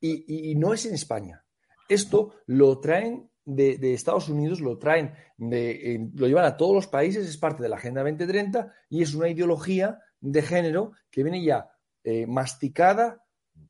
Y 0.00 0.54
no 0.54 0.74
es 0.74 0.86
en 0.86 0.94
España. 0.94 1.44
Esto 1.88 2.34
lo 2.46 2.78
traen 2.78 3.30
de, 3.48 3.78
de 3.78 3.94
Estados 3.94 4.28
Unidos, 4.28 4.60
lo 4.60 4.78
traen, 4.78 5.12
de, 5.36 5.94
eh, 5.94 6.10
lo 6.14 6.26
llevan 6.26 6.44
a 6.44 6.56
todos 6.56 6.74
los 6.74 6.86
países, 6.86 7.26
es 7.26 7.36
parte 7.38 7.62
de 7.62 7.68
la 7.68 7.76
Agenda 7.76 8.02
2030 8.02 8.72
y 8.90 9.02
es 9.02 9.14
una 9.14 9.28
ideología 9.28 9.98
de 10.20 10.42
género 10.42 10.92
que 11.10 11.22
viene 11.22 11.42
ya 11.42 11.68
eh, 12.04 12.26
masticada, 12.26 13.24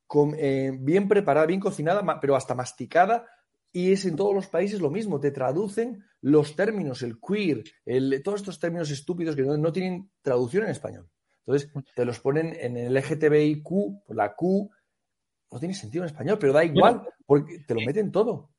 con- 0.06 0.34
eh, 0.36 0.72
bien 0.78 1.08
preparada, 1.08 1.46
bien 1.46 1.60
cocinada, 1.60 2.02
pero 2.20 2.34
hasta 2.36 2.54
masticada 2.54 3.26
y 3.72 3.92
es 3.92 4.04
en 4.04 4.16
todos 4.16 4.34
los 4.34 4.48
países 4.48 4.80
lo 4.80 4.90
mismo. 4.90 5.20
Te 5.20 5.30
traducen 5.30 6.02
los 6.22 6.56
términos, 6.56 7.02
el 7.02 7.18
queer, 7.20 7.62
el- 7.84 8.20
todos 8.24 8.40
estos 8.40 8.58
términos 8.58 8.90
estúpidos 8.90 9.36
que 9.36 9.42
no, 9.42 9.56
no 9.56 9.72
tienen 9.72 10.10
traducción 10.22 10.64
en 10.64 10.70
español. 10.70 11.08
Entonces, 11.46 11.70
te 11.94 12.04
los 12.04 12.20
ponen 12.20 12.54
en 12.60 12.76
el 12.76 12.94
LGTBIQ, 12.96 14.02
la 14.08 14.34
Q, 14.34 14.70
no 15.50 15.58
tiene 15.58 15.74
sentido 15.74 16.04
en 16.04 16.10
español, 16.10 16.36
pero 16.40 16.52
da 16.52 16.64
igual, 16.64 17.02
porque 17.24 17.60
te 17.66 17.74
lo 17.74 17.80
meten 17.86 18.10
todo. 18.12 18.50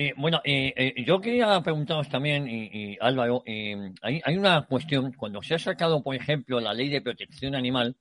Eh, 0.00 0.14
bueno, 0.16 0.40
eh, 0.44 0.72
eh, 0.76 1.04
yo 1.04 1.20
quería 1.20 1.60
preguntaros 1.60 2.08
también, 2.08 2.46
y, 2.48 2.70
y 2.92 2.98
Álvaro, 3.00 3.42
eh, 3.44 3.90
hay, 4.00 4.20
hay 4.24 4.36
una 4.36 4.64
cuestión, 4.64 5.12
cuando 5.14 5.42
se 5.42 5.56
ha 5.56 5.58
sacado, 5.58 6.04
por 6.04 6.14
ejemplo, 6.14 6.60
la 6.60 6.72
ley 6.72 6.88
de 6.88 7.02
protección 7.02 7.56
animal, 7.56 7.96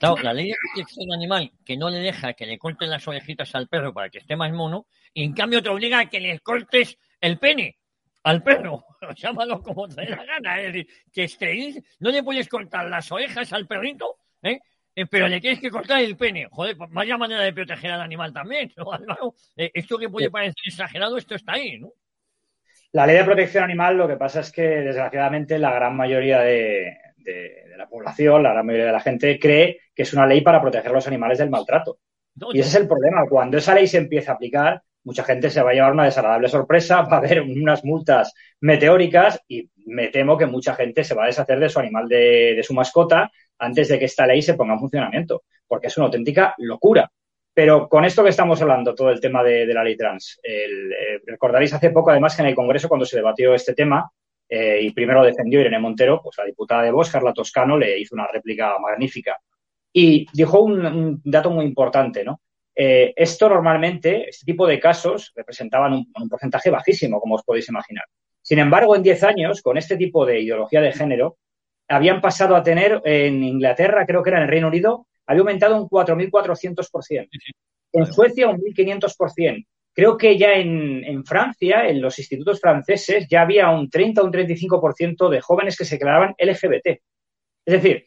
claro, 0.00 0.16
la 0.20 0.34
ley 0.34 0.48
de 0.48 0.56
protección 0.74 1.12
animal 1.12 1.52
que 1.64 1.76
no 1.76 1.90
le 1.90 2.00
deja 2.00 2.32
que 2.32 2.44
le 2.44 2.58
corten 2.58 2.90
las 2.90 3.06
orejitas 3.06 3.54
al 3.54 3.68
perro 3.68 3.94
para 3.94 4.10
que 4.10 4.18
esté 4.18 4.34
más 4.34 4.52
mono, 4.52 4.88
y 5.14 5.22
en 5.22 5.32
cambio 5.32 5.62
te 5.62 5.68
obliga 5.68 6.00
a 6.00 6.06
que 6.06 6.18
le 6.18 6.40
cortes 6.40 6.98
el 7.20 7.38
pene 7.38 7.78
al 8.24 8.42
perro, 8.42 8.84
llámalo 9.16 9.62
como 9.62 9.86
te 9.86 10.00
dé 10.00 10.08
la 10.08 10.24
gana, 10.24 10.60
es 10.60 10.72
decir, 10.72 10.88
que 11.12 11.22
esté, 11.22 11.84
no 12.00 12.10
le 12.10 12.24
puedes 12.24 12.48
cortar 12.48 12.88
las 12.88 13.12
orejas 13.12 13.52
al 13.52 13.68
perrito, 13.68 14.16
¿eh? 14.42 14.58
Eh, 14.98 15.06
pero 15.10 15.28
le 15.28 15.40
tienes 15.40 15.60
que 15.60 15.70
cortar 15.70 16.00
el 16.02 16.16
pene. 16.16 16.48
Joder, 16.50 16.76
pues 16.76 16.90
vaya 16.90 17.16
manera 17.16 17.42
de 17.42 17.52
proteger 17.52 17.90
al 17.92 18.00
animal 18.00 18.32
también, 18.32 18.72
¿no, 18.76 18.92
Álvaro? 18.92 19.34
Eh, 19.56 19.70
esto 19.74 19.98
que 19.98 20.08
puede 20.08 20.30
parecer 20.30 20.56
exagerado, 20.66 21.16
esto 21.16 21.34
está 21.34 21.52
ahí, 21.54 21.78
¿no? 21.78 21.92
La 22.92 23.06
ley 23.06 23.16
de 23.16 23.24
protección 23.24 23.64
animal 23.64 23.96
lo 23.96 24.08
que 24.08 24.16
pasa 24.16 24.40
es 24.40 24.50
que, 24.50 24.62
desgraciadamente, 24.62 25.58
la 25.58 25.72
gran 25.74 25.94
mayoría 25.96 26.40
de, 26.40 26.96
de- 27.18 27.64
de 27.68 27.76
la 27.76 27.88
población, 27.88 28.42
la 28.42 28.52
gran 28.52 28.66
mayoría 28.66 28.86
de 28.86 28.92
la 28.92 29.00
gente 29.00 29.38
cree 29.38 29.78
que 29.94 30.02
es 30.02 30.12
una 30.14 30.26
ley 30.26 30.40
para 30.40 30.60
proteger 30.60 30.90
a 30.90 30.94
los 30.94 31.06
animales 31.06 31.38
del 31.38 31.50
maltrato. 31.50 31.98
Y 32.52 32.60
ese 32.60 32.68
es 32.70 32.74
el 32.76 32.88
problema. 32.88 33.26
Cuando 33.28 33.58
esa 33.58 33.74
ley 33.74 33.86
se 33.86 33.98
empieza 33.98 34.32
a 34.32 34.34
aplicar, 34.36 34.82
mucha 35.04 35.22
gente 35.24 35.50
se 35.50 35.62
va 35.62 35.70
a 35.70 35.74
llevar 35.74 35.92
una 35.92 36.04
desagradable 36.06 36.48
sorpresa, 36.48 37.02
va 37.12 37.16
a 37.16 37.18
haber 37.18 37.42
unas 37.42 37.84
multas 37.84 38.32
meteóricas 38.60 39.40
y 39.48 39.70
me 39.86 40.08
temo 40.08 40.38
que 40.38 40.46
mucha 40.46 40.74
gente 40.74 41.04
se 41.04 41.14
va 41.14 41.24
a 41.24 41.26
deshacer 41.26 41.60
de 41.60 41.68
su 41.68 41.78
animal 41.80 42.08
de, 42.08 42.54
de 42.56 42.62
su 42.62 42.74
mascota 42.74 43.30
antes 43.58 43.88
de 43.88 43.98
que 43.98 44.04
esta 44.06 44.26
ley 44.26 44.42
se 44.42 44.54
ponga 44.54 44.74
en 44.74 44.80
funcionamiento, 44.80 45.42
porque 45.66 45.88
es 45.88 45.96
una 45.96 46.06
auténtica 46.06 46.54
locura. 46.58 47.10
Pero 47.52 47.88
con 47.88 48.04
esto 48.04 48.22
que 48.22 48.30
estamos 48.30 48.62
hablando, 48.62 48.94
todo 48.94 49.10
el 49.10 49.20
tema 49.20 49.42
de, 49.42 49.66
la 49.66 49.82
ley 49.82 49.96
trans, 49.96 50.38
el, 50.42 50.92
eh, 50.92 51.20
recordaréis 51.26 51.74
hace 51.74 51.90
poco, 51.90 52.10
además, 52.10 52.36
que 52.36 52.42
en 52.42 52.48
el 52.48 52.54
Congreso, 52.54 52.88
cuando 52.88 53.04
se 53.04 53.16
debatió 53.16 53.52
este 53.52 53.74
tema, 53.74 54.10
eh, 54.48 54.78
y 54.80 54.92
primero 54.92 55.24
defendió 55.24 55.60
Irene 55.60 55.80
Montero, 55.80 56.20
pues 56.22 56.38
la 56.38 56.44
diputada 56.44 56.82
de 56.82 56.92
Vox, 56.92 57.10
Carla 57.10 57.32
Toscano, 57.32 57.76
le 57.76 57.98
hizo 57.98 58.14
una 58.14 58.28
réplica 58.28 58.78
magnífica. 58.78 59.38
Y 59.92 60.26
dijo 60.32 60.60
un, 60.60 61.20
dato 61.24 61.50
muy 61.50 61.64
importante, 61.64 62.22
¿no? 62.24 62.40
Eh, 62.74 63.12
esto 63.16 63.48
normalmente, 63.48 64.28
este 64.28 64.46
tipo 64.46 64.64
de 64.64 64.78
casos, 64.78 65.32
representaban 65.34 65.94
un, 65.94 66.12
un 66.14 66.28
porcentaje 66.28 66.70
bajísimo, 66.70 67.20
como 67.20 67.34
os 67.34 67.42
podéis 67.42 67.68
imaginar. 67.68 68.04
Sin 68.40 68.60
embargo, 68.60 68.94
en 68.94 69.02
10 69.02 69.24
años, 69.24 69.62
con 69.62 69.76
este 69.76 69.96
tipo 69.96 70.24
de 70.24 70.40
ideología 70.40 70.80
de 70.80 70.92
género, 70.92 71.38
habían 71.88 72.20
pasado 72.20 72.54
a 72.54 72.62
tener 72.62 73.00
en 73.04 73.42
Inglaterra, 73.42 74.06
creo 74.06 74.22
que 74.22 74.30
era 74.30 74.38
en 74.38 74.44
el 74.44 74.50
Reino 74.50 74.68
Unido, 74.68 75.06
había 75.26 75.40
aumentado 75.40 75.80
un 75.80 75.88
4.400%. 75.88 77.28
En 77.92 78.06
Suecia, 78.06 78.48
un 78.48 78.58
1.500%. 78.58 79.66
Creo 79.92 80.16
que 80.16 80.38
ya 80.38 80.52
en, 80.54 81.04
en 81.04 81.24
Francia, 81.24 81.88
en 81.88 82.00
los 82.00 82.18
institutos 82.18 82.60
franceses, 82.60 83.26
ya 83.28 83.42
había 83.42 83.68
un 83.70 83.90
30 83.90 84.22
o 84.22 84.24
un 84.26 84.32
35% 84.32 85.28
de 85.28 85.40
jóvenes 85.40 85.76
que 85.76 85.84
se 85.84 85.96
declaraban 85.96 86.34
LGBT. 86.38 87.00
Es 87.66 87.82
decir, 87.82 88.04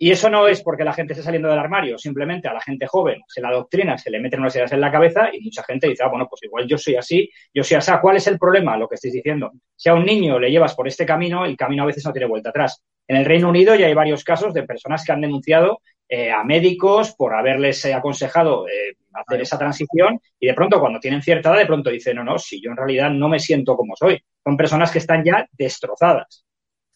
y 0.00 0.12
eso 0.12 0.30
no 0.30 0.46
es 0.46 0.62
porque 0.62 0.84
la 0.84 0.92
gente 0.92 1.12
esté 1.12 1.24
saliendo 1.24 1.48
del 1.48 1.58
armario, 1.58 1.98
simplemente 1.98 2.46
a 2.46 2.54
la 2.54 2.60
gente 2.60 2.86
joven 2.86 3.20
se 3.26 3.40
la 3.40 3.50
doctrina, 3.50 3.98
se 3.98 4.10
le 4.10 4.20
meten 4.20 4.38
unas 4.38 4.54
ideas 4.54 4.70
en 4.70 4.80
la 4.80 4.92
cabeza 4.92 5.28
y 5.32 5.40
mucha 5.40 5.64
gente 5.64 5.88
dice, 5.88 6.04
ah, 6.04 6.08
bueno, 6.08 6.28
pues 6.30 6.44
igual 6.44 6.68
yo 6.68 6.78
soy 6.78 6.94
así, 6.94 7.28
yo 7.52 7.64
soy 7.64 7.78
así. 7.78 7.90
¿Cuál 8.00 8.16
es 8.16 8.26
el 8.28 8.38
problema? 8.38 8.76
Lo 8.76 8.88
que 8.88 8.94
estáis 8.94 9.14
diciendo. 9.14 9.50
Si 9.74 9.88
a 9.88 9.94
un 9.94 10.04
niño 10.04 10.38
le 10.38 10.52
llevas 10.52 10.74
por 10.76 10.86
este 10.86 11.04
camino, 11.04 11.44
el 11.44 11.56
camino 11.56 11.82
a 11.82 11.86
veces 11.86 12.04
no 12.06 12.12
tiene 12.12 12.28
vuelta 12.28 12.50
atrás. 12.50 12.80
En 13.08 13.16
el 13.16 13.24
Reino 13.24 13.48
Unido 13.48 13.74
ya 13.74 13.86
hay 13.86 13.94
varios 13.94 14.22
casos 14.22 14.52
de 14.52 14.64
personas 14.64 15.02
que 15.04 15.12
han 15.12 15.22
denunciado 15.22 15.80
eh, 16.10 16.30
a 16.30 16.44
médicos, 16.44 17.14
por 17.14 17.34
haberles 17.34 17.84
eh, 17.86 17.94
aconsejado 17.94 18.68
eh, 18.68 18.96
hacer 19.12 19.40
esa 19.40 19.58
transición 19.58 20.20
y 20.38 20.46
de 20.46 20.54
pronto 20.54 20.78
cuando 20.78 21.00
tienen 21.00 21.22
cierta 21.22 21.50
edad, 21.50 21.58
de 21.58 21.66
pronto 21.66 21.90
dicen, 21.90 22.16
no, 22.16 22.24
no, 22.24 22.38
si 22.38 22.62
yo 22.62 22.70
en 22.70 22.76
realidad 22.76 23.10
no 23.10 23.28
me 23.28 23.38
siento 23.38 23.76
como 23.76 23.96
soy. 23.96 24.22
Son 24.44 24.56
personas 24.56 24.90
que 24.90 24.98
están 24.98 25.24
ya 25.24 25.46
destrozadas. 25.52 26.44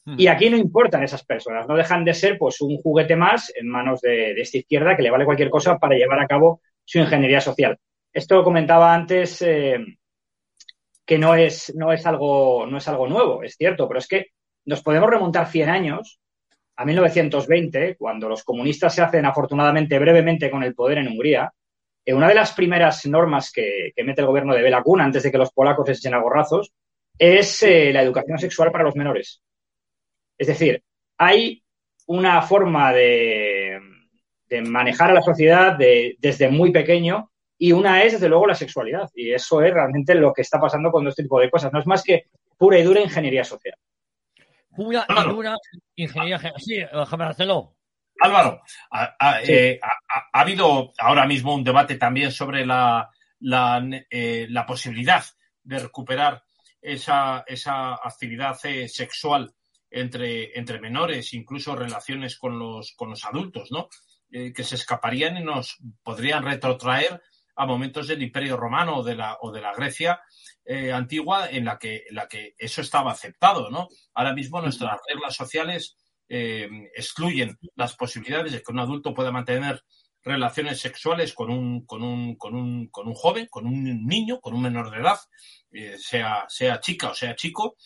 Hmm. 0.04 0.14
Y 0.18 0.26
aquí 0.28 0.50
no 0.50 0.56
importan 0.56 1.02
esas 1.02 1.24
personas, 1.24 1.66
no 1.66 1.76
dejan 1.76 2.04
de 2.04 2.14
ser 2.14 2.38
pues 2.38 2.60
un 2.60 2.76
juguete 2.76 3.16
más 3.16 3.52
en 3.54 3.68
manos 3.68 4.00
de, 4.00 4.34
de 4.34 4.40
esta 4.40 4.58
izquierda 4.58 4.96
que 4.96 5.02
le 5.02 5.10
vale 5.10 5.24
cualquier 5.24 5.50
cosa 5.50 5.78
para 5.78 5.96
llevar 5.96 6.20
a 6.20 6.26
cabo 6.26 6.60
su 6.84 6.98
ingeniería 6.98 7.40
social. 7.40 7.78
Esto 8.12 8.44
comentaba 8.44 8.94
antes 8.94 9.42
que 11.04 11.18
no 11.18 11.34
es, 11.34 11.74
no, 11.74 11.92
es 11.92 12.06
algo, 12.06 12.66
no 12.66 12.78
es 12.78 12.88
algo 12.88 13.06
nuevo, 13.08 13.42
es 13.42 13.56
cierto, 13.56 13.88
pero 13.88 13.98
es 13.98 14.08
que 14.08 14.26
nos 14.66 14.82
podemos 14.82 15.10
remontar 15.10 15.48
100 15.48 15.68
años 15.68 16.20
a 16.76 16.84
1920, 16.84 17.96
cuando 17.96 18.28
los 18.28 18.44
comunistas 18.44 18.94
se 18.94 19.02
hacen 19.02 19.26
afortunadamente 19.26 19.98
brevemente 19.98 20.50
con 20.50 20.62
el 20.62 20.74
poder 20.74 20.98
en 20.98 21.08
Hungría. 21.08 21.52
eh, 22.04 22.14
una 22.14 22.28
de 22.28 22.34
las 22.34 22.52
primeras 22.52 23.04
normas 23.06 23.52
que, 23.52 23.92
que 23.94 24.04
mete 24.04 24.20
el 24.22 24.26
gobierno 24.26 24.54
de 24.54 24.62
Bela 24.62 24.82
Kun 24.82 25.00
antes 25.00 25.22
de 25.22 25.30
que 25.30 25.38
los 25.38 25.52
polacos 25.52 25.86
se 25.86 25.92
echen 25.92 26.14
a 26.14 26.18
gorrazos 26.20 26.72
es 27.18 27.62
eh, 27.62 27.92
la 27.92 28.02
educación 28.02 28.38
sexual 28.38 28.72
para 28.72 28.84
los 28.84 28.96
menores. 28.96 29.42
Es 30.38 30.46
decir, 30.48 30.82
hay 31.18 31.62
una 32.06 32.42
forma 32.42 32.92
de, 32.92 33.78
de 34.48 34.62
manejar 34.62 35.10
a 35.10 35.14
la 35.14 35.22
sociedad 35.22 35.76
de- 35.76 36.16
desde 36.18 36.48
muy 36.48 36.72
pequeño 36.72 37.30
y 37.58 37.72
una 37.72 38.02
es, 38.02 38.12
desde 38.14 38.28
luego, 38.28 38.46
la 38.48 38.54
sexualidad. 38.56 39.08
Y 39.14 39.32
eso 39.32 39.62
es 39.62 39.72
realmente 39.72 40.14
lo 40.16 40.32
que 40.32 40.42
está 40.42 40.58
pasando 40.60 40.90
con 40.90 41.06
este 41.06 41.22
tipo 41.22 41.38
de 41.38 41.50
cosas. 41.50 41.72
No 41.72 41.78
es 41.78 41.86
más 41.86 42.02
que 42.02 42.24
pura 42.58 42.78
y 42.78 42.82
dura 42.82 43.00
ingeniería 43.00 43.44
social. 43.44 43.74
Pura 44.74 45.06
y 45.08 45.28
dura 45.30 45.56
ingeniería. 45.96 46.38
gen- 46.38 46.52
Sí, 46.58 46.78
Marcelo. 47.18 47.76
Álvaro, 48.20 48.62
ha, 48.90 49.14
ha- 49.18 49.42
eh, 49.42 49.78
ha- 49.82 49.86
ha- 49.86 50.28
ha 50.32 50.40
habido 50.40 50.92
ahora 50.98 51.26
mismo 51.26 51.54
un 51.54 51.64
debate 51.64 51.96
también 51.96 52.30
sobre 52.30 52.64
la, 52.64 53.10
la, 53.40 53.82
eh, 54.10 54.46
la 54.48 54.64
posibilidad 54.66 55.24
de 55.62 55.78
recuperar 55.78 56.42
esa, 56.80 57.44
esa 57.46 57.94
actividad 57.94 58.58
eh, 58.64 58.88
sexual 58.88 59.54
entre, 59.90 60.56
entre 60.58 60.80
menores, 60.80 61.32
incluso 61.34 61.74
relaciones 61.76 62.36
con 62.38 62.58
los, 62.58 62.92
con 62.96 63.10
los 63.10 63.24
adultos, 63.24 63.70
¿no? 63.72 63.88
Eh, 64.30 64.52
que 64.52 64.64
se 64.64 64.76
escaparían 64.76 65.36
y 65.36 65.44
nos 65.44 65.76
podrían 66.02 66.42
retrotraer 66.44 67.20
a 67.54 67.66
momentos 67.66 68.08
del 68.08 68.22
Imperio 68.22 68.56
Romano 68.56 68.98
o 68.98 69.02
de 69.02 69.16
la, 69.16 69.38
o 69.40 69.52
de 69.52 69.60
la 69.60 69.74
Grecia 69.74 70.20
eh, 70.64 70.92
antigua 70.92 71.50
en 71.50 71.64
la, 71.64 71.78
que, 71.78 72.04
en 72.08 72.14
la 72.14 72.28
que 72.28 72.54
eso 72.58 72.80
estaba 72.80 73.12
aceptado, 73.12 73.70
¿no? 73.70 73.88
Ahora 74.14 74.34
mismo 74.34 74.60
nuestras 74.60 74.98
reglas 75.08 75.34
sociales 75.34 75.96
eh, 76.28 76.68
excluyen 76.94 77.58
las 77.74 77.94
posibilidades 77.94 78.52
de 78.52 78.62
que 78.62 78.72
un 78.72 78.78
adulto 78.78 79.12
pueda 79.12 79.30
mantener 79.30 79.82
relaciones 80.24 80.80
sexuales 80.80 81.34
con 81.34 81.50
un, 81.50 81.84
con 81.84 82.02
un, 82.02 82.36
con 82.36 82.54
un, 82.54 82.88
con 82.88 83.08
un 83.08 83.14
joven, 83.14 83.48
con 83.50 83.66
un 83.66 84.06
niño, 84.06 84.40
con 84.40 84.54
un 84.54 84.62
menor 84.62 84.90
de 84.90 84.98
edad, 84.98 85.18
eh, 85.72 85.96
sea, 85.98 86.46
sea 86.48 86.80
chica 86.80 87.10
o 87.10 87.14
sea 87.14 87.34
chico, 87.34 87.76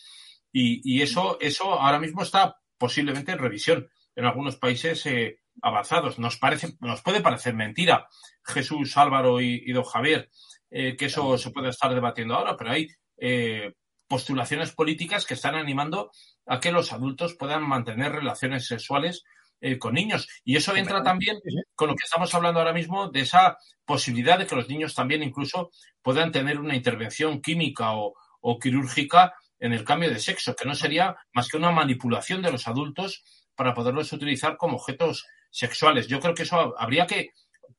y, 0.51 0.81
y 0.83 1.01
eso, 1.01 1.37
eso 1.41 1.73
ahora 1.73 1.99
mismo 1.99 2.21
está 2.21 2.57
posiblemente 2.77 3.31
en 3.31 3.39
revisión 3.39 3.89
en 4.15 4.25
algunos 4.25 4.57
países 4.57 5.05
eh, 5.05 5.39
avanzados. 5.61 6.19
Nos 6.19 6.37
parece, 6.37 6.75
nos 6.79 7.01
puede 7.01 7.21
parecer 7.21 7.53
mentira, 7.53 8.07
Jesús, 8.43 8.95
Álvaro 8.97 9.41
y, 9.41 9.63
y 9.65 9.71
don 9.73 9.83
Javier, 9.83 10.29
eh, 10.69 10.95
que 10.97 11.05
eso 11.05 11.37
se 11.37 11.51
puede 11.51 11.69
estar 11.69 11.93
debatiendo 11.93 12.35
ahora, 12.35 12.55
pero 12.57 12.71
hay 12.71 12.87
eh, 13.17 13.73
postulaciones 14.07 14.71
políticas 14.71 15.25
que 15.25 15.33
están 15.33 15.55
animando 15.55 16.11
a 16.45 16.59
que 16.59 16.71
los 16.71 16.93
adultos 16.93 17.35
puedan 17.35 17.67
mantener 17.67 18.11
relaciones 18.11 18.67
sexuales 18.67 19.23
eh, 19.59 19.77
con 19.79 19.95
niños. 19.95 20.27
Y 20.43 20.55
eso 20.55 20.75
entra 20.75 21.03
también 21.03 21.37
con 21.75 21.89
lo 21.89 21.95
que 21.95 22.05
estamos 22.05 22.33
hablando 22.35 22.59
ahora 22.59 22.73
mismo 22.73 23.09
de 23.09 23.21
esa 23.21 23.57
posibilidad 23.85 24.37
de 24.37 24.45
que 24.45 24.55
los 24.55 24.69
niños 24.69 24.93
también 24.93 25.23
incluso 25.23 25.71
puedan 26.01 26.31
tener 26.31 26.59
una 26.59 26.75
intervención 26.75 27.41
química 27.41 27.93
o, 27.93 28.13
o 28.41 28.59
quirúrgica 28.59 29.33
en 29.59 29.73
el 29.73 29.83
cambio 29.83 30.09
de 30.09 30.19
sexo, 30.19 30.55
que 30.55 30.67
no 30.67 30.75
sería 30.75 31.15
más 31.33 31.47
que 31.47 31.57
una 31.57 31.71
manipulación 31.71 32.41
de 32.41 32.51
los 32.51 32.67
adultos 32.67 33.23
para 33.55 33.73
poderlos 33.73 34.13
utilizar 34.13 34.55
como 34.55 34.75
objetos 34.75 35.25
sexuales. 35.57 36.07
Yo 36.07 36.19
creo 36.19 36.33
que 36.35 36.43
eso 36.43 36.75
habría 36.77 37.05
que 37.07 37.31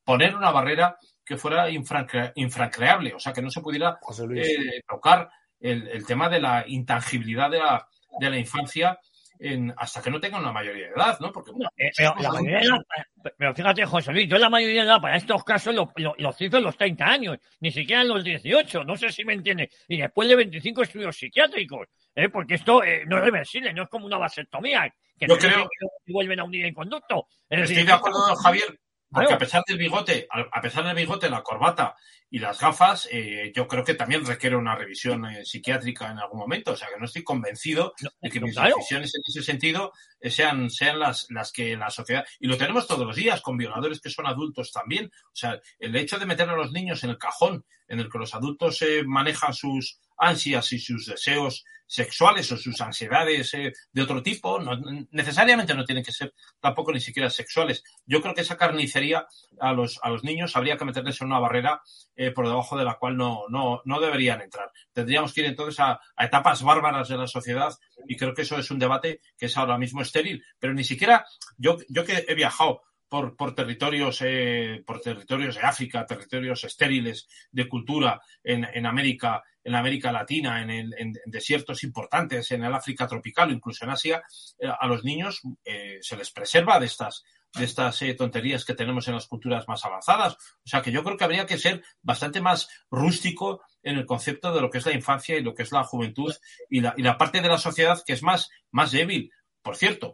poner 0.03 0.35
una 0.35 0.51
barrera 0.51 0.97
que 1.25 1.37
fuera 1.37 1.69
infrancre- 1.69 2.31
infrancreable, 2.35 3.13
o 3.13 3.19
sea, 3.19 3.31
que 3.31 3.41
no 3.41 3.49
se 3.49 3.61
pudiera 3.61 3.97
eh, 4.35 4.81
tocar 4.87 5.29
el, 5.59 5.87
el 5.87 6.05
tema 6.05 6.27
de 6.29 6.41
la 6.41 6.63
intangibilidad 6.67 7.49
de 7.49 7.59
la, 7.59 7.87
de 8.19 8.29
la 8.29 8.37
infancia 8.37 8.99
en- 9.39 9.73
hasta 9.77 10.01
que 10.01 10.09
no 10.11 10.19
tenga 10.19 10.39
una 10.39 10.51
mayoría 10.51 10.87
de 10.87 10.93
edad, 10.93 11.17
¿no? 11.21 11.31
Porque 11.31 11.51
Eh, 11.77 11.91
pero, 11.95 12.13
la 12.19 12.31
mayoría 12.31 12.59
de 12.59 12.65
edad, 12.65 12.79
eh, 12.97 13.31
pero 13.37 13.55
fíjate, 13.55 13.85
José 13.85 14.11
Luis, 14.11 14.27
yo 14.27 14.37
la 14.37 14.49
mayoría 14.49 14.81
de 14.81 14.87
edad 14.89 14.99
para 15.01 15.15
estos 15.15 15.43
casos 15.45 15.73
lo, 15.73 15.91
lo, 15.95 16.13
lo 16.17 16.33
cifro 16.33 16.57
en 16.57 16.65
los 16.65 16.75
30 16.75 17.05
años, 17.05 17.37
ni 17.61 17.71
siquiera 17.71 18.01
en 18.01 18.09
los 18.09 18.23
18, 18.23 18.83
no 18.83 18.97
sé 18.97 19.11
si 19.11 19.23
me 19.23 19.33
entiende. 19.33 19.69
Y 19.87 19.97
después 20.01 20.27
de 20.27 20.35
25 20.35 20.81
estudios 20.83 21.15
psiquiátricos, 21.15 21.87
¿eh? 22.15 22.27
porque 22.29 22.55
esto 22.55 22.83
eh, 22.83 23.03
no 23.07 23.17
es 23.19 23.23
reversible, 23.23 23.71
no 23.73 23.83
es 23.83 23.89
como 23.89 24.05
una 24.07 24.17
vasectomía, 24.17 24.93
que 25.19 25.27
Yo 25.27 25.35
no 25.35 25.39
creo- 25.39 25.69
se 26.05 26.11
vuelven 26.13 26.39
a 26.39 26.43
unir 26.45 26.65
en 26.65 26.73
conducto. 26.73 27.27
Es 27.49 27.59
Estoy 27.59 27.75
decir, 27.75 27.87
de 27.87 27.93
acuerdo, 27.93 28.25
don 28.25 28.35
Javier, 28.37 28.79
porque 29.11 29.33
a 29.33 29.37
pesar 29.39 29.63
del 29.67 29.77
bigote, 29.77 30.27
a 30.29 30.61
pesar 30.61 30.85
del 30.85 30.95
bigote, 30.95 31.29
la 31.29 31.41
corbata 31.41 31.95
y 32.29 32.37
las 32.37 32.59
gafas, 32.59 33.09
eh, 33.11 33.51
yo 33.55 33.67
creo 33.67 33.83
que 33.83 33.95
también 33.95 34.23
requiere 34.23 34.55
una 34.55 34.75
revisión 34.75 35.25
eh, 35.25 35.43
psiquiátrica 35.43 36.11
en 36.11 36.19
algún 36.19 36.37
momento. 36.37 36.73
O 36.73 36.75
sea, 36.75 36.89
que 36.89 36.99
no 36.99 37.05
estoy 37.05 37.23
convencido 37.23 37.95
de 38.21 38.29
que 38.29 38.39
mis 38.39 38.53
claro. 38.53 38.75
decisiones 38.77 39.11
en 39.15 39.21
ese 39.27 39.41
sentido 39.41 39.93
eh, 40.19 40.29
sean, 40.29 40.69
sean 40.69 40.99
las, 40.99 41.25
las 41.31 41.51
que 41.51 41.75
la 41.75 41.89
sociedad. 41.89 42.23
Y 42.39 42.45
lo 42.47 42.55
tenemos 42.55 42.85
todos 42.85 43.07
los 43.07 43.15
días 43.15 43.41
con 43.41 43.57
violadores 43.57 43.99
que 43.99 44.11
son 44.11 44.27
adultos 44.27 44.71
también. 44.71 45.11
O 45.25 45.35
sea, 45.35 45.59
el 45.79 45.95
hecho 45.95 46.19
de 46.19 46.27
meter 46.27 46.47
a 46.47 46.55
los 46.55 46.71
niños 46.71 47.03
en 47.03 47.09
el 47.09 47.17
cajón 47.17 47.65
en 47.87 47.99
el 47.99 48.11
que 48.11 48.19
los 48.19 48.35
adultos 48.35 48.79
eh, 48.83 49.01
manejan 49.03 49.55
sus 49.55 49.99
ansias 50.17 50.71
y 50.73 50.77
sus 50.77 51.07
deseos 51.07 51.65
sexuales 51.89 52.51
o 52.51 52.57
sus 52.57 52.79
ansiedades 52.81 53.51
eh, 53.55 53.73
de 53.91 54.01
otro 54.01 54.21
tipo, 54.21 54.59
no, 54.59 54.79
necesariamente 55.09 55.73
no 55.73 55.83
tienen 55.83 56.03
que 56.03 56.11
ser 56.11 56.33
tampoco 56.59 56.93
ni 56.93 56.99
siquiera 56.99 57.31
sexuales. 57.31 57.83
Yo 58.05 58.21
creo 58.21 58.35
que 58.35 58.41
esa 58.41 58.57
carnicería 58.57 59.25
a 59.59 59.73
los, 59.73 59.99
a 60.03 60.09
los 60.09 60.23
niños 60.23 60.55
habría 60.55 60.77
que 60.77 60.85
meterles 60.85 61.19
en 61.19 61.27
una 61.27 61.39
barrera 61.39 61.81
eh, 62.15 62.29
por 62.29 62.47
debajo 62.47 62.77
de 62.77 62.85
la 62.85 62.93
cual 62.93 63.17
no, 63.17 63.45
no, 63.49 63.81
no 63.85 63.99
deberían 63.99 64.41
entrar. 64.41 64.71
Tendríamos 64.93 65.33
que 65.33 65.41
ir 65.41 65.47
entonces 65.47 65.79
a, 65.79 65.99
a 66.15 66.25
etapas 66.25 66.61
bárbaras 66.61 67.09
de 67.09 67.17
la 67.17 67.27
sociedad 67.27 67.73
y 68.07 68.15
creo 68.15 68.35
que 68.35 68.43
eso 68.43 68.59
es 68.59 68.69
un 68.69 68.77
debate 68.77 69.21
que 69.35 69.47
es 69.47 69.57
ahora 69.57 69.79
mismo 69.79 70.03
estéril. 70.03 70.43
Pero 70.59 70.75
ni 70.75 70.83
siquiera 70.83 71.25
yo, 71.57 71.77
yo 71.89 72.05
que 72.05 72.23
he 72.27 72.35
viajado 72.35 72.83
por, 73.09 73.35
por 73.35 73.55
territorios 73.55 74.21
eh, 74.23 74.83
por 74.85 75.01
territorios 75.01 75.55
de 75.55 75.61
África, 75.61 76.05
territorios 76.05 76.63
estériles 76.63 77.27
de 77.51 77.67
cultura 77.67 78.21
en, 78.43 78.65
en 78.73 78.85
América, 78.85 79.43
en 79.63 79.75
América 79.75 80.11
Latina, 80.11 80.61
en, 80.61 80.69
el- 80.69 80.93
en- 80.97 81.13
desiertos 81.25 81.83
importantes, 81.83 82.51
en 82.51 82.63
el 82.63 82.73
África 82.73 83.07
tropical 83.07 83.51
incluso 83.51 83.83
en 83.85 83.91
Asia, 83.91 84.23
eh, 84.59 84.67
a 84.79 84.87
los 84.87 85.03
niños 85.03 85.41
eh, 85.65 85.97
se 86.01 86.15
les 86.15 86.31
preserva 86.31 86.79
de 86.79 86.85
estas 86.85 87.23
de 87.57 87.65
estas 87.65 87.99
eh, 88.03 88.13
tonterías 88.13 88.63
que 88.63 88.75
tenemos 88.75 89.07
en 89.07 89.15
las 89.15 89.25
culturas 89.25 89.67
más 89.67 89.83
avanzadas. 89.83 90.33
O 90.35 90.67
sea 90.69 90.83
que 90.83 90.91
yo 90.91 91.03
creo 91.03 91.17
que 91.17 91.23
habría 91.23 91.47
que 91.47 91.57
ser 91.57 91.81
bastante 92.03 92.41
más 92.41 92.69
rústico 92.91 93.63
en 93.81 93.97
el 93.97 94.05
concepto 94.05 94.53
de 94.53 94.61
lo 94.61 94.69
que 94.69 94.77
es 94.77 94.85
la 94.85 94.93
infancia 94.93 95.35
y 95.35 95.41
lo 95.41 95.55
que 95.55 95.63
es 95.63 95.71
la 95.71 95.83
juventud 95.83 96.31
y 96.69 96.81
la, 96.81 96.93
y 96.95 97.01
la 97.01 97.17
parte 97.17 97.41
de 97.41 97.47
la 97.47 97.57
sociedad 97.57 97.99
que 98.05 98.13
es 98.13 98.21
más, 98.21 98.51
más 98.69 98.91
débil. 98.91 99.31
Por 99.63 99.75
cierto, 99.77 100.13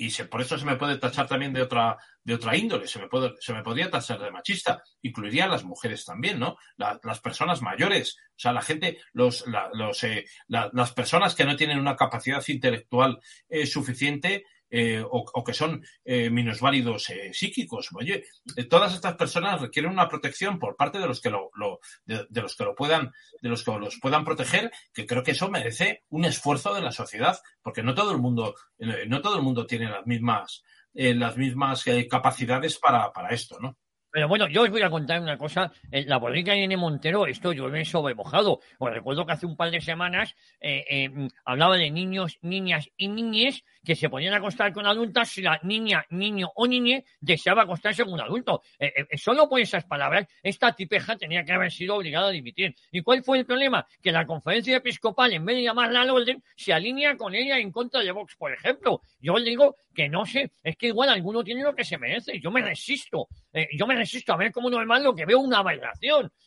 y 0.00 0.10
se- 0.10 0.24
por 0.26 0.40
eso 0.40 0.56
se 0.56 0.64
me 0.64 0.76
puede 0.76 0.96
tachar 0.96 1.26
también 1.26 1.52
de 1.52 1.60
otra, 1.62 1.98
de 2.22 2.34
otra 2.34 2.56
índole, 2.56 2.86
se 2.86 3.00
me, 3.00 3.08
puede, 3.08 3.34
se 3.40 3.52
me 3.52 3.62
podría 3.64 3.90
tachar 3.90 4.20
de 4.20 4.30
machista, 4.30 4.80
incluiría 5.02 5.44
a 5.44 5.48
las 5.48 5.64
mujeres 5.64 6.04
también, 6.04 6.38
¿no? 6.38 6.56
La- 6.76 6.98
las 7.02 7.20
personas 7.20 7.60
mayores, 7.60 8.16
o 8.30 8.38
sea, 8.40 8.52
la 8.52 8.62
gente, 8.62 8.98
los, 9.12 9.46
la- 9.48 9.68
los, 9.74 10.02
eh, 10.04 10.24
la- 10.46 10.70
las 10.72 10.92
personas 10.92 11.34
que 11.34 11.44
no 11.44 11.56
tienen 11.56 11.80
una 11.80 11.96
capacidad 11.96 12.42
intelectual 12.46 13.18
eh, 13.48 13.66
suficiente 13.66 14.44
eh, 14.70 15.02
o, 15.08 15.44
que 15.44 15.54
son 15.54 15.82
eh, 16.04 16.30
minusválidos 16.30 17.10
eh, 17.10 17.30
psíquicos. 17.32 17.88
Oye, 17.94 18.24
eh, 18.56 18.64
todas 18.64 18.94
estas 18.94 19.14
personas 19.16 19.60
requieren 19.60 19.92
una 19.92 20.08
protección 20.08 20.58
por 20.58 20.76
parte 20.76 20.98
de 20.98 21.06
los 21.06 21.20
que 21.20 21.30
lo, 21.30 21.50
lo- 21.54 21.80
de, 22.04 22.26
de 22.28 22.42
los 22.42 22.54
que 22.56 22.64
lo 22.64 22.74
puedan, 22.74 23.12
de 23.40 23.48
los 23.48 23.64
que 23.64 23.72
los 23.78 23.98
puedan 24.00 24.24
proteger, 24.24 24.70
que 24.92 25.06
creo 25.06 25.22
que 25.22 25.32
eso 25.32 25.50
merece 25.50 26.04
un 26.10 26.24
esfuerzo 26.24 26.74
de 26.74 26.82
la 26.82 26.92
sociedad, 26.92 27.38
porque 27.62 27.82
no 27.82 27.94
todo 27.94 28.12
el 28.12 28.18
mundo, 28.18 28.54
eh, 28.78 29.04
no 29.06 29.20
todo 29.20 29.36
el 29.36 29.42
mundo 29.42 29.66
tiene 29.66 29.88
las 29.88 30.06
mismas, 30.06 30.62
eh, 30.94 31.14
las 31.14 31.36
mismas 31.36 31.84
capacidades 32.10 32.78
para, 32.78 33.12
para 33.12 33.30
esto, 33.30 33.58
¿no? 33.60 33.76
Pero 34.10 34.26
bueno, 34.26 34.48
yo 34.48 34.62
os 34.62 34.70
voy 34.70 34.80
a 34.80 34.88
contar 34.88 35.20
una 35.20 35.36
cosa. 35.36 35.70
Eh, 35.92 36.06
la 36.06 36.16
borrica 36.16 36.56
Irene 36.56 36.78
Montero, 36.78 37.26
esto 37.26 37.52
yo 37.52 37.68
me 37.68 37.82
he 37.82 37.84
sobremojado. 37.84 38.60
Os 38.78 38.90
recuerdo 38.90 39.26
que 39.26 39.32
hace 39.32 39.44
un 39.44 39.54
par 39.54 39.70
de 39.70 39.82
semanas 39.82 40.34
eh, 40.60 41.10
hablaba 41.44 41.76
de 41.76 41.90
niños, 41.90 42.38
niñas 42.40 42.88
y 42.96 43.08
niñes 43.08 43.64
que 43.88 43.96
se 43.96 44.10
ponían 44.10 44.34
a 44.34 44.36
acostar 44.36 44.70
con 44.70 44.84
adultas 44.84 45.30
si 45.30 45.40
la 45.40 45.58
niña, 45.62 46.04
niño 46.10 46.52
o 46.56 46.66
niñe 46.66 47.06
deseaba 47.22 47.62
acostarse 47.62 48.04
con 48.04 48.12
un 48.12 48.20
adulto. 48.20 48.60
Eh, 48.78 48.92
eh, 49.08 49.16
solo 49.16 49.48
por 49.48 49.62
esas 49.62 49.86
palabras, 49.86 50.26
esta 50.42 50.74
tipeja 50.76 51.16
tenía 51.16 51.42
que 51.42 51.52
haber 51.52 51.72
sido 51.72 51.96
obligada 51.96 52.28
a 52.28 52.30
dimitir. 52.30 52.74
¿Y 52.92 53.00
cuál 53.00 53.24
fue 53.24 53.38
el 53.38 53.46
problema? 53.46 53.86
Que 54.02 54.12
la 54.12 54.26
conferencia 54.26 54.76
episcopal, 54.76 55.32
en 55.32 55.46
vez 55.46 55.56
de 55.56 55.62
llamarla 55.62 56.02
al 56.02 56.10
orden, 56.10 56.42
se 56.54 56.74
alinea 56.74 57.16
con 57.16 57.34
ella 57.34 57.58
en 57.58 57.72
contra 57.72 58.02
de 58.02 58.12
Vox, 58.12 58.36
por 58.36 58.52
ejemplo. 58.52 59.00
Yo 59.20 59.40
digo 59.40 59.76
que 59.94 60.10
no 60.10 60.26
sé, 60.26 60.52
es 60.62 60.76
que 60.76 60.88
igual 60.88 61.08
alguno 61.08 61.42
tiene 61.42 61.62
lo 61.62 61.74
que 61.74 61.82
se 61.82 61.96
merece. 61.96 62.38
Yo 62.40 62.50
me 62.50 62.60
resisto. 62.60 63.28
Eh, 63.54 63.68
yo 63.74 63.86
me 63.86 63.96
resisto 63.96 64.34
a 64.34 64.36
ver 64.36 64.52
como 64.52 64.68
normal 64.68 65.02
lo 65.02 65.14
que 65.14 65.24
veo 65.24 65.38
una 65.38 65.64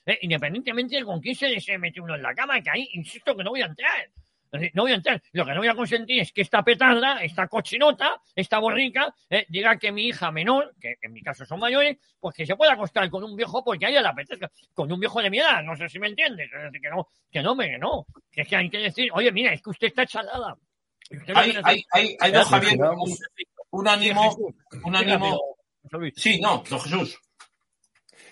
eh, 0.06 0.20
independientemente 0.22 0.96
de 0.96 1.04
con 1.04 1.20
quién 1.20 1.34
se 1.34 1.78
mete 1.80 2.00
uno 2.00 2.14
en 2.14 2.22
la 2.22 2.36
cama, 2.36 2.62
que 2.62 2.70
ahí 2.70 2.88
insisto 2.94 3.36
que 3.36 3.44
no 3.44 3.50
voy 3.50 3.64
a 3.64 3.66
entrar. 3.66 4.12
Decir, 4.52 4.72
No 4.74 4.84
voy 4.84 4.92
a 4.92 4.96
entrar. 4.96 5.22
Lo 5.32 5.46
que 5.46 5.52
no 5.52 5.60
voy 5.60 5.70
a 5.70 5.76
consentir 5.76 6.22
es 6.22 6.34
que 6.34 6.42
esta 6.42 6.64
petarda, 6.64 7.24
esta 7.24 7.48
cochinota, 7.48 8.22
esta 8.36 8.60
borrica, 8.60 9.14
eh, 9.30 9.46
diga 9.48 9.78
que 9.78 9.92
mi 9.92 10.08
hija 10.08 10.30
menor, 10.32 10.76
que 10.80 10.96
en 11.02 11.14
mi 11.14 11.22
caso 11.22 11.46
son 11.46 11.60
mayores, 11.60 11.98
pues 12.20 12.36
que 12.36 12.46
se 12.46 12.56
pueda 12.56 12.74
acostar 12.74 13.10
con 13.10 13.24
un 13.24 13.36
viejo 13.36 13.64
porque 13.64 13.86
a 13.86 13.90
ella 13.90 14.02
le 14.02 14.10
apetezca. 14.10 14.52
Con 14.74 14.92
un 14.92 15.00
viejo 15.00 15.22
de 15.22 15.30
mi 15.30 15.40
edad, 15.40 15.64
no 15.64 15.76
sé 15.78 15.88
si 15.88 16.00
me 16.00 16.08
entiendes. 16.08 16.50
Es 16.54 16.64
decir, 16.64 16.82
que 16.82 16.90
no, 16.90 17.08
que 17.32 17.42
no, 17.42 17.56
me, 17.56 17.78
no. 17.78 18.06
Que 18.30 18.42
es 18.42 18.48
que 18.48 18.56
hay 18.58 18.70
que 18.70 18.80
decir, 18.80 19.10
oye, 19.14 19.32
mira, 19.32 19.54
es 19.54 19.62
que 19.62 19.70
usted 19.70 19.88
está 19.88 20.06
chalada. 20.06 20.58
Usted 21.10 21.34
Hay, 21.36 21.56
hay, 21.64 21.86
hay, 21.92 22.18
hay, 22.20 22.32
don 22.32 22.44
Javier, 22.44 22.80
un, 22.82 23.18
un 23.72 23.88
ánimo, 23.88 24.38
un 24.84 24.96
ánimo. 24.96 25.40
Sí, 26.16 26.40
no, 26.40 26.64
don 26.70 26.80
Jesús. 26.80 27.20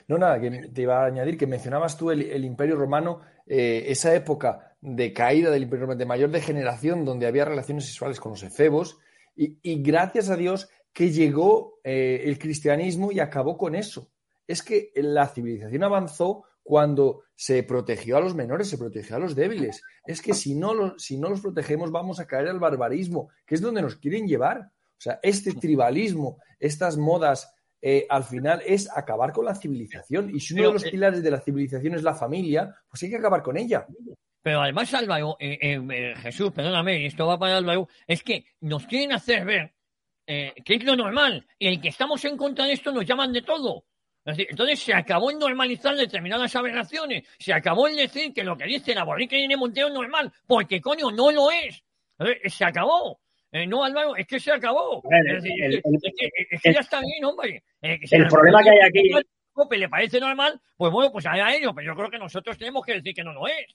No, 0.07 0.17
nada, 0.17 0.39
que 0.39 0.49
te 0.49 0.81
iba 0.81 1.03
a 1.03 1.05
añadir 1.05 1.37
que 1.37 1.45
mencionabas 1.45 1.97
tú 1.97 2.09
el, 2.09 2.23
el 2.23 2.43
Imperio 2.43 2.75
Romano, 2.75 3.21
eh, 3.45 3.85
esa 3.87 4.13
época 4.15 4.68
de 4.81 5.13
caída 5.13 5.49
del 5.51 5.63
Imperio 5.63 5.85
Romano, 5.85 5.99
de 5.99 6.05
mayor 6.05 6.31
degeneración, 6.31 7.05
donde 7.05 7.27
había 7.27 7.45
relaciones 7.45 7.85
sexuales 7.85 8.19
con 8.19 8.31
los 8.31 8.43
efebos, 8.43 8.97
y, 9.35 9.57
y 9.61 9.81
gracias 9.81 10.29
a 10.29 10.35
Dios 10.35 10.69
que 10.93 11.11
llegó 11.11 11.79
eh, 11.83 12.21
el 12.25 12.39
cristianismo 12.39 13.11
y 13.11 13.19
acabó 13.19 13.57
con 13.57 13.75
eso. 13.75 14.09
Es 14.47 14.63
que 14.63 14.91
la 14.95 15.27
civilización 15.27 15.83
avanzó 15.83 16.43
cuando 16.63 17.23
se 17.35 17.63
protegió 17.63 18.17
a 18.17 18.21
los 18.21 18.35
menores, 18.35 18.67
se 18.69 18.77
protegió 18.77 19.15
a 19.15 19.19
los 19.19 19.35
débiles. 19.35 19.81
Es 20.05 20.21
que 20.21 20.33
si 20.33 20.55
no, 20.55 20.73
lo- 20.73 20.99
si 20.99 21.17
no 21.17 21.29
los 21.29 21.41
protegemos 21.41 21.91
vamos 21.91 22.19
a 22.19 22.25
caer 22.27 22.47
al 22.47 22.59
barbarismo, 22.59 23.29
que 23.45 23.55
es 23.55 23.61
donde 23.61 23.81
nos 23.81 23.95
quieren 23.95 24.27
llevar. 24.27 24.59
O 24.61 25.01
sea, 25.01 25.19
este 25.23 25.53
tribalismo, 25.53 26.37
estas 26.59 26.97
modas 26.97 27.53
eh, 27.81 28.05
al 28.09 28.23
final 28.23 28.61
es 28.65 28.89
acabar 28.95 29.31
con 29.31 29.45
la 29.45 29.55
civilización. 29.55 30.29
Y 30.35 30.39
si 30.41 30.53
uno 30.53 30.63
de 30.63 30.73
los 30.73 30.85
eh, 30.85 30.91
pilares 30.91 31.23
de 31.23 31.31
la 31.31 31.39
civilización 31.39 31.95
es 31.95 32.03
la 32.03 32.13
familia, 32.13 32.75
pues 32.89 33.01
hay 33.03 33.09
que 33.09 33.17
acabar 33.17 33.41
con 33.41 33.55
ella. 33.57 33.85
Pero 34.41 34.61
además, 34.61 34.93
Álvaro, 34.93 35.35
eh, 35.39 35.57
eh, 35.61 35.79
eh, 35.91 36.13
Jesús, 36.21 36.51
perdóname, 36.53 36.99
y 36.99 37.05
esto 37.07 37.27
va 37.27 37.37
para 37.37 37.57
Álvaro, 37.57 37.87
es 38.07 38.23
que 38.23 38.45
nos 38.61 38.85
quieren 38.87 39.11
hacer 39.11 39.43
ver 39.45 39.73
eh, 40.27 40.53
que 40.63 40.75
es 40.75 40.83
lo 40.83 40.95
normal. 40.95 41.45
Y 41.57 41.67
el 41.67 41.81
que 41.81 41.89
estamos 41.89 42.23
en 42.25 42.37
contra 42.37 42.65
de 42.65 42.73
esto 42.73 42.91
nos 42.91 43.05
llaman 43.05 43.33
de 43.33 43.41
todo. 43.41 43.85
Entonces 44.25 44.79
se 44.79 44.93
acabó 44.93 45.31
en 45.31 45.39
normalizar 45.39 45.95
determinadas 45.95 46.55
aberraciones. 46.55 47.23
Se 47.39 47.51
acabó 47.51 47.87
en 47.87 47.95
decir 47.95 48.31
que 48.33 48.43
lo 48.43 48.55
que 48.55 48.65
dice 48.65 48.93
la 48.93 49.03
borrica 49.03 49.35
Irene 49.35 49.57
Montero 49.57 49.87
es 49.87 49.93
normal, 49.93 50.31
porque 50.45 50.79
coño, 50.79 51.09
no 51.09 51.31
lo 51.31 51.49
es. 51.49 51.83
Eh, 52.19 52.47
Se 52.49 52.63
acabó. 52.65 53.19
Eh, 53.51 53.65
no, 53.65 53.83
Álvaro, 53.83 54.15
es 54.15 54.27
que 54.27 54.39
se 54.39 54.51
acabó. 54.51 55.01
Ver, 55.09 55.35
Es 55.35 55.41
decir, 55.43 55.63
el- 55.63 55.81
que- 55.81 55.89
el- 55.89 55.95
es 55.95 56.13
que- 56.15 56.55
es 56.55 56.61
que 56.61 56.73
ya 56.73 56.79
está 56.81 57.01
bien, 57.01 57.25
hombre. 57.25 57.63
Eh, 57.81 57.97
el 58.11 58.27
problema 58.27 58.61
que 58.63 58.69
hay 58.69 58.79
aquí- 58.87 59.09
Cope 59.51 59.77
le 59.77 59.89
parece 59.89 60.19
normal, 60.19 60.61
pues 60.77 60.91
bueno, 60.91 61.11
pues 61.11 61.25
allá 61.25 61.53
ellos, 61.55 61.73
pero 61.75 61.87
yo 61.91 61.95
creo 61.97 62.09
que 62.11 62.19
nosotros 62.19 62.55
tenemos 62.57 62.85
que 62.85 62.93
decir 62.93 63.13
que 63.15 63.23
no 63.23 63.33
lo 63.33 63.47
es. 63.47 63.65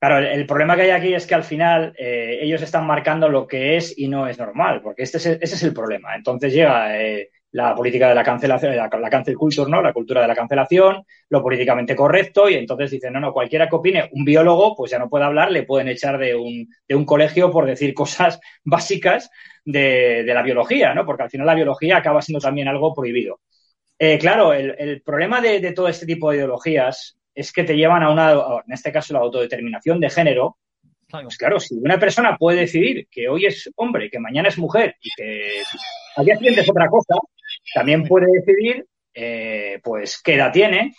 Claro, 0.00 0.16
el, 0.26 0.46
problema 0.46 0.76
que 0.76 0.82
hay 0.82 0.90
aquí 0.90 1.12
es 1.12 1.26
que 1.26 1.34
al 1.34 1.44
final 1.44 1.94
eh, 1.98 2.38
ellos 2.40 2.62
están 2.62 2.86
marcando 2.86 3.28
lo 3.28 3.46
que 3.46 3.76
es 3.76 3.96
y 3.98 4.08
no 4.08 4.26
es 4.26 4.38
normal, 4.38 4.80
porque 4.80 5.02
este 5.02 5.18
es 5.18 5.26
ese 5.26 5.54
es 5.56 5.62
el 5.62 5.74
problema. 5.74 6.14
Entonces 6.16 6.54
llega 6.54 6.98
eh, 6.98 7.28
la 7.52 7.74
política 7.74 8.08
de 8.08 8.14
la 8.14 8.24
cancelación, 8.24 8.74
la, 8.74 9.10
cancel 9.10 9.36
culture, 9.36 9.70
¿no? 9.70 9.82
La 9.82 9.92
cultura 9.92 10.22
de 10.22 10.28
la 10.28 10.34
cancelación, 10.34 11.04
lo 11.28 11.42
políticamente 11.42 11.94
correcto, 11.94 12.48
y 12.48 12.54
entonces 12.54 12.92
dicen, 12.92 13.12
no, 13.12 13.20
no, 13.20 13.34
cualquiera 13.34 13.68
que 13.68 13.76
opine, 13.76 14.08
un 14.12 14.24
biólogo, 14.24 14.74
pues 14.74 14.90
ya 14.90 14.98
no 14.98 15.10
puede 15.10 15.26
hablar, 15.26 15.52
le 15.52 15.64
pueden 15.64 15.88
echar 15.88 16.16
de 16.16 16.34
un, 16.34 16.66
de 16.88 16.94
un 16.94 17.04
colegio 17.04 17.50
por 17.50 17.66
decir 17.66 17.92
cosas 18.02 18.40
básicas 18.64 19.30
de, 19.66 20.24
de 20.24 20.34
la 20.34 20.42
biología, 20.42 20.94
¿no? 20.94 21.04
Porque 21.04 21.24
al 21.24 21.30
final 21.30 21.46
la 21.46 21.54
biología 21.54 21.98
acaba 21.98 22.22
siendo 22.22 22.40
también 22.40 22.68
algo 22.68 22.94
prohibido. 22.94 23.40
Eh, 23.98 24.18
claro, 24.18 24.54
el, 24.54 25.02
problema 25.02 25.42
de 25.42 25.72
todo 25.72 25.88
este 25.88 26.06
tipo 26.06 26.30
de 26.30 26.38
ideologías 26.38 27.19
es 27.34 27.52
que 27.52 27.64
te 27.64 27.76
llevan 27.76 28.02
a 28.02 28.10
una, 28.10 28.32
en 28.32 28.72
este 28.72 28.92
caso, 28.92 29.12
la 29.14 29.20
autodeterminación 29.20 30.00
de 30.00 30.10
género. 30.10 30.58
Pues 31.10 31.36
claro, 31.36 31.58
si 31.58 31.74
una 31.74 31.98
persona 31.98 32.36
puede 32.36 32.60
decidir 32.60 33.08
que 33.10 33.28
hoy 33.28 33.46
es 33.46 33.68
hombre, 33.76 34.08
que 34.10 34.20
mañana 34.20 34.48
es 34.48 34.58
mujer 34.58 34.94
y 35.00 35.10
que 35.16 35.62
al 36.16 36.24
día 36.24 36.36
siguiente 36.36 36.60
es 36.60 36.70
otra 36.70 36.88
cosa, 36.88 37.14
también 37.74 38.04
puede 38.04 38.26
decidir, 38.32 38.86
eh, 39.14 39.80
pues, 39.82 40.22
qué 40.22 40.34
edad 40.34 40.52
tiene. 40.52 40.94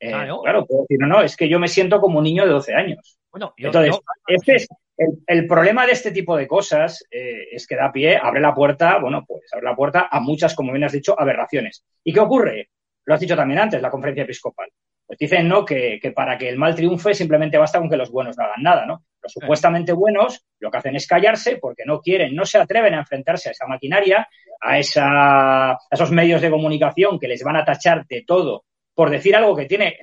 Eh, 0.00 0.08
Claro. 0.10 0.40
claro, 0.42 0.66
puede 0.66 0.80
decir, 0.82 0.98
no, 0.98 1.06
no, 1.06 1.22
es 1.22 1.36
que 1.36 1.48
yo 1.48 1.58
me 1.60 1.68
siento 1.68 2.00
como 2.00 2.18
un 2.18 2.24
niño 2.24 2.44
de 2.44 2.50
12 2.52 2.74
años. 2.74 3.18
Bueno, 3.30 3.54
yo- 3.56 3.68
Entonces, 3.68 3.92
yo- 3.94 4.02
este 4.34 4.54
es 4.56 4.68
el, 4.98 5.10
el 5.26 5.46
problema 5.46 5.86
de 5.86 5.92
este 5.92 6.10
tipo 6.10 6.36
de 6.36 6.48
cosas 6.48 7.04
eh, 7.10 7.48
es 7.52 7.66
que 7.68 7.76
da 7.76 7.92
pie, 7.92 8.16
abre 8.20 8.40
la 8.40 8.52
puerta, 8.54 8.98
bueno, 8.98 9.24
pues 9.26 9.42
abre 9.52 9.64
la 9.66 9.76
puerta 9.76 10.08
a 10.10 10.18
muchas, 10.20 10.54
como 10.56 10.72
bien 10.72 10.84
has 10.84 10.92
dicho, 10.92 11.14
aberraciones. 11.18 11.84
¿Y 12.02 12.12
qué 12.12 12.20
ocurre? 12.20 12.70
Lo 13.04 13.14
has 13.14 13.20
dicho 13.20 13.36
también 13.36 13.60
antes, 13.60 13.80
la 13.80 13.90
conferencia 13.90 14.24
episcopal. 14.24 14.68
Pues 15.06 15.18
dicen, 15.18 15.48
¿no? 15.48 15.64
Que, 15.64 15.98
que 16.00 16.10
para 16.10 16.36
que 16.36 16.48
el 16.48 16.56
mal 16.56 16.74
triunfe 16.74 17.14
simplemente 17.14 17.58
basta 17.58 17.78
con 17.78 17.88
que 17.88 17.96
los 17.96 18.10
buenos 18.10 18.36
no 18.36 18.44
hagan 18.44 18.62
nada, 18.62 18.86
¿no? 18.86 19.04
Los 19.22 19.32
supuestamente 19.32 19.92
buenos 19.92 20.44
lo 20.58 20.70
que 20.70 20.78
hacen 20.78 20.96
es 20.96 21.06
callarse 21.06 21.58
porque 21.58 21.84
no 21.84 22.00
quieren, 22.00 22.34
no 22.34 22.44
se 22.44 22.58
atreven 22.58 22.94
a 22.94 23.00
enfrentarse 23.00 23.48
a 23.48 23.52
esa 23.52 23.66
maquinaria, 23.66 24.28
a, 24.60 24.78
esa, 24.78 25.72
a 25.72 25.78
esos 25.90 26.10
medios 26.10 26.42
de 26.42 26.50
comunicación 26.50 27.18
que 27.20 27.28
les 27.28 27.42
van 27.42 27.56
a 27.56 27.64
tachar 27.64 28.04
de 28.06 28.24
todo 28.26 28.64
por 28.96 29.10
decir 29.10 29.36
algo 29.36 29.54
que 29.54 29.66
tiene, 29.66 29.98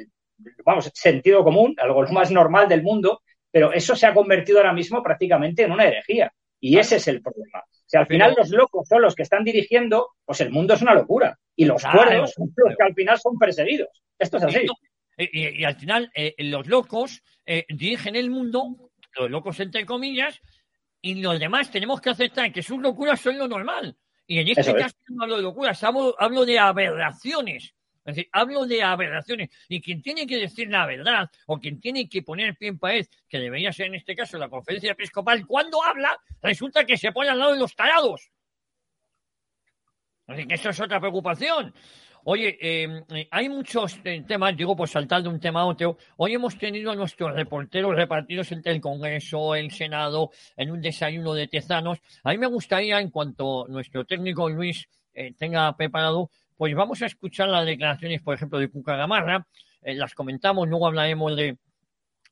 vamos, 0.63 0.89
sentido 0.94 1.44
común, 1.44 1.76
algo 1.80 2.04
lo 2.04 2.12
más 2.12 2.32
normal 2.32 2.70
del 2.70 2.84
mundo, 2.84 3.24
pero 3.52 3.74
eso 3.74 3.96
se 3.96 4.06
ha 4.06 4.13
convertido 4.13 4.60
ahora 4.60 4.72
mismo 4.72 5.02
prácticamente 5.02 5.63
en 5.63 5.72
una 5.72 5.86
herejía. 5.86 6.32
Y 6.60 6.78
ese 6.78 6.98
es 6.98 7.08
el 7.08 7.22
problema. 7.22 7.63
Sea, 7.88 8.02
al 8.02 8.08
final 8.08 8.36
los 8.38 8.50
locos 8.52 8.88
son 8.88 9.02
los 9.02 9.16
que 9.16 9.24
están 9.24 9.44
dirigiendo, 9.44 10.12
pues 10.24 10.42
el 10.42 10.52
mundo 10.52 10.76
es 10.76 10.82
una 10.84 10.94
locura. 10.94 11.38
Y 11.56 11.66
los 11.66 11.82
Claro, 11.82 11.98
cuerdos 11.98 12.34
son 12.34 12.54
los 12.56 12.76
que 12.78 12.84
al 12.84 12.94
final 12.94 13.20
son 13.20 13.38
perseguidos. 13.38 14.04
Esto 14.18 14.38
es 14.38 14.44
así. 14.44 14.66
Y, 15.17 15.23
no, 15.23 15.30
y- 15.32 15.62
y- 15.62 15.63
al 15.65 15.76
final, 15.76 16.12
eh, 16.15 16.36
los 16.39 16.67
locos 16.67 17.21
eh, 17.45 17.65
dirigen 17.69 18.15
el 18.15 18.30
mundo, 18.30 18.91
los 19.15 19.30
locos 19.30 19.60
entre 19.60 19.86
comillas, 19.86 20.39
y 21.02 21.15
los 21.21 21.39
demás 21.39 21.69
tenemos 21.69 21.99
que 22.02 22.10
aceptar 22.12 22.52
que 22.54 22.63
sus 22.63 22.80
locuras 22.82 23.19
son 23.19 23.38
lo 23.38 23.47
normal. 23.47 23.97
Y 24.26 24.39
en 24.39 24.47
este 24.47 24.62
Eso 24.62 24.78
es. 24.78 24.84
caso 24.84 24.95
no 25.10 25.23
hablo 25.23 25.36
de 25.38 25.43
locuras, 25.43 25.84
hablo, 25.84 26.15
hablo 26.17 26.45
de 26.45 26.58
aberraciones. 26.58 27.73
Es 28.06 28.15
decir, 28.15 28.30
hablo 28.34 28.65
de 28.65 28.84
aberraciones. 28.84 29.49
Y 29.69 29.82
quien 29.82 30.02
tiene 30.02 30.26
que 30.28 30.38
decir 30.38 30.69
la 30.69 30.86
verdad, 30.86 31.30
o 31.47 31.58
quien 31.60 31.80
tiene 31.80 32.08
que 32.10 32.21
poner 32.21 32.56
pie 32.58 32.69
en 32.69 32.80
pared, 32.80 33.06
que 33.30 33.39
debería 33.39 33.71
ser 33.71 33.88
en 33.88 33.95
este 33.95 34.15
caso 34.15 34.38
la 34.38 34.49
conferencia 34.49 34.91
episcopal, 34.91 35.45
cuando 35.45 35.82
habla, 35.84 36.17
resulta 36.41 36.86
que 36.86 36.97
se 36.97 37.12
pone 37.12 37.30
al 37.30 37.39
lado 37.39 37.54
de 37.54 37.60
los 37.60 37.76
tarados. 37.76 38.30
Así 40.28 40.47
que 40.47 40.56
eso 40.56 40.69
es 40.69 40.80
otra 40.80 40.99
preocupación. 40.99 41.73
Oye, 42.25 42.57
eh, 42.62 43.03
eh, 43.09 43.27
hay 43.31 43.49
muchos 43.49 43.99
eh, 44.05 44.23
temas, 44.25 44.55
digo, 44.55 44.77
pues 44.77 44.91
saltar 44.91 45.21
de 45.21 45.27
un 45.27 45.41
tema 45.41 45.62
a 45.62 45.65
otro. 45.65 45.97
Hoy 46.15 46.33
hemos 46.33 46.57
tenido 46.57 46.91
a 46.91 46.95
nuestros 46.95 47.33
reporteros 47.33 47.93
repartidos 47.95 48.49
entre 48.53 48.71
el 48.71 48.79
Congreso, 48.79 49.55
el 49.55 49.71
Senado, 49.71 50.31
en 50.55 50.71
un 50.71 50.81
desayuno 50.81 51.33
de 51.33 51.49
tezanos. 51.49 51.99
A 52.23 52.31
mí 52.31 52.38
me 52.38 52.47
gustaría, 52.47 53.01
en 53.01 53.09
cuanto 53.09 53.65
nuestro 53.67 54.05
técnico 54.05 54.49
Luis 54.49 54.88
eh, 55.13 55.33
tenga 55.38 55.75
preparado, 55.75 56.29
pues 56.55 56.73
vamos 56.73 57.01
a 57.01 57.07
escuchar 57.07 57.49
las 57.49 57.65
declaraciones, 57.65 58.21
por 58.21 58.36
ejemplo, 58.36 58.57
de 58.57 58.69
Cuca 58.69 58.95
Gamarra. 58.95 59.45
Eh, 59.81 59.93
las 59.93 60.13
comentamos, 60.13 60.69
luego 60.69 60.88
hablaremos 60.88 61.36
de, 61.36 61.57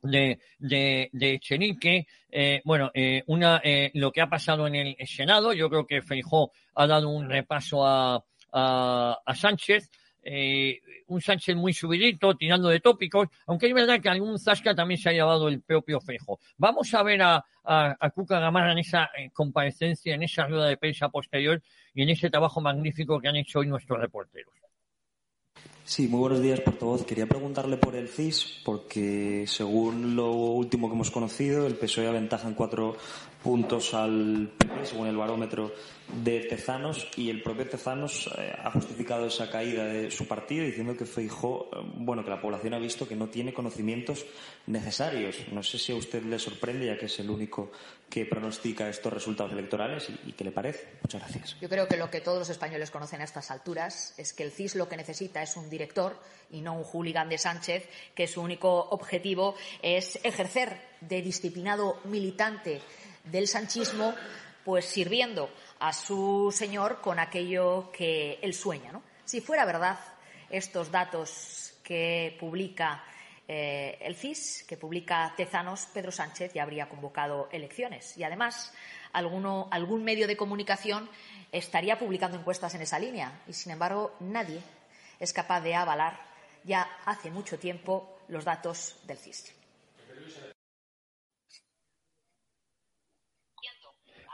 de, 0.04 0.39
de, 0.58 1.10
de 1.12 1.34
Echenique. 1.34 2.08
Eh, 2.30 2.62
bueno, 2.63 2.91
eh, 2.93 3.23
una, 3.27 3.60
eh, 3.62 3.91
lo 3.95 4.10
que 4.13 4.21
ha 4.21 4.30
pasado 4.30 4.67
en 4.67 4.75
el 4.75 4.95
Senado. 5.06 5.51
Yo 5.51 5.69
creo 5.69 5.86
que 5.86 6.01
Feijó 6.01 6.54
ha 6.75 6.88
dado 6.88 7.10
un 7.10 7.30
repaso 7.30 7.86
a, 7.86 8.23
a, 8.52 9.18
a 9.26 9.36
Sánchez. 9.36 9.90
Eh, 10.24 10.80
un 11.08 11.20
Sánchez 11.20 11.56
muy 11.56 11.74
subidito, 11.74 12.36
tirando 12.36 12.70
de 12.70 12.80
tópicos, 12.80 13.28
aunque 13.48 13.68
es 13.68 13.74
verdad 13.74 14.00
que 14.00 14.10
algún 14.10 14.38
zasca 14.38 14.76
también 14.76 15.00
se 15.00 15.10
ha 15.10 15.14
llevado 15.14 15.48
el 15.48 15.62
propio 15.62 16.00
Feijó. 16.00 16.40
Vamos 16.58 16.94
a 16.94 17.02
ver 17.02 17.24
a, 17.24 17.44
a, 17.64 17.98
a 18.00 18.10
Cuca 18.12 18.40
Gamarra 18.40 18.74
en 18.74 18.78
esa 18.78 19.10
eh, 19.18 19.32
comparecencia, 19.34 20.14
en 20.14 20.24
esa 20.24 20.46
rueda 20.46 20.68
de 20.68 20.78
prensa 20.78 21.10
posterior 21.10 21.62
y 21.96 22.04
en 22.04 22.10
ese 22.10 22.30
trabajo 22.30 22.62
magnífico 22.62 23.20
que 23.20 23.30
han 23.30 23.36
hecho 23.36 23.60
hoy 23.60 23.68
nuestros 23.68 24.00
reporteros. 24.00 24.54
Sí, 25.84 26.08
muy 26.08 26.22
buenos 26.22 26.42
días, 26.42 26.62
portavoz. 26.62 27.06
Quería 27.06 27.26
preguntarle 27.26 27.76
por 27.76 27.96
el 27.96 28.08
CIS, 28.08 28.62
porque 28.64 29.44
según 29.48 30.16
lo 30.16 30.32
último 30.32 30.88
que 30.88 30.96
hemos 30.96 31.12
conocido, 31.12 31.68
el 31.68 31.76
PSOE 31.76 32.08
aventaja 32.08 32.48
en 32.48 32.54
cuatro 32.54 32.96
puntos 33.44 33.94
al 33.94 34.52
PP, 34.58 34.86
según 34.86 35.08
el 35.08 35.18
barómetro 35.18 35.74
de 36.24 36.41
Tezanos, 36.41 37.08
y 37.15 37.30
el 37.30 37.41
propio 37.41 37.67
Tezanos 37.67 38.30
eh, 38.38 38.54
ha 38.63 38.71
justificado 38.71 39.28
esa 39.28 39.50
caída 39.50 39.86
de 39.86 40.12
su 40.12 40.28
partido 40.28 40.65
diciendo 40.65 40.95
que 40.95 41.06
Feijó, 41.06 41.69
eh, 41.74 41.78
bueno, 41.95 42.24
que 42.24 42.30
la 42.30 42.41
población 42.41 42.74
ha 42.74 42.80
visto 42.80 43.08
que 43.08 43.15
no 43.15 43.30
tiene 43.30 43.54
conocimientos 43.54 44.26
necesarios. 44.67 45.38
No 45.52 45.63
sé 45.63 45.80
si 45.80 45.91
a 45.91 45.95
usted 45.95 46.24
le 46.24 46.39
sorprende, 46.39 46.88
ya 46.88 46.97
que 46.97 47.06
es 47.06 47.19
el 47.19 47.30
único 47.30 47.71
que 48.10 48.26
pronostica 48.26 48.89
estos 48.89 49.13
resultados 49.13 49.54
electorales 49.54 50.10
y, 50.10 50.30
y 50.30 50.34
qué 50.34 50.43
le 50.43 50.52
parece. 50.52 50.88
Muchas 51.02 51.21
gracias. 51.21 51.58
Yo 51.62 51.69
creo 51.69 51.88
que 51.88 51.97
lo 51.97 52.10
que 52.10 52.21
todos 52.21 52.39
los 52.39 52.50
españoles 52.50 52.91
conocen 52.91 53.21
a 53.21 53.24
estas 53.24 53.52
alturas 53.52 54.13
es 54.17 54.34
que 54.34 54.43
el 54.43 54.52
CIS 54.52 54.76
lo 54.76 54.89
que 54.89 54.97
necesita 54.97 55.41
es 55.41 55.56
un 55.56 55.69
director 55.69 56.17
y 56.52 56.62
no 56.62 56.74
un 56.74 56.84
hooligan 56.84 57.30
de 57.30 57.38
Sánchez, 57.38 57.88
que 58.13 58.28
su 58.28 58.41
único 58.41 58.89
objetivo 58.89 59.56
es 59.82 60.19
ejercer 60.24 60.78
de 61.02 61.21
disciplinado 61.21 62.00
militante 62.06 62.82
del 63.26 63.47
sanchismo, 63.47 64.13
pues 64.63 64.86
sirviendo 64.86 65.50
a 65.82 65.94
su 65.94 66.54
señor 66.56 67.02
con 67.02 67.17
aquello 67.17 67.91
que 67.91 68.39
él 68.41 68.54
sueña. 68.54 68.94
Si 69.26 69.41
fuera 69.41 69.65
verdad 69.65 70.00
estos 70.50 70.91
datos 70.91 71.74
que 71.84 72.38
publica 72.39 73.04
eh, 73.48 73.98
el 74.02 74.15
CIS, 74.15 74.63
que 74.67 74.78
publica 74.78 75.34
Tezanos, 75.36 75.88
Pedro 75.91 76.12
Sánchez 76.12 76.54
ya 76.54 76.63
habría 76.63 76.88
convocado 76.88 77.50
elecciones. 77.52 78.15
Y 78.15 78.24
además, 78.24 78.74
algún 79.12 80.04
medio 80.04 80.28
de 80.28 80.38
comunicación 80.38 81.10
estaría 81.52 81.98
publicando 81.98 82.38
encuestas 82.38 82.76
en 82.76 82.84
esa 82.84 83.00
línea. 83.00 83.41
Y, 83.48 83.54
sin 83.54 83.72
embargo, 83.72 84.15
nadie 84.20 84.62
es 85.20 85.34
capaz 85.34 85.62
de 85.62 85.74
avalar 85.74 86.20
ya 86.63 86.88
hace 87.06 87.32
mucho 87.32 87.58
tiempo 87.58 88.20
los 88.28 88.46
datos 88.46 89.00
del 89.08 89.17
CIS. 89.17 89.61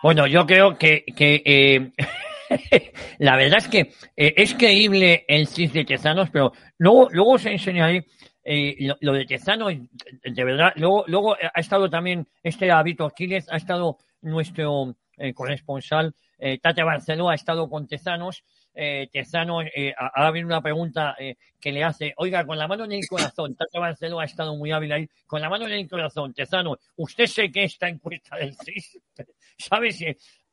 Bueno, 0.03 0.27
yo 0.27 0.45
creo 0.45 0.77
que, 0.77 1.03
eh, 1.17 1.91
la 3.19 3.36
verdad 3.36 3.57
es 3.57 3.67
que 3.67 3.79
eh, 4.15 4.33
es 4.38 4.53
creíble 4.53 5.25
el 5.27 5.47
CIS 5.47 5.73
de 5.73 5.86
Tezanos, 5.86 6.29
pero 6.29 6.53
luego, 6.77 7.10
luego 7.12 7.31
os 7.31 7.45
enseñaré 7.45 8.05
eh, 8.43 8.89
lo, 9.01 9.13
de 9.13 9.25
Tezanos, 9.25 9.73
de 10.23 10.43
verdad. 10.43 10.71
Luego, 10.75 11.03
luego 11.07 11.36
ha 11.36 11.60
estado 11.60 11.89
también 11.89 12.27
este 12.43 12.71
Habito 12.71 13.05
Aquiles, 13.05 13.47
ha 13.51 13.57
estado 13.57 13.97
nuestro 14.21 14.95
eh, 15.17 15.33
corresponsal 15.33 16.13
eh, 16.38 16.60
Tate 16.60 16.83
Barceló, 16.83 17.29
ha 17.29 17.36
estado 17.36 17.69
con 17.69 17.88
Tezanos. 17.88 18.43
Eh, 18.79 19.09
Tezanos, 19.11 19.65
eh, 19.75 19.91
ha 19.97 20.27
habido 20.27 20.45
una 20.45 20.61
pregunta 20.61 21.15
eh, 21.17 21.35
que 21.59 21.71
le 21.71 21.83
hace, 21.83 22.13
oiga, 22.17 22.45
con 22.45 22.59
la 22.59 22.67
mano 22.67 22.85
en 22.85 22.91
el 22.91 23.07
corazón, 23.07 23.55
Tate 23.55 23.79
Barceló 23.79 24.19
ha 24.19 24.25
estado 24.25 24.55
muy 24.55 24.71
hábil 24.71 24.91
ahí, 24.91 25.09
con 25.25 25.41
la 25.41 25.49
mano 25.49 25.65
en 25.65 25.73
el 25.73 25.89
corazón, 25.89 26.31
Tezanos, 26.31 26.77
¿usted 26.95 27.25
sé 27.25 27.51
que 27.51 27.63
esta 27.63 27.89
encuesta 27.89 28.37
del 28.37 28.53
CIS? 28.53 28.99
¿Sabes? 29.57 29.99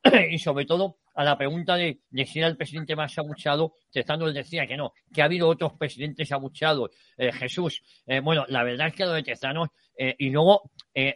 y 0.31 0.39
sobre 0.39 0.65
todo 0.65 0.97
a 1.13 1.23
la 1.23 1.37
pregunta 1.37 1.75
de, 1.75 1.99
de, 2.09 2.25
si 2.25 2.39
era 2.39 2.47
el 2.47 2.57
presidente 2.57 2.95
más 2.95 3.17
abuchado, 3.17 3.73
Tezanos 3.91 4.33
decía 4.33 4.67
que 4.67 4.75
no, 4.75 4.93
que 5.13 5.21
ha 5.21 5.25
habido 5.25 5.47
otros 5.47 5.73
presidentes 5.73 6.31
abuchados. 6.31 6.91
Eh, 7.17 7.31
Jesús, 7.31 7.81
eh, 8.05 8.19
bueno, 8.19 8.45
la 8.49 8.63
verdad 8.63 8.87
es 8.87 8.95
que 8.95 9.05
lo 9.05 9.13
de 9.13 9.23
Tezanos, 9.23 9.69
eh, 9.97 10.13
y 10.17 10.29
luego, 10.29 10.71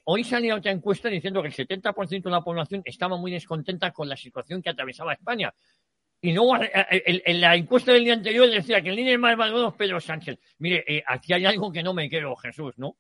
hoy 0.05 0.23
salió 0.23 0.55
otra 0.55 0.71
encuesta 0.71 1.09
diciendo 1.09 1.41
que 1.41 1.49
el 1.49 1.53
70% 1.53 2.23
de 2.23 2.31
la 2.31 2.41
población 2.41 2.81
estaba 2.85 3.17
muy 3.17 3.31
descontenta 3.31 3.91
con 3.91 4.07
la 4.07 4.15
situación 4.15 4.61
que 4.61 4.69
atravesaba 4.69 5.13
España. 5.13 5.53
Y 6.21 6.33
luego 6.33 6.57
en 6.57 7.41
la 7.41 7.55
encuesta 7.55 7.93
del 7.93 8.03
día 8.03 8.13
anterior 8.13 8.49
decía 8.49 8.81
que 8.81 8.89
el 8.89 8.95
líder 8.95 9.19
más 9.19 9.37
malvado 9.37 9.69
es 9.69 9.75
Pedro 9.75 10.01
Sánchez. 10.01 10.37
Mire, 10.57 11.03
aquí 11.07 11.33
hay 11.33 11.45
algo 11.45 11.71
que 11.71 11.81
no 11.81 11.93
me 11.93 12.09
quiero, 12.09 12.35
Jesús, 12.35 12.73
¿no? 12.77 12.97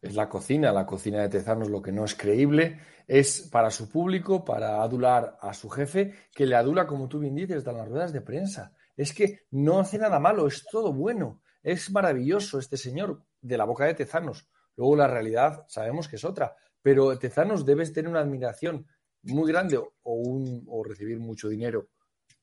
es 0.00 0.14
la 0.14 0.28
cocina. 0.28 0.72
La 0.72 0.86
cocina 0.86 1.22
de 1.22 1.28
Tezanos 1.28 1.68
lo 1.68 1.82
que 1.82 1.92
no 1.92 2.04
es 2.04 2.14
creíble 2.14 2.80
es 3.06 3.48
para 3.50 3.70
su 3.70 3.88
público, 3.90 4.44
para 4.44 4.82
adular 4.82 5.38
a 5.40 5.54
su 5.54 5.68
jefe, 5.70 6.14
que 6.34 6.46
le 6.46 6.56
adula, 6.56 6.86
como 6.86 7.08
tú 7.08 7.18
bien 7.18 7.34
dices, 7.34 7.64
de 7.64 7.72
las 7.72 7.88
ruedas 7.88 8.12
de 8.12 8.20
prensa. 8.20 8.72
Es 8.96 9.12
que 9.12 9.46
no 9.50 9.80
hace 9.80 9.98
nada 9.98 10.18
malo, 10.18 10.46
es 10.46 10.64
todo 10.70 10.92
bueno. 10.92 11.42
Es 11.62 11.90
maravilloso 11.90 12.58
este 12.58 12.76
señor 12.76 13.24
de 13.40 13.56
la 13.56 13.64
boca 13.64 13.84
de 13.84 13.94
Tezanos. 13.94 14.48
Luego 14.76 14.96
la 14.96 15.08
realidad 15.08 15.64
sabemos 15.68 16.08
que 16.08 16.16
es 16.16 16.24
otra. 16.24 16.54
Pero 16.82 17.18
Tezanos 17.18 17.64
debes 17.64 17.92
tener 17.92 18.10
una 18.10 18.20
admiración 18.20 18.86
muy 19.22 19.50
grande 19.50 19.78
o, 19.78 19.90
un, 20.02 20.64
o 20.68 20.84
recibir 20.84 21.18
mucho 21.18 21.48
dinero 21.48 21.88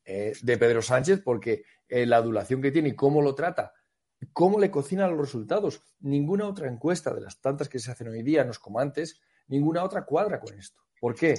eh, 0.05 0.33
de 0.41 0.57
Pedro 0.57 0.81
Sánchez 0.81 1.21
porque 1.23 1.65
eh, 1.87 2.05
la 2.05 2.17
adulación 2.17 2.61
que 2.61 2.71
tiene 2.71 2.89
y 2.89 2.95
cómo 2.95 3.21
lo 3.21 3.35
trata 3.35 3.73
cómo 4.33 4.59
le 4.59 4.71
cocinan 4.71 5.11
los 5.11 5.19
resultados. 5.19 5.81
Ninguna 5.99 6.47
otra 6.47 6.67
encuesta 6.67 7.13
de 7.13 7.21
las 7.21 7.39
tantas 7.41 7.69
que 7.69 7.79
se 7.79 7.91
hacen 7.91 8.07
hoy 8.07 8.23
día, 8.23 8.43
no 8.43 8.51
es 8.51 8.59
como 8.59 8.79
antes, 8.79 9.21
ninguna 9.47 9.83
otra 9.83 10.05
cuadra 10.05 10.39
con 10.39 10.57
esto. 10.57 10.81
¿Por 10.99 11.15
qué? 11.15 11.35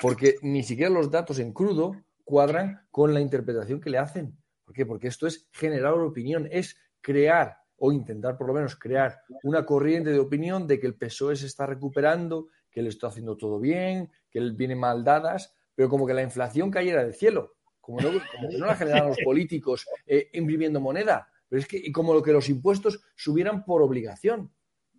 Porque 0.00 0.36
ni 0.42 0.62
siquiera 0.62 0.90
los 0.90 1.10
datos 1.10 1.38
en 1.38 1.52
crudo 1.52 1.92
cuadran 2.24 2.86
con 2.90 3.14
la 3.14 3.20
interpretación 3.20 3.80
que 3.80 3.90
le 3.90 3.98
hacen. 3.98 4.36
¿Por 4.64 4.74
qué? 4.74 4.84
Porque 4.84 5.08
esto 5.08 5.26
es 5.26 5.48
generar 5.52 5.92
opinión, 5.94 6.48
es 6.50 6.76
crear 7.00 7.56
o 7.78 7.92
intentar 7.92 8.36
por 8.36 8.48
lo 8.48 8.54
menos 8.54 8.74
crear 8.74 9.20
una 9.44 9.64
corriente 9.64 10.10
de 10.10 10.18
opinión 10.18 10.66
de 10.66 10.80
que 10.80 10.86
el 10.86 10.96
PSOE 10.96 11.36
se 11.36 11.46
está 11.46 11.66
recuperando, 11.66 12.48
que 12.70 12.82
le 12.82 12.88
está 12.88 13.08
haciendo 13.08 13.36
todo 13.36 13.60
bien, 13.60 14.10
que 14.30 14.38
él 14.38 14.54
viene 14.54 14.74
mal 14.74 15.04
dadas, 15.04 15.54
pero 15.74 15.88
como 15.88 16.06
que 16.06 16.14
la 16.14 16.22
inflación 16.22 16.70
cayera 16.70 17.04
del 17.04 17.14
cielo, 17.14 17.55
como, 17.86 18.00
no, 18.00 18.10
como 18.34 18.48
que 18.48 18.58
no 18.58 18.66
la 18.66 18.74
generan 18.74 19.06
los 19.06 19.18
políticos 19.24 19.86
eh, 20.04 20.28
imprimiendo 20.32 20.80
moneda, 20.80 21.28
pero 21.48 21.60
es 21.60 21.68
que 21.68 21.92
como 21.92 22.12
lo 22.12 22.20
que 22.20 22.32
los 22.32 22.48
impuestos 22.48 23.00
subieran 23.14 23.64
por 23.64 23.80
obligación, 23.80 24.50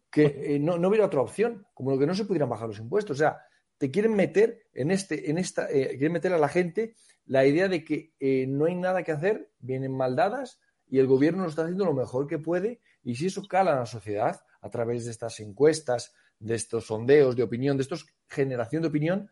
que 0.10 0.56
eh, 0.56 0.60
no, 0.60 0.78
no, 0.78 0.88
hubiera 0.88 1.06
otra 1.06 1.20
opción, 1.20 1.68
como 1.74 1.92
lo 1.92 2.00
que 2.00 2.08
no 2.08 2.16
se 2.16 2.24
pudieran 2.24 2.48
bajar 2.48 2.70
los 2.70 2.80
impuestos. 2.80 3.18
O 3.18 3.20
sea, 3.20 3.42
te 3.78 3.92
quieren 3.92 4.16
meter 4.16 4.64
en 4.74 4.90
este, 4.90 5.30
en 5.30 5.38
esta, 5.38 5.70
eh, 5.70 5.90
quieren 5.98 6.14
meter 6.14 6.32
a 6.32 6.38
la 6.38 6.48
gente 6.48 6.96
la 7.26 7.46
idea 7.46 7.68
de 7.68 7.84
que 7.84 8.14
eh, 8.22 8.46
no 8.48 8.66
hay 8.66 8.76
nada 8.76 9.04
que 9.04 9.12
hacer, 9.12 9.52
vienen 9.60 9.96
mal 9.96 10.16
dadas 10.16 10.62
y 10.88 11.00
el 11.00 11.08
gobierno 11.08 11.44
lo 11.44 11.50
está 11.50 11.64
haciendo 11.64 11.84
lo 11.84 11.94
mejor 11.94 12.26
que 12.26 12.40
puede 12.40 12.80
y 13.04 13.16
si 13.16 13.28
eso 13.28 13.46
cala 13.46 13.72
en 13.72 13.80
la 13.80 13.86
sociedad 13.86 14.40
a 14.62 14.70
través 14.70 15.04
de 15.04 15.12
estas 15.12 15.42
encuestas, 15.42 16.16
de 16.40 16.56
estos 16.56 16.88
sondeos 16.88 17.36
de 17.36 17.44
opinión, 17.44 17.76
de 17.76 17.84
estos 17.84 18.08
generación 18.30 18.82
de 18.82 18.88
opinión, 18.88 19.30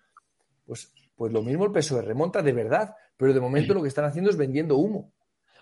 pues, 0.66 0.94
pues 1.16 1.32
lo 1.32 1.42
mismo 1.42 1.66
el 1.66 1.72
PSOE 1.72 2.02
remonta 2.02 2.42
de 2.42 2.54
verdad, 2.54 2.96
pero 3.18 3.34
de 3.34 3.40
momento 3.40 3.74
lo 3.74 3.82
que 3.82 3.88
están 3.88 4.06
haciendo 4.06 4.30
es 4.30 4.38
vendiendo 4.38 4.78
humo. 4.78 5.14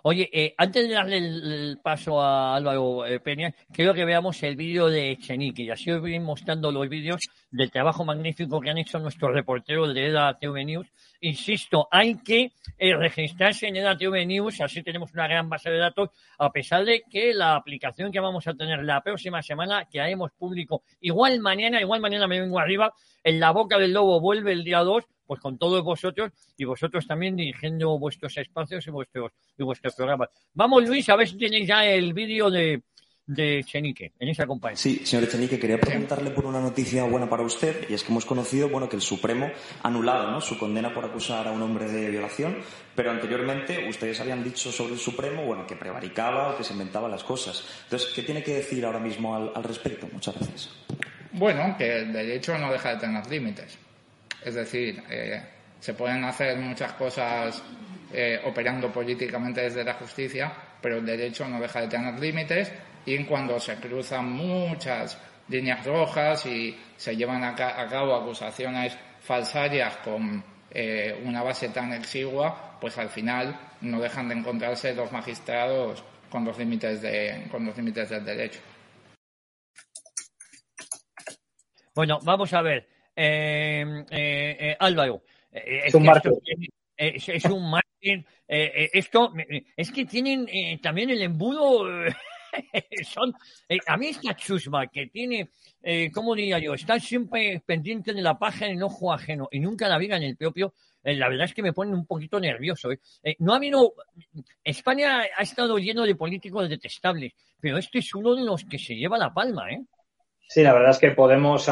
Oye, 0.06 0.30
eh, 0.34 0.54
antes 0.58 0.86
de 0.86 0.94
darle 0.94 1.18
el, 1.18 1.80
paso 1.82 2.22
a 2.22 2.58
Álvaro 2.58 3.06
eh, 3.06 3.22
Peña, 3.22 3.56
quiero 3.72 3.94
que 3.94 4.04
veamos 4.04 4.44
el 4.44 4.58
vídeo 4.58 4.90
de 4.90 5.12
Echenique. 5.12 5.64
Y 5.64 5.70
así 5.70 5.92
os 5.92 6.02
voy 6.02 6.20
mostrando 6.20 6.74
los 6.74 6.90
vídeos 6.90 7.22
del 7.50 7.72
trabajo 7.72 8.04
magnífico 8.04 8.60
que 8.60 8.70
han 8.70 8.78
hecho 8.80 9.00
nuestros 9.00 9.34
reporteros 9.34 9.94
de 9.94 10.08
EDA 10.08 10.38
TV 10.38 10.66
News. 10.66 10.92
Insisto, 11.22 11.88
hay 11.90 12.16
que 12.16 12.52
eh, 12.78 12.98
registrarse 12.98 13.68
en 13.68 13.78
EDA 13.78 13.98
TV 13.98 14.26
News, 14.26 14.60
así 14.60 14.84
tenemos 14.84 15.14
una 15.14 15.26
gran 15.26 15.48
base 15.48 15.70
de 15.70 15.78
datos, 15.78 16.10
a 16.38 16.52
pesar 16.52 16.84
de 16.84 17.04
que 17.10 17.34
la 17.34 17.56
aplicación 17.56 18.12
que 18.12 18.20
vamos 18.20 18.46
a 18.46 18.54
tener 18.56 18.84
la 18.84 19.00
próxima 19.02 19.42
semana, 19.42 19.88
que 19.90 20.02
haremos 20.02 20.34
público, 20.34 20.84
igual 21.00 21.40
mañana, 21.40 21.80
igual 21.80 22.02
mañana 22.02 22.28
me 22.28 22.42
vengo 22.42 22.60
arriba, 22.60 22.94
en 23.24 23.40
la 23.40 23.52
boca 23.52 23.78
del 23.78 23.94
lobo 23.94 24.20
vuelve 24.20 24.52
el 24.52 24.66
día 24.66 24.80
2, 24.80 25.06
pues 25.34 25.42
con 25.42 25.58
todos 25.58 25.84
vosotros 25.84 26.32
y 26.56 26.64
vosotros 26.64 27.08
también 27.08 27.36
dirigiendo 27.36 27.98
vuestros 27.98 28.38
espacios 28.38 28.86
y 28.86 28.92
vuestros, 28.92 29.32
y 29.58 29.64
vuestros 29.64 29.96
programas. 29.96 30.30
Vamos, 30.54 30.88
Luis, 30.88 31.10
a 31.10 31.16
ver 31.16 31.28
si 31.28 31.40
tenéis 31.40 31.68
ya 31.68 31.84
el 31.84 32.14
vídeo 32.14 32.52
de, 32.52 32.84
de 33.26 33.64
Chenique 33.66 34.12
en 34.20 34.30
esa 34.30 34.46
compañía. 34.46 34.78
Sí, 34.78 35.02
señor 35.04 35.28
Chenique, 35.28 35.58
quería 35.58 35.80
preguntarle 35.80 36.30
por 36.30 36.46
una 36.46 36.62
noticia 36.62 37.06
buena 37.06 37.28
para 37.28 37.42
usted 37.42 37.90
y 37.90 37.96
es 37.96 38.04
que 38.04 38.12
hemos 38.12 38.26
conocido, 38.26 38.70
bueno, 38.70 38.88
que 38.88 38.96
el 38.96 39.02
Supremo 39.02 39.50
ha 39.82 39.88
anulado, 39.88 40.30
¿no? 40.30 40.40
Su 40.40 40.56
condena 40.60 40.94
por 40.94 41.04
acusar 41.04 41.48
a 41.48 41.52
un 41.52 41.64
hombre 41.64 41.88
de 41.88 42.12
violación, 42.12 42.58
pero 42.96 43.10
anteriormente 43.10 43.90
ustedes 43.90 44.20
habían 44.20 44.44
dicho 44.44 44.72
sobre 44.72 44.94
el 44.94 45.00
Supremo, 45.00 45.48
bueno, 45.48 45.66
que 45.66 45.76
prevaricaba 45.76 46.52
o 46.52 46.58
que 46.58 46.64
se 46.64 46.74
inventaba 46.74 47.10
las 47.10 47.24
cosas. 47.24 47.66
Entonces, 47.86 48.14
¿qué 48.14 48.22
tiene 48.22 48.44
que 48.44 48.54
decir 48.54 48.86
ahora 48.86 49.00
mismo 49.00 49.36
al, 49.36 49.52
al 49.56 49.64
respecto? 49.64 50.08
Muchas 50.14 50.36
gracias. 50.36 50.70
Bueno, 51.32 51.76
que 51.76 52.02
el 52.02 52.14
derecho 52.14 52.56
no 52.60 52.72
deja 52.72 52.94
de 52.94 53.00
tener 53.00 53.26
límites. 53.26 53.80
Es 54.46 54.56
decir, 54.56 55.02
eh, 55.10 55.42
se 55.80 55.94
pueden 55.94 56.24
hacer 56.24 56.58
muchas 56.58 56.94
cosas 56.94 57.62
eh, 58.12 58.40
operando 58.46 58.92
políticamente 58.92 59.62
desde 59.62 59.84
la 59.84 59.94
justicia, 59.96 60.52
pero 60.82 60.98
el 60.98 61.06
derecho 61.06 61.48
no 61.48 61.60
deja 61.60 61.82
de 61.82 61.88
tener 61.88 62.20
límites 62.20 62.72
y 63.06 63.16
en 63.16 63.26
cuando 63.26 63.60
se 63.60 63.76
cruzan 63.76 64.32
muchas 64.32 65.18
líneas 65.50 65.86
rojas 65.86 66.46
y 66.46 66.78
se 66.96 67.16
llevan 67.16 67.44
a, 67.44 67.56
ca 67.56 67.82
a 67.82 67.88
cabo 67.88 68.16
acusaciones 68.16 68.98
falsarias 69.20 69.98
con 69.98 70.44
eh, 70.72 71.22
una 71.26 71.44
base 71.44 71.70
tan 71.70 71.94
exigua, 71.94 72.78
pues 72.80 72.98
al 72.98 73.10
final 73.10 73.60
no 73.82 74.00
dejan 74.00 74.30
de 74.30 74.36
encontrarse 74.36 74.94
los 74.94 75.12
magistrados 75.12 76.04
con 76.30 76.46
los 76.46 76.58
límites 76.58 77.02
de, 77.02 77.48
con 77.52 77.66
los 77.66 77.76
límites 77.78 78.10
del 78.10 78.26
derecho. 78.26 78.60
Bueno, 81.96 82.20
vamos 82.24 82.54
a 82.54 82.62
ver. 82.62 82.93
Eh, 83.16 84.06
eh, 84.10 84.58
eh, 84.60 84.78
Álvaro. 84.80 85.24
es 85.52 85.94
un 85.94 86.04
marketing. 86.04 86.68
Es, 86.96 87.28
es, 87.30 87.46
un 87.46 87.70
marketing 87.70 88.24
eh, 88.48 88.72
eh, 88.76 88.90
esto, 88.94 89.34
eh, 89.38 89.66
es 89.76 89.92
que 89.92 90.06
tienen 90.06 90.48
eh, 90.48 90.80
también 90.82 91.10
el 91.10 91.22
embudo, 91.22 91.90
eh, 92.06 92.14
son, 93.04 93.34
eh, 93.68 93.80
a 93.88 93.98
mí 93.98 94.08
esta 94.08 94.36
chusma 94.36 94.88
que 94.88 95.08
tiene, 95.08 95.50
eh, 95.82 96.12
¿cómo 96.12 96.36
diría 96.36 96.60
yo? 96.60 96.74
Está 96.74 97.00
siempre 97.00 97.62
pendiente 97.66 98.14
de 98.14 98.22
la 98.22 98.38
paja 98.38 98.66
en 98.68 98.78
el 98.78 98.84
ojo 98.84 99.12
ajeno 99.14 99.48
y 99.52 99.60
nunca 99.60 99.88
la 99.88 99.98
viga 99.98 100.18
en 100.18 100.24
el 100.24 100.38
propio. 100.38 100.74
eh, 101.04 101.16
la 101.16 101.30
verdad 101.30 101.46
es 101.46 101.54
que 101.54 101.64
me 101.64 101.74
ponen 101.74 101.96
un 101.96 102.06
poquito 102.06 102.40
nervioso. 102.40 102.92
¿eh? 102.92 103.00
Eh, 103.24 103.36
no 103.40 103.54
ha 103.54 103.58
habido. 103.58 103.94
España 104.64 105.22
ha 105.36 105.42
estado 105.42 105.78
lleno 105.78 106.04
de 106.04 106.16
políticos 106.16 106.70
detestables, 106.70 107.34
pero 107.60 107.78
este 107.78 108.00
es 108.00 108.14
uno 108.14 108.36
de 108.36 108.44
los 108.44 108.64
que 108.66 108.78
se 108.78 108.96
lleva 108.96 109.18
la 109.18 109.34
palma, 109.34 109.72
¿eh? 109.72 109.82
Sí, 110.48 110.62
la 110.62 110.74
verdad 110.74 110.92
es 110.92 111.00
que 111.00 111.12
Podemos 111.12 111.68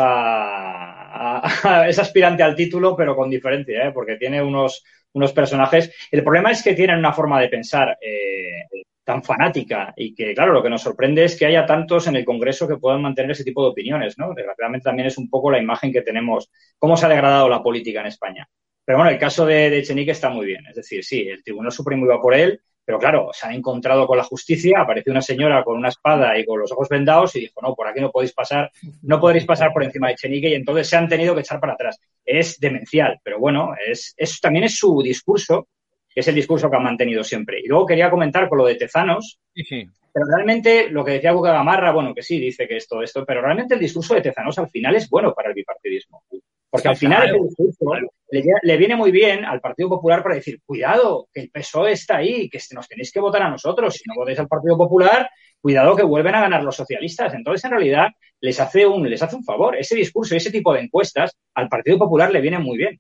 es 1.88 2.00
aspirante 2.00 2.44
al 2.44 2.56
título, 2.56 2.96
pero 2.96 3.16
con 3.16 3.30
diferencia, 3.30 3.88
¿eh? 3.88 3.92
porque 3.92 4.16
tiene 4.16 4.42
unos, 4.42 4.84
unos 5.14 5.34
personajes. 5.34 5.94
El 6.10 6.24
problema 6.24 6.52
es 6.52 6.64
que 6.64 6.74
tienen 6.74 6.98
una 7.00 7.14
forma 7.14 7.40
de 7.40 7.50
pensar 7.50 7.98
eh, 8.02 8.64
tan 9.04 9.24
fanática 9.24 9.94
y 9.96 10.16
que, 10.16 10.34
claro, 10.34 10.54
lo 10.54 10.64
que 10.64 10.70
nos 10.70 10.82
sorprende 10.82 11.24
es 11.26 11.38
que 11.38 11.46
haya 11.46 11.66
tantos 11.66 12.08
en 12.08 12.16
el 12.16 12.26
Congreso 12.26 12.68
que 12.68 12.78
puedan 12.78 13.02
mantener 13.02 13.32
ese 13.32 13.44
tipo 13.44 13.64
de 13.64 13.70
opiniones, 13.70 14.18
¿no? 14.18 14.34
Desgraciadamente 14.34 14.86
también 14.86 15.08
es 15.08 15.18
un 15.18 15.30
poco 15.30 15.52
la 15.52 15.60
imagen 15.60 15.92
que 15.92 16.02
tenemos, 16.02 16.50
cómo 16.80 16.98
se 16.98 17.06
ha 17.06 17.10
degradado 17.10 17.50
la 17.50 17.62
política 17.62 18.02
en 18.02 18.08
España. 18.08 18.48
Pero 18.86 18.98
bueno, 18.98 19.12
el 19.12 19.20
caso 19.20 19.46
de, 19.46 19.70
de 19.70 19.80
Echenique 19.80 20.12
está 20.12 20.30
muy 20.30 20.46
bien. 20.46 20.66
Es 20.68 20.76
decir, 20.76 21.04
sí, 21.04 21.28
el 21.28 21.44
Tribunal 21.44 21.72
Supremo 21.72 22.06
iba 22.06 22.20
por 22.20 22.34
él, 22.34 22.62
pero 22.84 23.00
claro, 23.00 23.30
se 23.32 23.48
han 23.48 23.54
encontrado 23.54 24.08
con 24.08 24.18
la 24.18 24.24
justicia, 24.24 24.82
apareció 24.82 25.12
una 25.12 25.22
señora 25.22 25.64
con 25.64 25.78
una 25.78 25.90
espada 25.90 26.38
y 26.38 26.46
con 26.46 26.60
los 26.60 26.72
ojos 26.72 26.90
vendados 26.90 27.36
y 27.36 27.42
dijo, 27.42 27.62
no, 27.62 27.76
por 27.76 27.88
aquí 27.88 28.02
no 28.02 28.12
podéis 28.12 28.34
pasar, 28.34 28.72
no 29.04 29.20
podréis 29.20 29.46
pasar 29.46 29.72
por 29.72 29.84
encima 29.84 30.08
de 30.08 30.14
Echenique 30.14 30.50
y 30.50 30.56
entonces 30.56 30.88
se 30.88 30.98
han 30.98 31.08
tenido 31.08 31.34
que 31.36 31.42
echar 31.42 31.60
para 31.60 31.74
atrás. 31.74 32.00
Es 32.26 32.60
demencial, 32.60 33.20
pero 33.24 33.40
bueno, 33.40 33.74
es, 33.86 34.14
es, 34.18 34.40
también 34.42 34.66
es 34.66 34.76
su 34.78 35.02
discurso, 35.02 35.68
que 36.10 36.20
es 36.22 36.28
el 36.28 36.36
discurso 36.36 36.70
que 36.70 36.76
han 36.76 36.84
mantenido 36.84 37.24
siempre. 37.24 37.60
Y 37.64 37.68
luego 37.68 37.86
quería 37.86 38.10
comentar 38.10 38.50
con 38.50 38.58
lo 38.58 38.66
de 38.66 38.76
Tezanos, 38.76 39.40
Sí, 39.54 39.64
sí. 39.64 39.88
pero 40.14 40.26
realmente 40.26 40.90
lo 40.90 41.06
que 41.06 41.12
decía 41.14 41.34
Gamarra, 41.34 41.92
bueno, 41.92 42.14
que 42.14 42.24
sí, 42.24 42.40
dice 42.40 42.68
que 42.68 42.78
esto, 42.78 43.02
esto, 43.02 43.26
pero 43.26 43.42
realmente 43.42 43.76
el 43.76 43.80
discurso 43.80 44.16
de 44.16 44.22
Tezanos 44.22 44.58
al 44.60 44.70
final 44.70 44.96
es 44.96 45.10
bueno 45.10 45.34
para 45.34 45.50
el 45.50 45.56
bipartidismo. 45.56 46.24
Porque 46.72 46.88
al 46.88 46.96
final 46.96 47.24
Claro. 47.24 47.46
ese 47.48 47.64
discurso 47.66 48.08
le, 48.32 48.44
le 48.64 48.78
viene 48.78 48.96
muy 48.96 49.12
bien 49.12 49.44
al 49.44 49.60
Partido 49.60 49.90
Popular 49.90 50.24
para 50.24 50.36
decir, 50.36 50.60
cuidado, 50.66 51.28
que 51.34 51.42
el 51.42 51.52
PSOE 51.52 51.92
está 51.92 52.18
ahí, 52.18 52.50
que 52.50 52.60
nos 52.74 52.88
tenéis 52.88 53.12
que 53.12 53.20
votar 53.20 53.42
a 53.44 53.50
nosotros. 53.50 53.94
Si 53.94 54.04
no 54.08 54.16
votáis 54.16 54.40
al 54.40 54.48
Partido 54.48 54.78
Popular, 54.78 55.30
cuidado 55.60 55.96
que 55.98 56.04
vuelven 56.04 56.34
a 56.36 56.42
ganar 56.42 56.64
los 56.64 56.76
socialistas. 56.76 57.34
Entonces, 57.34 57.66
en 57.66 57.72
realidad, 57.72 58.08
les 58.40 58.58
hace 58.60 58.88
un, 58.88 59.08
les 59.10 59.22
hace 59.22 59.36
un 59.36 59.44
favor. 59.44 59.76
Ese 59.76 59.96
discurso, 59.96 60.34
ese 60.34 60.50
tipo 60.50 60.74
de 60.74 60.80
encuestas, 60.80 61.36
al 61.56 61.68
Partido 61.68 61.98
Popular 62.00 62.32
le 62.32 62.40
viene 62.42 62.58
muy 62.58 62.78
bien. 62.78 63.00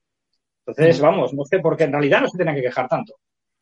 Entonces, 0.65 0.99
Mm. 0.99 1.03
vamos, 1.03 1.34
no 1.34 1.45
sé 1.45 1.59
por 1.59 1.78
qué 1.78 1.86
en 1.86 1.93
realidad 1.93 2.22
no 2.22 2.28
se 2.28 2.38
tienen 2.38 2.55
que 2.55 2.61
quejar 2.61 2.89
tanto. 2.89 3.13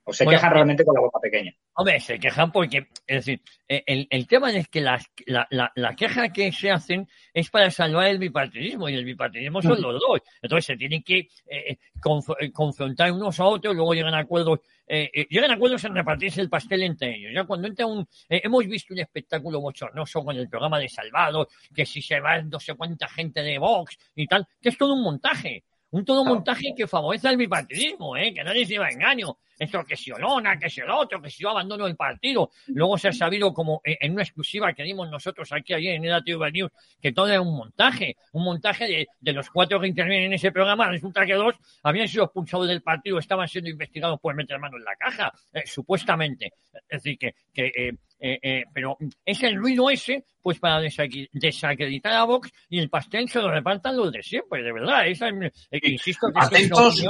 O 0.09 0.13
se 0.13 0.23
Bueno, 0.23 0.39
quejan 0.39 0.53
realmente 0.53 0.83
con 0.83 0.95
la 0.95 1.01
boca 1.01 1.19
pequeña. 1.19 1.53
Hombre, 1.75 1.99
se 1.99 2.19
quejan 2.19 2.51
porque, 2.51 2.87
es 3.05 3.25
decir, 3.25 3.41
eh, 3.67 3.83
el, 3.85 4.07
el 4.09 4.27
tema 4.27 4.51
es 4.51 4.67
que 4.67 4.81
las- 4.81 5.05
la, 5.27 5.47
la, 5.51 5.71
la 5.75 5.95
queja 5.95 6.29
que 6.33 6.51
se 6.51 6.71
hacen 6.71 7.07
es 7.33 7.49
para 7.51 7.69
salvar 7.69 8.07
el 8.07 8.17
bipartidismo 8.17 8.89
y 8.89 8.95
el 8.95 9.05
bipartidismo 9.05 9.61
son 9.61 9.79
Mm. 9.79 9.81
los 9.83 9.93
dos. 10.01 10.19
Entonces 10.41 10.65
se 10.65 10.75
tienen 10.77 11.03
que 11.03 11.27
eh, 11.45 11.77
conf- 12.01 12.35
eh, 12.39 12.51
confrontar 12.51 13.11
unos 13.11 13.39
a 13.39 13.45
otros, 13.45 13.75
luego 13.75 13.93
llegan 13.93 14.13
a 14.15 14.19
acuerdos, 14.19 14.59
eh, 14.87 15.11
llegan 15.29 15.51
a 15.51 15.53
acuerdos 15.53 15.83
en 15.85 15.93
repartirse 15.93 16.41
el 16.41 16.49
pastel 16.49 16.81
entre 16.83 17.15
ellos. 17.15 17.31
Ya 17.33 17.43
cuando 17.43 17.67
entra 17.67 17.85
un, 17.85 18.07
eh, 18.29 18.41
hemos 18.43 18.65
visto 18.65 18.93
un 18.93 18.99
espectáculo 19.01 19.61
bochornoso 19.61 20.23
con 20.25 20.35
el 20.35 20.49
programa 20.49 20.79
de 20.79 20.89
Salvados, 20.89 21.47
que 21.75 21.85
si 21.85 22.01
se 22.01 22.19
va 22.19 22.41
no 22.41 22.59
sé 22.59 22.73
cuánta 22.73 23.07
gente 23.07 23.41
de 23.43 23.59
Vox 23.59 23.95
y 24.15 24.25
tal, 24.25 24.47
que 24.59 24.69
es 24.69 24.77
todo 24.77 24.93
un 24.95 25.03
montaje. 25.03 25.63
Un 25.91 26.05
todo 26.05 26.23
montaje 26.23 26.73
que 26.75 26.87
favorece 26.87 27.27
al 27.27 27.37
bipartidismo, 27.37 28.15
¿eh? 28.15 28.33
que 28.33 28.43
nadie 28.43 28.65
se 28.65 28.77
va 28.77 28.87
a 28.87 28.91
engaño. 28.91 29.37
Esto 29.57 29.83
que 29.83 29.97
si 29.97 30.11
Olona, 30.11 30.57
que 30.57 30.69
si 30.69 30.79
el 30.81 30.89
otro, 30.89 31.21
que 31.21 31.29
si 31.29 31.43
yo 31.43 31.49
abandono 31.49 31.85
el 31.87 31.95
partido. 31.95 32.51
Luego 32.67 32.97
se 32.97 33.09
ha 33.09 33.11
sabido, 33.11 33.53
como 33.53 33.81
eh, 33.83 33.97
en 33.99 34.13
una 34.13 34.23
exclusiva 34.23 34.71
que 34.73 34.83
dimos 34.83 35.09
nosotros 35.09 35.51
aquí 35.51 35.73
ayer 35.73 35.95
en 35.95 36.05
EDATV 36.05 36.51
News, 36.51 36.71
que 37.01 37.11
todo 37.11 37.27
era 37.27 37.41
un 37.41 37.57
montaje. 37.57 38.15
Un 38.31 38.45
montaje 38.45 38.85
de, 38.85 39.07
de 39.19 39.33
los 39.33 39.49
cuatro 39.49 39.81
que 39.81 39.87
intervienen 39.87 40.27
en 40.27 40.33
ese 40.33 40.51
programa. 40.51 40.89
Resulta 40.89 41.25
que 41.25 41.33
dos 41.33 41.55
habían 41.83 42.07
sido 42.07 42.25
expulsados 42.25 42.67
del 42.67 42.81
partido, 42.81 43.19
estaban 43.19 43.47
siendo 43.47 43.69
investigados 43.69 44.19
por 44.21 44.33
meter 44.35 44.59
mano 44.59 44.77
en 44.77 44.85
la 44.85 44.95
caja, 44.95 45.33
eh, 45.51 45.63
supuestamente. 45.65 46.53
Es 46.87 47.03
decir, 47.03 47.17
que, 47.17 47.35
que 47.53 47.65
eh, 47.75 47.97
eh, 48.19 48.39
eh, 48.41 48.63
pero 48.73 48.97
es 49.25 49.43
el 49.43 49.55
ruido 49.55 49.89
ese, 49.89 50.25
pues 50.41 50.59
para 50.59 50.79
desacreditar 50.81 52.13
a 52.13 52.23
Vox 52.23 52.51
y 52.69 52.79
el 52.79 52.89
pastel 52.89 53.29
se 53.29 53.39
lo 53.41 53.49
repartan 53.51 53.95
los 53.97 54.11
de 54.11 54.21
siempre, 54.23 54.61
de 54.63 54.71
verdad. 54.73 55.07
Esa, 55.07 55.29
es- 55.29 55.67
eh, 55.71 55.79
insisto 55.83 56.27
que 56.33 56.39
Atentos, 56.39 57.03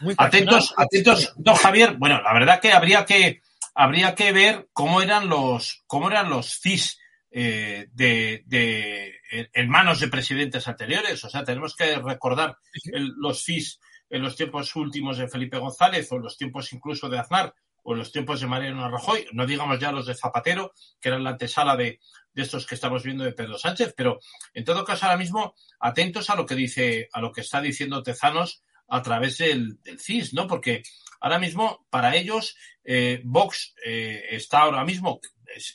muy 0.00 0.14
atentos, 0.16 0.74
atentos, 0.76 1.32
don 1.36 1.54
Javier. 1.54 1.94
Bueno, 1.98 2.20
la 2.22 2.32
verdad 2.32 2.60
que 2.60 2.72
habría 2.72 3.04
que 3.04 3.40
habría 3.74 4.14
que 4.14 4.32
ver 4.32 4.68
cómo 4.72 5.02
eran 5.02 5.28
los 5.28 5.82
cómo 5.86 6.10
eran 6.10 6.28
los 6.30 6.58
CIS 6.60 6.98
eh, 7.30 7.86
de, 7.92 8.42
de 8.46 9.14
en 9.30 9.68
manos 9.68 10.00
de 10.00 10.08
presidentes 10.08 10.66
anteriores. 10.66 11.22
O 11.24 11.28
sea, 11.30 11.44
tenemos 11.44 11.76
que 11.76 11.96
recordar 11.96 12.56
el- 12.92 13.12
los 13.16 13.44
CIS 13.44 13.78
en 14.08 14.22
los 14.22 14.34
tiempos 14.36 14.74
últimos 14.74 15.18
de 15.18 15.28
Felipe 15.28 15.58
González 15.58 16.10
o 16.10 16.16
en 16.16 16.22
los 16.22 16.36
tiempos 16.36 16.72
incluso 16.72 17.08
de 17.08 17.18
Aznar 17.18 17.54
o 17.82 17.92
en 17.92 17.98
los 17.98 18.12
tiempos 18.12 18.40
de 18.40 18.46
Mariano 18.46 18.88
Rajoy, 18.90 19.26
no 19.32 19.46
digamos 19.46 19.78
ya 19.78 19.92
los 19.92 20.06
de 20.06 20.14
Zapatero, 20.14 20.72
que 21.00 21.08
eran 21.08 21.24
la 21.24 21.30
antesala 21.30 21.76
de, 21.76 22.00
de 22.32 22.42
estos 22.42 22.66
que 22.66 22.74
estamos 22.74 23.02
viendo 23.02 23.24
de 23.24 23.32
Pedro 23.32 23.58
Sánchez, 23.58 23.94
pero 23.96 24.20
en 24.54 24.64
todo 24.64 24.84
caso 24.84 25.06
ahora 25.06 25.18
mismo 25.18 25.54
atentos 25.78 26.30
a 26.30 26.36
lo 26.36 26.46
que 26.46 26.54
dice, 26.54 27.08
a 27.12 27.20
lo 27.20 27.32
que 27.32 27.40
está 27.40 27.60
diciendo 27.60 28.02
Tezanos 28.02 28.62
a 28.88 29.02
través 29.02 29.38
del, 29.38 29.78
CIS, 29.98 30.34
¿no? 30.34 30.46
Porque 30.46 30.82
ahora 31.20 31.38
mismo, 31.38 31.86
para 31.90 32.16
ellos, 32.16 32.56
eh, 32.84 33.20
Vox 33.24 33.74
eh, 33.84 34.24
está 34.30 34.60
ahora 34.60 34.84
mismo, 34.84 35.20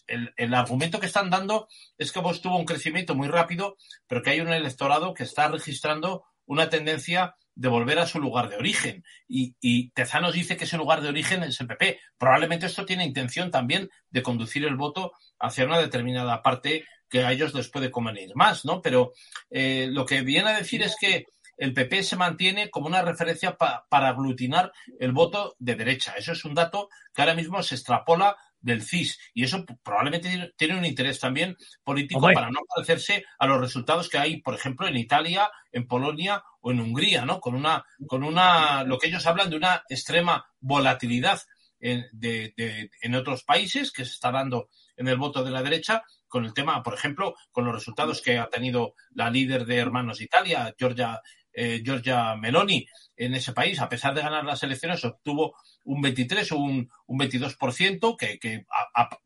el, 0.08 0.34
el 0.38 0.54
argumento 0.54 1.00
que 1.00 1.06
están 1.06 1.30
dando 1.30 1.68
es 1.98 2.12
que 2.12 2.20
Vox 2.20 2.42
tuvo 2.42 2.58
un 2.58 2.66
crecimiento 2.66 3.16
muy 3.16 3.28
rápido, 3.28 3.78
pero 4.08 4.22
que 4.22 4.32
hay 4.32 4.42
un 4.42 4.52
electorado 4.52 5.14
que 5.14 5.24
está 5.24 5.48
registrando 5.48 6.26
una 6.46 6.70
tendencia 6.70 7.36
de 7.56 7.70
volver 7.70 8.00
a 8.00 8.06
su 8.08 8.20
lugar 8.20 8.50
de 8.50 8.58
origen. 8.58 9.04
Y, 9.28 9.56
y 9.62 9.90
Tezanos 9.92 10.34
dice 10.34 10.58
que 10.58 10.66
ese 10.66 10.78
lugar 10.78 11.02
de 11.02 11.10
origen 11.10 11.44
es 11.44 11.60
el 11.62 11.68
PP. 11.68 12.00
Probablemente 12.18 12.66
esto 12.66 12.86
tiene 12.86 13.06
intención 13.06 13.50
también 13.50 13.90
de 14.10 14.22
conducir 14.24 14.66
el 14.66 14.76
voto 14.76 15.14
hacia 15.40 15.66
una 15.66 15.80
determinada 15.80 16.42
parte 16.44 16.86
que 17.10 17.24
a 17.24 17.32
ellos 17.32 17.54
les 17.54 17.70
puede 17.70 17.92
convenir 17.92 18.32
más, 18.36 18.66
¿no? 18.66 18.82
Pero 18.82 19.14
eh, 19.50 19.88
lo 19.90 20.06
que 20.06 20.22
viene 20.22 20.50
a 20.50 20.58
decir 20.58 20.82
es 20.84 20.96
que 21.00 21.26
el 21.58 21.74
PP 21.74 22.04
se 22.04 22.18
mantiene 22.18 22.70
como 22.70 22.88
una 22.88 23.02
referencia 23.02 23.56
pa- 23.56 23.86
para 23.90 24.10
aglutinar 24.10 24.74
el 25.00 25.14
voto 25.14 25.56
de 25.58 25.76
derecha. 25.76 26.14
Eso 26.18 26.34
es 26.34 26.44
un 26.44 26.54
dato 26.56 26.90
que 27.14 27.22
ahora 27.22 27.36
mismo 27.36 27.64
se 27.64 27.76
extrapola 27.76 28.36
del 28.66 28.82
CIS 28.82 29.20
y 29.34 29.44
eso 29.44 29.64
probablemente 29.84 30.52
tiene- 30.58 30.76
un 30.78 30.86
interés 30.86 31.20
también 31.20 31.56
político 31.84 32.20
Hombre. 32.20 32.34
para 32.36 32.50
no 32.50 32.60
parecerse 32.76 33.24
a 33.40 33.46
los 33.48 33.62
resultados 33.62 34.10
que 34.10 34.18
hay, 34.18 34.42
por 34.42 34.56
ejemplo, 34.56 34.88
en 34.88 34.98
Italia, 34.98 35.50
en 35.72 35.88
Polonia 35.88 36.44
o 36.62 36.72
en 36.72 36.80
Hungría, 36.80 37.26
¿no? 37.26 37.40
Con 37.40 37.56
una, 37.56 37.86
con 38.08 38.24
una, 38.24 38.84
lo 38.84 38.98
que 38.98 39.08
ellos 39.08 39.26
hablan 39.28 39.50
de 39.50 39.58
una 39.58 39.84
extrema 39.88 40.46
volatilidad 40.60 41.40
en, 41.80 42.06
de- 42.12 42.54
de- 42.58 42.90
en 43.02 43.16
otros 43.16 43.44
países 43.44 43.92
que 43.92 44.04
se 44.06 44.12
está 44.14 44.32
dando 44.32 44.70
en 44.98 45.08
el 45.08 45.18
voto 45.18 45.44
de 45.44 45.52
la 45.52 45.62
derecha, 45.62 46.02
con 46.28 46.44
el 46.46 46.54
tema, 46.54 46.82
por 46.82 46.96
ejemplo, 46.96 47.36
con 47.52 47.66
los 47.66 47.74
resultados 47.76 48.22
que 48.22 48.40
ha 48.40 48.50
tenido 48.50 48.96
la 49.12 49.30
líder 49.30 49.66
de 49.66 49.78
Hermanos 49.78 50.22
Italia, 50.22 50.74
Giorgia, 50.78 51.22
eh, 51.54 51.82
Giorgia 51.86 52.36
Meloni, 52.36 52.86
en 53.16 53.36
ese 53.36 53.54
país, 53.54 53.80
a 53.80 53.88
pesar 53.88 54.14
de 54.16 54.22
ganar 54.22 54.44
las 54.44 54.64
elecciones, 54.64 55.06
obtuvo 55.06 55.56
un 55.86 56.02
23 56.02 56.52
o 56.52 56.58
un, 56.58 56.90
un 57.08 57.20
22%, 57.20 58.18
que, 58.18 58.40
que 58.40 58.66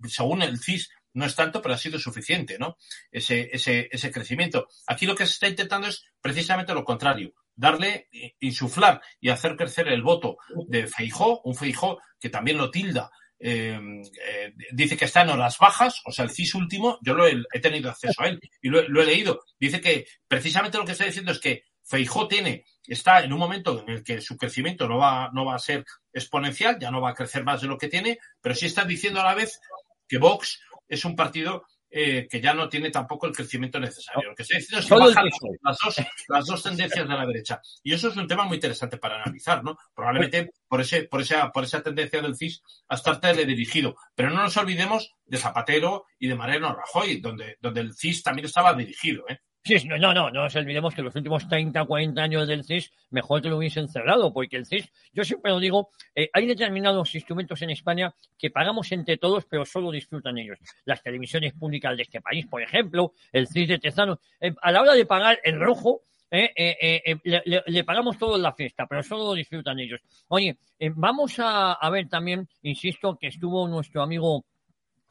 según 0.07 0.41
el 0.41 0.59
CIS 0.59 0.89
no 1.13 1.25
es 1.25 1.35
tanto, 1.35 1.61
pero 1.61 1.73
ha 1.73 1.77
sido 1.77 1.97
suficiente, 1.99 2.57
¿no? 2.59 2.77
Ese, 3.11 3.49
ese, 3.51 3.89
ese 3.91 4.11
crecimiento. 4.11 4.67
Aquí 4.87 5.05
lo 5.05 5.15
que 5.15 5.25
se 5.25 5.33
está 5.33 5.47
intentando 5.47 5.87
es 5.87 6.05
precisamente 6.21 6.73
lo 6.73 6.85
contrario, 6.85 7.33
darle, 7.55 8.07
insuflar 8.39 9.01
y 9.19 9.29
hacer 9.29 9.55
crecer 9.55 9.87
el 9.87 10.03
voto 10.03 10.37
de 10.67 10.87
Feijó, 10.87 11.41
un 11.41 11.55
Feijó 11.55 11.99
que 12.19 12.29
también 12.29 12.57
lo 12.57 12.69
tilda 12.69 13.11
eh, 13.41 13.79
eh, 14.27 14.53
dice 14.73 14.97
que 14.97 15.05
está 15.05 15.21
en 15.21 15.29
horas 15.29 15.57
bajas, 15.59 16.01
o 16.05 16.11
sea, 16.11 16.25
el 16.25 16.31
CIS 16.31 16.55
último, 16.55 16.99
yo 17.01 17.13
lo 17.13 17.25
he, 17.25 17.59
tenido 17.61 17.89
acceso 17.89 18.21
a 18.21 18.27
él 18.27 18.39
y 18.61 18.69
lo, 18.69 18.87
lo 18.89 19.01
he 19.01 19.05
leído. 19.05 19.45
Dice 19.57 19.79
que 19.79 20.05
precisamente 20.27 20.77
lo 20.77 20.85
que 20.85 20.91
está 20.91 21.05
diciendo 21.05 21.31
es 21.31 21.39
que 21.39 21.63
Feijó 21.83 22.27
tiene, 22.27 22.65
está 22.93 23.23
en 23.23 23.33
un 23.33 23.39
momento 23.39 23.83
en 23.83 23.89
el 23.89 24.03
que 24.03 24.21
su 24.21 24.37
crecimiento 24.37 24.87
no 24.87 24.97
va, 24.97 25.29
no 25.33 25.45
va 25.45 25.55
a 25.55 25.59
ser 25.59 25.85
exponencial, 26.11 26.77
ya 26.79 26.91
no 26.91 27.01
va 27.01 27.11
a 27.11 27.15
crecer 27.15 27.43
más 27.43 27.61
de 27.61 27.67
lo 27.67 27.77
que 27.77 27.87
tiene, 27.87 28.19
pero 28.41 28.55
sí 28.55 28.65
está 28.65 28.85
diciendo 28.85 29.21
a 29.21 29.25
la 29.25 29.35
vez 29.35 29.59
que 30.07 30.17
Vox 30.17 30.59
es 30.87 31.05
un 31.05 31.15
partido 31.15 31.65
eh, 31.91 32.27
que 32.29 32.39
ya 32.39 32.53
no 32.53 32.69
tiene 32.69 32.91
tampoco 32.91 33.25
el 33.25 33.35
crecimiento 33.35 33.79
necesario. 33.79 34.29
Lo 34.29 34.35
que 34.35 34.43
está 34.43 34.57
diciendo 34.57 34.79
es 34.79 34.87
que 34.87 34.93
bajan 34.93 35.25
las 35.63 35.77
dos, 35.83 35.95
las 36.27 36.45
dos 36.45 36.63
tendencias 36.63 37.07
de 37.07 37.15
la 37.15 37.25
derecha. 37.25 37.61
Y 37.81 37.93
eso 37.93 38.09
es 38.09 38.15
un 38.15 38.27
tema 38.27 38.43
muy 38.43 38.55
interesante 38.55 38.97
para 38.97 39.23
analizar, 39.23 39.63
¿no? 39.63 39.75
Probablemente 39.95 40.51
por 40.67 40.81
ese, 40.81 41.03
por 41.03 41.21
esa, 41.21 41.51
por 41.51 41.63
esa 41.63 41.81
tendencia 41.81 42.21
del 42.21 42.35
CIS 42.35 42.61
a 42.87 42.95
estar 42.95 43.19
teledirigido. 43.19 43.95
Pero 44.13 44.29
no 44.29 44.43
nos 44.43 44.55
olvidemos 44.57 45.15
de 45.25 45.37
Zapatero 45.37 46.05
y 46.19 46.27
de 46.27 46.35
Mariano 46.35 46.75
Rajoy, 46.75 47.21
donde, 47.21 47.57
donde 47.59 47.81
el 47.81 47.95
CIS 47.95 48.21
también 48.21 48.45
estaba 48.45 48.75
dirigido, 48.75 49.25
¿eh? 49.27 49.39
Sí, 49.63 49.75
no, 49.87 49.97
no, 49.97 50.13
no, 50.13 50.31
no 50.31 50.43
nos 50.43 50.55
olvidemos 50.55 50.95
que 50.95 51.01
los 51.01 51.15
últimos 51.15 51.47
30, 51.47 51.83
40 51.85 52.23
años 52.23 52.47
del 52.47 52.63
CIS, 52.63 52.91
mejor 53.11 53.41
que 53.41 53.49
lo 53.49 53.57
hubiesen 53.57 53.87
cerrado, 53.89 54.33
porque 54.33 54.55
el 54.55 54.65
CIS, 54.65 54.89
yo 55.13 55.23
siempre 55.23 55.51
lo 55.51 55.59
digo, 55.59 55.89
eh, 56.15 56.29
hay 56.33 56.47
determinados 56.47 57.13
instrumentos 57.13 57.61
en 57.61 57.69
España 57.69 58.13
que 58.37 58.49
pagamos 58.49 58.91
entre 58.93 59.17
todos, 59.17 59.45
pero 59.45 59.65
solo 59.65 59.91
disfrutan 59.91 60.37
ellos. 60.37 60.57
Las 60.85 61.03
televisiones 61.03 61.53
públicas 61.53 61.95
de 61.95 62.03
este 62.03 62.21
país, 62.21 62.47
por 62.47 62.61
ejemplo, 62.63 63.13
el 63.31 63.47
CIS 63.47 63.67
de 63.67 63.79
Tezano, 63.79 64.19
eh, 64.39 64.53
a 64.61 64.71
la 64.71 64.81
hora 64.81 64.93
de 64.93 65.05
pagar 65.05 65.39
el 65.43 65.59
rojo, 65.59 66.01
eh, 66.31 67.19
le, 67.23 67.41
le- 67.45 67.63
le 67.65 67.83
pagamos 67.83 68.17
todos 68.17 68.39
la 68.39 68.53
fiesta, 68.53 68.87
pero 68.87 69.03
solo 69.03 69.25
lo 69.25 69.33
disfrutan 69.33 69.79
ellos. 69.79 69.99
Oye, 70.29 70.57
vamos 70.95 71.37
a, 71.39 71.73
a 71.73 71.89
ver 71.89 72.07
también, 72.07 72.47
insisto, 72.61 73.17
que 73.19 73.27
estuvo 73.27 73.67
nuestro 73.67 74.01
amigo 74.01 74.45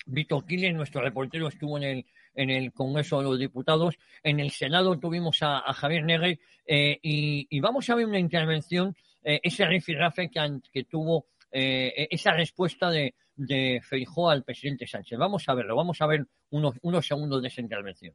Víctor 0.07 0.47
Quiles, 0.47 0.75
nuestro 0.75 1.03
reportero, 1.03 1.49
estuvo 1.49 1.77
en 1.77 1.83
el, 1.85 2.07
en 2.39 2.51
el 2.51 2.73
Congreso 2.73 3.19
de 3.19 3.25
los 3.25 3.39
Diputados. 3.39 3.97
En 4.23 4.39
el 4.39 4.53
Senado 4.53 4.97
tuvimos 4.99 5.43
a, 5.43 5.59
a 5.59 5.73
Javier 5.73 6.05
Negre 6.05 6.39
eh, 6.65 6.99
y, 7.03 7.47
y 7.51 7.61
vamos 7.61 7.91
a 7.91 7.97
ver 7.97 8.07
una 8.07 8.21
intervención, 8.21 8.97
eh, 9.25 9.41
ese 9.43 9.67
rifirrafe 9.67 10.31
que, 10.31 10.61
que 10.73 10.85
tuvo, 10.85 11.27
eh, 11.51 12.07
esa 12.11 12.33
respuesta 12.33 12.91
de, 12.91 13.15
de 13.35 13.81
Feijóo 13.83 14.31
al 14.31 14.45
presidente 14.45 14.87
Sánchez. 14.87 15.19
Vamos 15.19 15.49
a 15.49 15.55
verlo, 15.55 15.75
vamos 15.75 16.01
a 16.01 16.07
ver 16.07 16.27
unos, 16.51 16.77
unos 16.83 17.05
segundos 17.05 17.43
de 17.43 17.49
esa 17.49 17.61
intervención. 17.61 18.15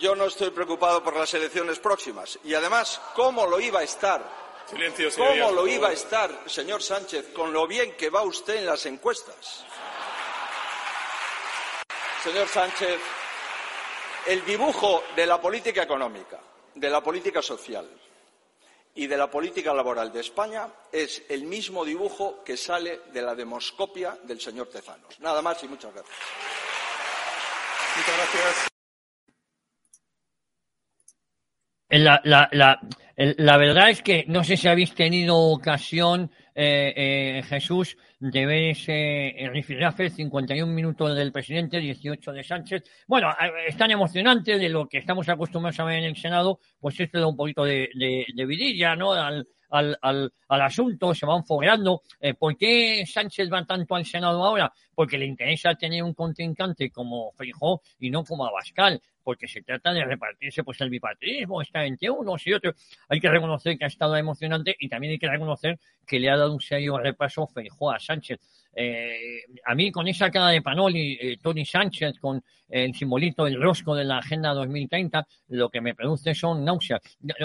Yo 0.00 0.16
no 0.16 0.26
estoy 0.26 0.50
preocupado 0.50 1.02
por 1.02 1.16
las 1.16 1.32
elecciones 1.34 1.78
próximas. 1.78 2.38
Y 2.44 2.54
además, 2.54 3.00
¿cómo 3.14 3.46
lo 3.46 3.60
iba 3.60 3.80
a 3.80 3.84
estar? 3.84 4.22
Silencio, 4.66 5.08
¿Cómo 5.16 5.52
lo 5.52 5.68
iba 5.68 5.90
a 5.90 5.92
estar, 5.92 6.28
señor 6.46 6.82
Sánchez, 6.82 7.28
con 7.32 7.52
lo 7.52 7.68
bien 7.68 7.92
que 7.96 8.10
va 8.10 8.22
usted 8.22 8.56
en 8.56 8.66
las 8.66 8.84
encuestas? 8.86 9.64
Señor 12.26 12.48
Sánchez, 12.48 13.00
el 14.26 14.44
dibujo 14.44 15.04
de 15.14 15.26
la 15.26 15.40
política 15.40 15.84
económica, 15.84 16.40
de 16.74 16.90
la 16.90 17.00
política 17.00 17.40
social 17.40 17.88
y 18.96 19.06
de 19.06 19.16
la 19.16 19.30
política 19.30 19.72
laboral 19.72 20.12
de 20.12 20.22
España 20.22 20.68
es 20.90 21.22
el 21.28 21.44
mismo 21.44 21.84
dibujo 21.84 22.42
que 22.42 22.56
sale 22.56 23.02
de 23.12 23.22
la 23.22 23.36
demoscopia 23.36 24.18
del 24.24 24.40
señor 24.40 24.68
Tezanos. 24.68 25.20
Nada 25.20 25.40
más 25.40 25.62
y 25.62 25.68
muchas 25.68 25.94
gracias. 25.94 26.18
Muchas 27.96 28.16
gracias. 28.16 28.68
La, 31.90 32.20
la, 32.24 32.48
la, 32.50 32.80
la 33.16 33.56
verdad 33.56 33.90
es 33.90 34.02
que 34.02 34.24
no 34.28 34.44
sé 34.44 34.56
si 34.56 34.68
habéis 34.68 34.94
tenido 34.94 35.36
ocasión, 35.36 36.30
eh, 36.54 36.92
eh, 36.96 37.42
Jesús, 37.44 37.96
de 38.18 38.46
ver 38.46 38.70
ese 38.70 39.34
rifirrafe, 39.52 40.10
51 40.10 40.72
minutos 40.72 41.14
del 41.16 41.32
presidente, 41.32 41.78
18 41.78 42.32
de 42.32 42.42
Sánchez. 42.42 42.82
Bueno, 43.06 43.28
es 43.66 43.76
tan 43.76 43.90
emocionante 43.90 44.58
de 44.58 44.68
lo 44.68 44.86
que 44.86 44.98
estamos 44.98 45.28
acostumbrados 45.28 45.80
a 45.80 45.84
ver 45.84 45.98
en 45.98 46.04
el 46.04 46.16
Senado, 46.16 46.60
pues 46.78 46.98
esto 47.00 47.20
da 47.20 47.26
un 47.26 47.36
poquito 47.36 47.64
de, 47.64 47.88
de, 47.94 48.26
de 48.34 48.46
vidilla, 48.46 48.96
¿no? 48.96 49.12
Al, 49.12 49.46
al, 49.70 49.98
al, 50.00 50.32
al 50.48 50.62
asunto, 50.62 51.14
se 51.14 51.26
van 51.26 51.44
fogueando. 51.44 52.02
Eh, 52.20 52.34
¿Por 52.34 52.56
qué 52.56 53.04
Sánchez 53.06 53.52
va 53.52 53.64
tanto 53.64 53.94
al 53.94 54.04
Senado 54.04 54.44
ahora? 54.44 54.72
Porque 54.94 55.18
le 55.18 55.26
interesa 55.26 55.74
tener 55.74 56.02
un 56.02 56.14
contrincante 56.14 56.90
como 56.90 57.32
Feijóo 57.32 57.82
y 57.98 58.10
no 58.10 58.24
como 58.24 58.46
Abascal, 58.46 59.00
porque 59.22 59.48
se 59.48 59.62
trata 59.62 59.92
de 59.92 60.04
repartirse 60.04 60.62
pues 60.62 60.80
el 60.80 60.90
bipartidismo, 60.90 61.60
está 61.60 61.84
entre 61.84 62.10
unos 62.10 62.46
y 62.46 62.52
otros. 62.52 62.74
Hay 63.08 63.20
que 63.20 63.28
reconocer 63.28 63.76
que 63.76 63.84
ha 63.84 63.88
estado 63.88 64.16
emocionante 64.16 64.76
y 64.78 64.88
también 64.88 65.12
hay 65.12 65.18
que 65.18 65.28
reconocer 65.28 65.78
que 66.06 66.20
le 66.20 66.30
ha 66.30 66.36
dado 66.36 66.52
un 66.52 66.60
serio 66.60 66.98
repaso 66.98 67.46
Feijóo 67.46 67.90
a 67.90 67.98
Sánchez. 67.98 68.38
Eh, 68.78 69.40
a 69.64 69.74
mí 69.74 69.90
con 69.90 70.06
esa 70.06 70.30
cara 70.30 70.48
de 70.48 70.60
Panoli, 70.60 71.18
eh, 71.18 71.38
Tony 71.40 71.64
Sánchez 71.64 72.18
con 72.20 72.42
el 72.68 72.94
simbolito 72.94 73.44
del 73.44 73.60
rosco 73.60 73.94
de 73.94 74.04
la 74.04 74.18
Agenda 74.18 74.52
2030, 74.52 75.26
lo 75.48 75.70
que 75.70 75.80
me 75.80 75.94
produce 75.94 76.34
son 76.34 76.64
náuseas. 76.64 77.00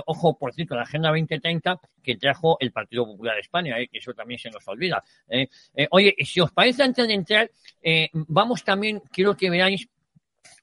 Ojo, 0.05 0.37
por 0.37 0.53
cierto, 0.53 0.75
la 0.75 0.81
Agenda 0.81 1.09
2030 1.09 1.79
que 2.03 2.17
trajo 2.17 2.57
el 2.59 2.71
Partido 2.71 3.05
Popular 3.05 3.35
de 3.35 3.41
España, 3.41 3.79
eh, 3.79 3.87
que 3.87 3.99
eso 3.99 4.13
también 4.13 4.39
se 4.39 4.49
nos 4.49 4.67
olvida. 4.67 5.03
Eh, 5.29 5.47
eh, 5.75 5.87
oye, 5.91 6.15
si 6.23 6.41
os 6.41 6.51
parece 6.51 6.83
antes 6.83 7.07
de 7.07 7.13
entrar, 7.13 7.51
eh, 7.81 8.09
vamos 8.13 8.63
también, 8.63 9.01
quiero 9.11 9.37
que 9.37 9.49
veáis 9.49 9.87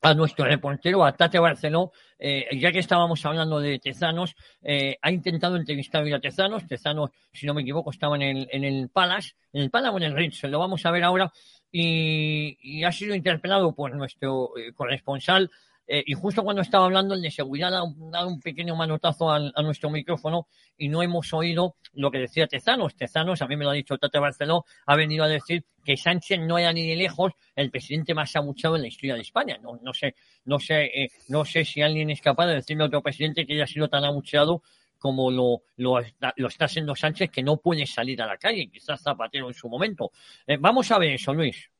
a 0.02 0.14
nuestro 0.14 0.44
reportero, 0.44 1.04
a 1.04 1.12
Tate 1.12 1.38
Barceló, 1.38 1.92
eh, 2.18 2.46
ya 2.58 2.72
que 2.72 2.78
estábamos 2.78 3.24
hablando 3.26 3.60
de 3.60 3.78
Tezanos, 3.78 4.36
eh, 4.62 4.96
ha 5.02 5.10
intentado 5.10 5.56
entrevistar 5.56 6.02
hoy 6.02 6.12
a 6.12 6.20
Tezanos. 6.20 6.66
Tezanos, 6.66 7.10
si 7.32 7.46
no 7.46 7.54
me 7.54 7.62
equivoco, 7.62 7.90
estaba 7.90 8.16
en 8.16 8.22
el, 8.22 8.48
en 8.50 8.64
el 8.64 8.88
Palace, 8.88 9.34
en 9.52 9.62
el 9.62 9.70
Palace 9.70 9.94
o 9.94 9.96
en 9.98 10.04
el 10.04 10.14
Ritz, 10.14 10.42
lo 10.44 10.58
vamos 10.58 10.84
a 10.86 10.90
ver 10.90 11.02
ahora, 11.02 11.32
y, 11.70 12.56
y 12.62 12.84
ha 12.84 12.92
sido 12.92 13.14
interpelado 13.14 13.74
por 13.74 13.94
nuestro 13.94 14.56
eh, 14.56 14.72
corresponsal. 14.72 15.50
Eh, 15.88 16.04
y 16.06 16.12
justo 16.14 16.44
cuando 16.44 16.62
estaba 16.62 16.84
hablando, 16.84 17.14
el 17.14 17.22
de 17.22 17.30
seguridad 17.30 17.74
ha 17.74 17.82
dado 18.10 18.28
un 18.28 18.40
pequeño 18.40 18.76
manotazo 18.76 19.30
al- 19.30 19.52
a 19.56 19.62
nuestro 19.62 19.90
micrófono 19.90 20.46
y 20.76 20.88
no 20.88 21.02
hemos 21.02 21.32
oído 21.32 21.76
lo 21.94 22.10
que 22.10 22.18
decía 22.18 22.46
Tezanos. 22.46 22.94
Tezanos, 22.94 23.40
a 23.42 23.46
mí 23.48 23.56
me 23.56 23.64
lo 23.64 23.70
ha 23.70 23.74
dicho 23.74 23.96
Tate 23.98 24.18
Barceló, 24.18 24.64
ha 24.86 24.94
venido 24.96 25.24
a 25.24 25.28
decir 25.28 25.64
que 25.84 25.96
Sánchez 25.96 26.40
no 26.40 26.58
era 26.58 26.72
ni 26.72 26.86
de 26.86 26.94
lejos 26.96 27.32
el 27.56 27.70
presidente 27.70 28.14
más 28.14 28.36
abuchado 28.36 28.76
en 28.76 28.82
la 28.82 28.88
historia 28.88 29.14
de 29.14 29.22
España. 29.22 29.58
No, 29.62 29.78
no 29.82 29.94
sé, 29.94 30.14
no 30.44 30.58
sé, 30.58 30.84
eh, 30.84 31.08
no 31.28 31.44
sé 31.46 31.64
si 31.64 31.80
alguien 31.82 32.10
es 32.10 32.20
capaz 32.20 32.46
de 32.46 32.54
decirme 32.56 32.84
a 32.84 32.86
otro 32.86 33.02
presidente 33.02 33.46
que 33.46 33.54
haya 33.54 33.66
sido 33.66 33.88
tan 33.88 34.04
abucheado 34.04 34.62
como 34.98 35.30
lo, 35.30 35.62
lo, 35.76 36.00
lo 36.36 36.48
está 36.48 36.64
haciendo 36.66 36.94
Sánchez, 36.94 37.30
que 37.30 37.42
no 37.42 37.56
puede 37.56 37.86
salir 37.86 38.20
a 38.20 38.26
la 38.26 38.36
calle, 38.36 38.68
quizás 38.70 39.00
Zapatero 39.00 39.48
en 39.48 39.54
su 39.54 39.68
momento. 39.68 40.10
Eh, 40.46 40.56
vamos 40.60 40.90
a 40.90 40.98
ver 40.98 41.12
eso, 41.12 41.32
Luis. 41.32 41.70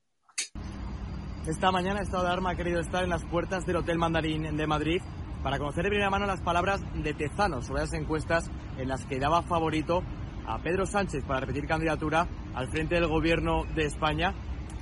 Esta 1.49 1.73
mañana 1.73 2.03
Estado 2.03 2.25
de 2.25 2.29
Alarma 2.29 2.51
ha 2.51 2.57
querido 2.57 2.79
estar 2.79 3.05
en 3.05 3.09
las 3.09 3.25
puertas 3.25 3.65
del 3.65 3.77
Hotel 3.77 3.97
Mandarín 3.97 4.55
de 4.55 4.67
Madrid 4.67 5.01
para 5.43 5.57
conocer 5.57 5.83
de 5.83 5.89
primera 5.89 6.11
mano 6.11 6.27
las 6.27 6.43
palabras 6.43 6.83
de 6.93 7.15
Tezano 7.15 7.63
sobre 7.63 7.81
las 7.81 7.95
encuestas 7.95 8.51
en 8.77 8.87
las 8.87 9.07
que 9.07 9.19
daba 9.19 9.43
favorito 9.43 10.03
a 10.47 10.59
Pedro 10.59 10.85
Sánchez 10.85 11.25
para 11.25 11.41
repetir 11.41 11.67
candidatura 11.67 12.29
al 12.55 12.69
frente 12.69 12.97
del 12.97 13.07
gobierno 13.07 13.65
de 13.75 13.87
España. 13.87 14.35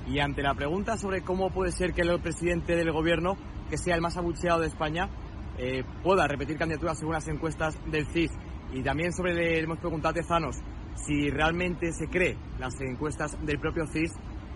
Y 0.09 0.19
ante 0.19 0.43
la 0.43 0.55
pregunta 0.55 0.97
sobre 0.97 1.21
cómo 1.21 1.51
puede 1.51 1.71
ser 1.71 1.93
que 1.93 2.01
el 2.01 2.19
presidente 2.19 2.75
del 2.75 2.91
gobierno, 2.91 3.37
que 3.69 3.77
sea 3.77 3.95
el 3.95 4.01
más 4.01 4.17
abucheado 4.17 4.59
de 4.59 4.67
España, 4.67 5.09
eh, 5.57 5.85
pueda 6.03 6.27
repetir 6.27 6.57
candidatura 6.57 6.95
según 6.95 7.13
las 7.13 7.29
encuestas 7.29 7.79
del 7.89 8.07
CIS. 8.07 8.31
Y 8.73 8.83
también 8.83 9.13
sobre 9.13 9.33
le 9.33 9.61
hemos 9.61 9.77
preguntado 9.77 10.11
a 10.11 10.15
Tezanos 10.15 10.57
si 10.95 11.29
realmente 11.29 11.93
se 11.93 12.09
cree 12.09 12.37
las 12.59 12.73
encuestas 12.81 13.37
del 13.45 13.57
propio 13.57 13.87
CIS. 13.87 14.11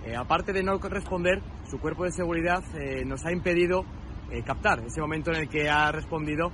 Eh, 0.06 0.16
aparte 0.16 0.52
de 0.52 0.64
no 0.64 0.78
responder, 0.80 1.42
su 1.70 1.80
cuerpo 1.80 2.06
de 2.06 2.12
seguridad 2.12 2.64
eh, 2.76 3.06
nos 3.06 3.24
ha 3.26 3.32
impedido 3.32 3.86
eh, 4.32 4.42
captar 4.44 4.80
ese 4.80 5.00
momento 5.00 5.32
en 5.32 5.42
el 5.42 5.50
que 5.50 5.70
ha 5.70 5.92
respondido 5.92 6.52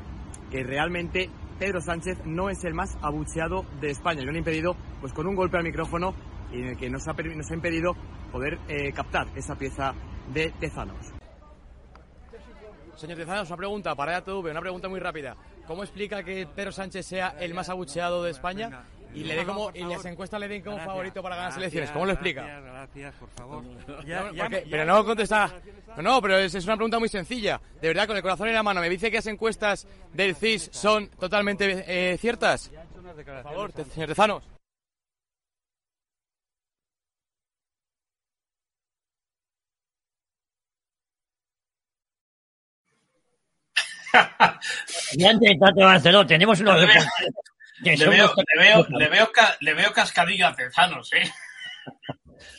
que 0.52 0.64
realmente 0.64 1.30
Pedro 1.58 1.80
Sánchez 1.80 2.20
no 2.26 2.50
es 2.50 2.64
el 2.66 2.74
más 2.74 2.98
abucheado 3.02 3.66
de 3.80 3.91
España. 3.91 4.22
Y 4.22 4.26
lo 4.26 4.32
han 4.32 4.38
impedido 4.38 4.76
pues 5.00 5.14
con 5.14 5.28
un 5.28 5.36
golpe 5.36 5.58
al 5.58 5.64
micrófono 5.64 6.14
y 6.52 6.62
en 6.62 6.68
el 6.70 6.78
que 6.78 6.89
nos 6.89 7.08
ha, 7.08 7.14
nos 7.14 7.52
ha 7.52 7.54
impedido 7.54 7.93
poder 8.32 8.60
captar 8.93 9.28
esa 9.36 9.56
pieza 9.56 9.93
de 10.34 10.52
Tezanos. 10.60 11.14
Señor 12.95 13.18
Tezanos, 13.18 13.48
una 13.50 13.58
pregunta 13.58 13.95
para 13.95 14.18
ATV, 14.18 14.52
una 14.52 14.62
pregunta 14.62 14.89
muy 14.89 15.00
rápida. 15.00 15.36
¿Cómo 15.66 15.84
explica 15.84 16.24
que 16.24 16.48
Pedro 16.48 16.72
Sánchez 16.72 17.06
sea 17.06 17.36
el 17.39 17.54
más 17.54 17.70
abucheado 17.70 18.24
de 18.24 18.32
España 18.32 18.86
y, 19.22 19.24
le 19.24 19.36
dé 19.36 19.45
como, 19.45 19.72
y 19.74 19.84
las 19.84 20.05
encuestas 20.05 20.39
le 20.39 20.47
den 20.47 20.61
como 20.61 20.78
favorito 20.80 21.22
para 21.22 21.36
ganar 21.36 21.51
las 21.51 21.57
elecciones? 21.57 21.91
¿Cómo 21.91 22.05
lo 22.05 22.11
explica? 22.13 22.43
Gracias, 22.43 22.63
gracias, 22.65 23.15
por 23.15 23.30
favor. 23.30 23.63
Ya- 24.05 24.24
no, 24.24 24.34
ya- 24.34 24.43
porque- 24.43 24.63
ya- 24.65 24.72
pero 24.72 24.86
no 24.86 25.05
contesta. 25.05 25.51
No, 25.97 26.22
pero 26.22 26.38
es, 26.38 26.53
es 26.53 26.63
una 26.65 26.76
pregunta 26.76 26.99
muy 26.99 27.09
sencilla. 27.09 27.59
De 27.82 27.88
verdad, 27.88 28.07
con 28.07 28.15
el 28.15 28.22
corazón 28.22 28.47
en 28.47 28.53
la 28.53 28.63
mano, 28.63 28.82
¿me 28.82 28.89
dice 28.89 29.09
que 29.09 29.18
las 29.18 29.28
encuestas 29.28 29.88
del 30.13 30.36
CIS 30.36 30.70
son 30.72 31.07
totalmente 31.09 31.84
eh, 31.88 32.18
ciertas? 32.18 32.70
Por 33.15 33.43
favor, 33.43 33.72
señor 33.93 34.07
Tezanos. 34.09 34.43
Y 45.13 45.26
antes 45.26 45.49
de 45.59 45.84
Barceló, 45.84 46.26
tenemos 46.26 46.59
unos 46.59 46.82
Le 47.84 47.96
veo, 48.08 48.32
le, 48.36 48.64
veo, 48.64 48.88
le, 48.90 49.08
veo, 49.10 49.32
ca- 49.32 49.56
le 49.62 49.74
veo 49.74 49.92
cascadilla 49.94 50.50
a 50.50 50.56
Tezanos, 50.56 51.12
¿eh? 51.14 51.24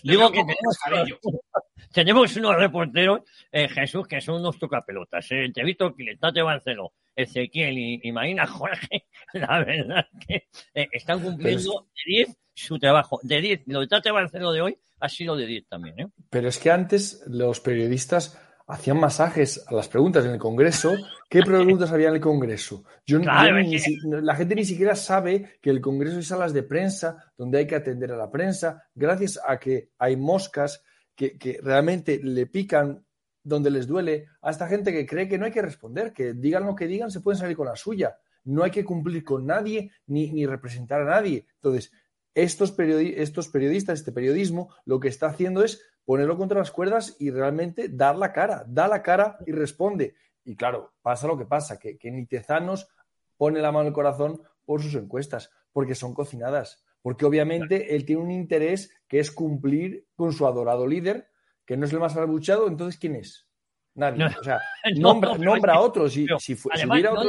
Le 0.02 0.12
Digo 0.12 0.30
que 0.30 0.38
tenemos, 0.40 0.78
cascadillo. 0.78 1.18
tenemos 1.92 2.36
unos 2.36 2.56
reporteros, 2.56 3.20
eh, 3.52 3.68
Jesús, 3.68 4.06
que 4.08 4.20
son 4.20 4.36
unos 4.40 4.58
tocapelotas. 4.58 5.26
Eh, 5.30 5.50
te 5.52 5.60
he 5.60 5.64
visto 5.64 5.94
que 5.94 6.16
Tate 6.20 6.42
Barceló, 6.42 6.92
Ezequiel 7.14 7.78
y, 7.78 8.00
y 8.02 8.12
Marina 8.12 8.46
Jorge, 8.46 9.06
la 9.34 9.62
verdad 9.64 10.06
que 10.26 10.48
eh, 10.74 10.88
están 10.92 11.20
cumpliendo 11.20 11.86
de 11.94 12.02
10 12.06 12.36
su 12.54 12.78
trabajo. 12.78 13.20
De 13.22 13.40
10, 13.40 13.62
lo 13.66 13.80
de 13.80 13.86
Tate 13.88 14.10
Barceló 14.10 14.50
de 14.52 14.60
hoy 14.62 14.78
ha 15.00 15.08
sido 15.08 15.36
de 15.36 15.46
10 15.46 15.68
también. 15.68 16.00
¿eh? 16.00 16.06
Pero 16.30 16.48
es 16.48 16.58
que 16.58 16.70
antes 16.72 17.22
los 17.28 17.60
periodistas 17.60 18.40
hacían 18.68 19.00
masajes 19.00 19.64
a 19.66 19.74
las 19.74 19.88
preguntas 19.88 20.24
en 20.24 20.32
el 20.32 20.38
Congreso. 20.38 20.92
¿Qué 21.28 21.42
preguntas 21.42 21.90
había 21.90 22.08
en 22.08 22.14
el 22.16 22.20
Congreso? 22.20 22.84
Yo, 23.06 23.20
Claro, 23.20 23.56
yo 23.56 23.58
es 23.60 23.66
ni 23.66 23.72
que- 23.72 23.78
si- 23.80 23.98
la 24.22 24.34
gente 24.36 24.54
ni 24.54 24.64
siquiera 24.64 24.94
sabe 24.94 25.58
que 25.60 25.70
el 25.70 25.80
Congreso 25.80 26.18
hay 26.18 26.22
salas 26.22 26.52
de 26.52 26.62
prensa 26.62 27.32
donde 27.36 27.58
hay 27.58 27.66
que 27.66 27.74
atender 27.76 28.12
a 28.12 28.16
la 28.16 28.30
prensa, 28.30 28.84
gracias 28.94 29.40
a 29.46 29.58
que 29.58 29.90
hay 29.98 30.16
moscas 30.16 30.82
que, 31.16 31.36
que 31.38 31.58
realmente 31.62 32.20
le 32.22 32.46
pican 32.46 33.04
donde 33.42 33.70
les 33.70 33.86
duele, 33.86 34.26
a 34.42 34.50
esta 34.50 34.68
gente 34.68 34.92
que 34.92 35.06
cree 35.06 35.26
que 35.26 35.38
no 35.38 35.46
hay 35.46 35.50
que 35.52 35.62
responder, 35.62 36.12
que 36.12 36.34
digan 36.34 36.66
lo 36.66 36.74
que 36.76 36.86
digan, 36.86 37.10
se 37.10 37.20
pueden 37.20 37.38
salir 37.40 37.56
con 37.56 37.66
la 37.66 37.76
suya. 37.76 38.18
No 38.44 38.62
hay 38.62 38.70
que 38.70 38.84
cumplir 38.84 39.24
con 39.24 39.46
nadie 39.46 39.90
ni, 40.06 40.30
ni 40.32 40.44
representar 40.46 41.00
a 41.00 41.06
nadie. 41.06 41.46
Entonces, 41.54 41.90
estos, 42.34 42.74
estos 42.78 43.48
periodistas, 43.48 43.98
este 44.00 44.12
periodismo, 44.12 44.72
lo 44.84 45.00
que 45.00 45.08
está 45.08 45.26
haciendo 45.28 45.64
es 45.64 45.82
ponerlo 46.08 46.38
contra 46.38 46.60
las 46.60 46.70
cuerdas 46.70 47.16
y 47.18 47.30
realmente 47.30 47.90
dar 47.90 48.16
la 48.16 48.32
cara, 48.32 48.64
da 48.66 48.88
la 48.88 49.02
cara 49.02 49.36
y 49.46 49.52
responde. 49.52 50.14
Y 50.42 50.56
claro, 50.56 50.94
pasa 51.02 51.26
lo 51.26 51.36
que 51.36 51.44
pasa, 51.44 51.78
que, 51.78 51.98
que 51.98 52.10
ni 52.10 52.24
Tezanos 52.24 52.88
pone 53.36 53.60
la 53.60 53.72
mano 53.72 53.82
en 53.82 53.86
el 53.88 53.92
corazón 53.92 54.40
por 54.64 54.80
sus 54.80 54.94
encuestas, 54.94 55.50
porque 55.70 55.94
son 55.94 56.14
cocinadas, 56.14 56.82
porque 57.02 57.26
obviamente 57.26 57.94
él 57.94 58.06
tiene 58.06 58.22
un 58.22 58.30
interés 58.30 58.90
que 59.06 59.18
es 59.18 59.30
cumplir 59.30 60.06
con 60.14 60.32
su 60.32 60.46
adorado 60.46 60.86
líder, 60.86 61.28
que 61.66 61.76
no 61.76 61.84
es 61.84 61.92
el 61.92 62.00
más 62.00 62.16
abuchado, 62.16 62.68
entonces 62.68 62.98
¿quién 62.98 63.14
es? 63.14 63.46
Nadie. 63.94 64.24
o 64.24 64.42
sea, 64.42 64.62
nombra, 64.96 65.36
nombra 65.36 65.74
a 65.74 65.80
otro. 65.80 66.08
Si, 66.08 66.26
si, 66.38 66.54
hubiera 66.54 67.12
otro. 67.12 67.28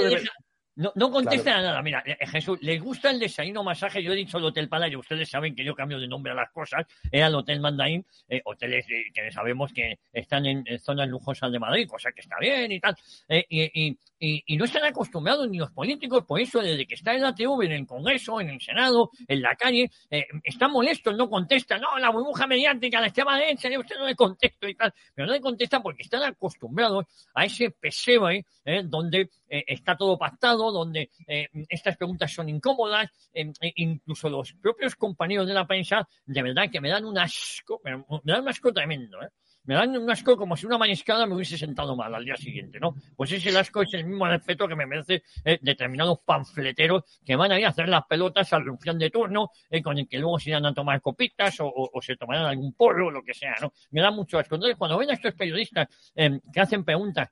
No, 0.79 0.93
no 0.95 1.11
contesta 1.11 1.57
a 1.57 1.61
nada. 1.61 1.81
Mira, 1.81 2.01
eh, 2.05 2.25
Jesús, 2.25 2.57
¿les 2.61 2.81
gusta 2.81 3.11
el 3.11 3.19
desayuno 3.19 3.65
masaje? 3.65 4.01
Yo 4.01 4.13
he 4.13 4.15
dicho 4.15 4.37
el 4.37 4.45
Hotel 4.45 4.69
Palacio. 4.69 4.99
Ustedes 4.99 5.29
saben 5.29 5.53
que 5.53 5.65
yo 5.65 5.75
cambio 5.75 5.99
de 5.99 6.07
nombre 6.07 6.31
a 6.31 6.35
las 6.35 6.49
cosas. 6.51 6.85
Era 7.11 7.27
el 7.27 7.35
Hotel 7.35 7.59
Mandarín, 7.59 8.05
eh, 8.29 8.41
hoteles 8.45 8.85
que 8.87 9.29
sabemos 9.29 9.73
que 9.73 9.99
están 10.13 10.45
en, 10.45 10.63
zonas 10.79 11.09
lujosas 11.09 11.51
de 11.51 11.59
Madrid, 11.59 11.85
cosa 11.85 12.13
que 12.13 12.21
está 12.21 12.37
bien 12.39 12.71
y 12.71 12.79
tal. 12.79 12.95
Eh, 13.27 13.45
y, 13.49 13.87
y, 13.87 13.97
no 14.19 14.65
están 14.65 14.83
acostumbrados 14.83 15.49
ni 15.49 15.57
los 15.57 15.71
políticos, 15.71 16.25
por 16.25 16.39
eso 16.39 16.61
desde 16.61 16.85
que 16.85 16.95
está 16.95 17.13
en 17.13 17.21
la 17.21 17.33
TV, 17.33 17.65
en 17.65 17.71
el 17.71 17.87
Congreso, 17.87 18.41
en 18.41 18.49
el 18.49 18.61
Senado, 18.61 19.11
en 19.27 19.41
la 19.41 19.55
calle, 19.55 19.89
eh, 20.09 20.25
están 20.43 20.71
molestos, 20.71 21.15
no 21.15 21.29
contestan, 21.29 21.81
no, 21.81 21.97
la 21.97 22.09
burbuja 22.09 22.47
mediática, 22.47 22.99
la 22.99 23.07
extrema 23.07 23.37
derecha, 23.37 23.69
usted 23.77 23.97
no 23.97 24.05
le 24.05 24.15
contesta 24.15 24.69
y 24.69 24.75
tal, 24.75 24.93
pero 25.13 25.27
no 25.27 25.33
le 25.33 25.39
contestan 25.39 25.81
porque 25.81 26.03
están 26.03 26.23
acostumbrados 26.23 27.05
a 27.33 27.45
ese 27.45 27.71
pesebre 27.71 28.45
eh, 28.65 28.83
donde 28.85 29.29
eh, 29.47 29.63
está 29.67 29.95
todo 29.95 30.17
pactado, 30.17 30.71
donde 30.71 31.09
eh, 31.27 31.47
estas 31.69 31.97
preguntas 31.97 32.31
son 32.31 32.49
incómodas, 32.49 33.09
e 33.33 33.51
incluso 33.77 34.29
los 34.29 34.53
propios 34.53 34.95
compañeros 34.95 35.47
de 35.47 35.53
la 35.53 35.65
prensa, 35.65 36.07
de 36.25 36.43
verdad 36.43 36.69
que 36.71 36.81
me 36.81 36.89
dan 36.89 37.05
un 37.05 37.17
asco, 37.17 37.81
me 37.83 37.91
dan 38.23 38.41
un 38.41 38.49
asco 38.49 38.71
tremendo, 38.71 39.21
¿eh? 39.21 39.29
Me 39.63 39.75
dan 39.75 39.95
un 39.97 40.09
asco 40.09 40.35
como 40.37 40.55
si 40.55 40.65
una 40.65 40.77
maniscada 40.77 41.25
me 41.25 41.35
hubiese 41.35 41.57
sentado 41.57 41.95
mal 41.95 42.13
al 42.13 42.25
día 42.25 42.35
siguiente, 42.35 42.79
¿no? 42.79 42.95
Pues 43.15 43.31
ese 43.31 43.55
asco 43.57 43.81
es 43.81 43.93
el 43.93 44.05
mismo 44.05 44.27
respeto 44.27 44.67
que 44.67 44.75
me 44.75 44.85
merece 44.85 45.23
eh, 45.43 45.59
determinados 45.61 46.19
panfleteros 46.25 47.03
que 47.25 47.35
van 47.35 47.51
a 47.51 47.59
ir 47.59 47.65
a 47.65 47.69
hacer 47.69 47.87
las 47.87 48.05
pelotas 48.05 48.51
al 48.53 48.65
rufián 48.65 48.97
de 48.97 49.09
turno, 49.09 49.51
eh, 49.69 49.81
con 49.81 49.97
el 49.97 50.07
que 50.07 50.17
luego 50.17 50.39
se 50.39 50.49
irán 50.51 50.65
a 50.65 50.73
tomar 50.73 51.01
copitas 51.01 51.57
o, 51.59 51.89
se 52.01 52.15
tomarán 52.15 52.45
algún 52.45 52.73
pollo 52.73 53.07
o 53.07 53.11
lo 53.11 53.23
que 53.23 53.33
sea, 53.33 53.55
¿no? 53.61 53.73
Me 53.91 54.01
da 54.01 54.11
mucho 54.11 54.39
asco. 54.39 54.55
Entonces, 54.55 54.77
cuando 54.77 54.97
ven 54.97 55.11
a 55.11 55.13
estos 55.13 55.33
periodistas 55.33 55.87
eh, 56.15 56.39
que 56.51 56.59
hacen 56.59 56.83
preguntas, 56.83 57.29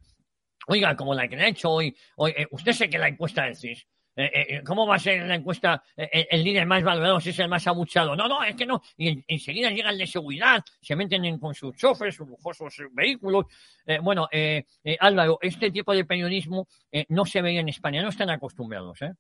oiga, 0.67 0.95
como 0.95 1.13
la 1.13 1.27
que 1.27 1.37
le 1.37 1.43
ha 1.43 1.47
hecho 1.47 1.71
hoy, 1.71 1.95
hoy 2.17 2.33
usted 2.51 2.73
sé 2.73 2.89
que 2.89 2.97
la 2.97 3.07
encuesta 3.07 3.43
del 3.43 3.55
CIS, 3.55 3.87
eh, 4.19 4.31
eh, 4.33 4.61
¿cómo 4.65 4.87
va 4.87 4.95
a 4.95 4.99
ser 4.99 5.27
la 5.27 5.35
encuesta 5.35 5.83
eh, 5.95 6.27
el 6.31 6.43
líder 6.43 6.65
más 6.65 6.81
valorado 6.83 7.19
si 7.19 7.29
es 7.29 7.37
el 7.37 7.47
más 7.47 7.67
abuchado? 7.67 8.15
No, 8.15 8.27
no, 8.27 8.43
es 8.43 8.55
que 8.55 8.65
no. 8.65 8.81
Y 8.97 9.23
enseguida 9.27 9.69
llega 9.69 9.91
el 9.91 9.97
de 9.99 10.07
seguridad, 10.07 10.63
se 10.81 10.95
meten 10.95 11.37
con 11.37 11.53
sus 11.53 11.75
choferes, 11.77 12.15
sus 12.15 12.27
lujosos 12.27 12.75
vehículos. 12.93 13.45
bueno, 14.01 14.27
Álvaro, 14.99 15.37
este 15.41 15.69
tipo 15.69 15.93
de 15.93 16.05
periodismo 16.05 16.67
no 17.09 17.25
se 17.25 17.41
ve 17.43 17.59
en 17.59 17.69
España, 17.69 18.01
no 18.01 18.09
están 18.09 18.31
acostumbrados, 18.31 19.01
¿eh? 19.03 19.13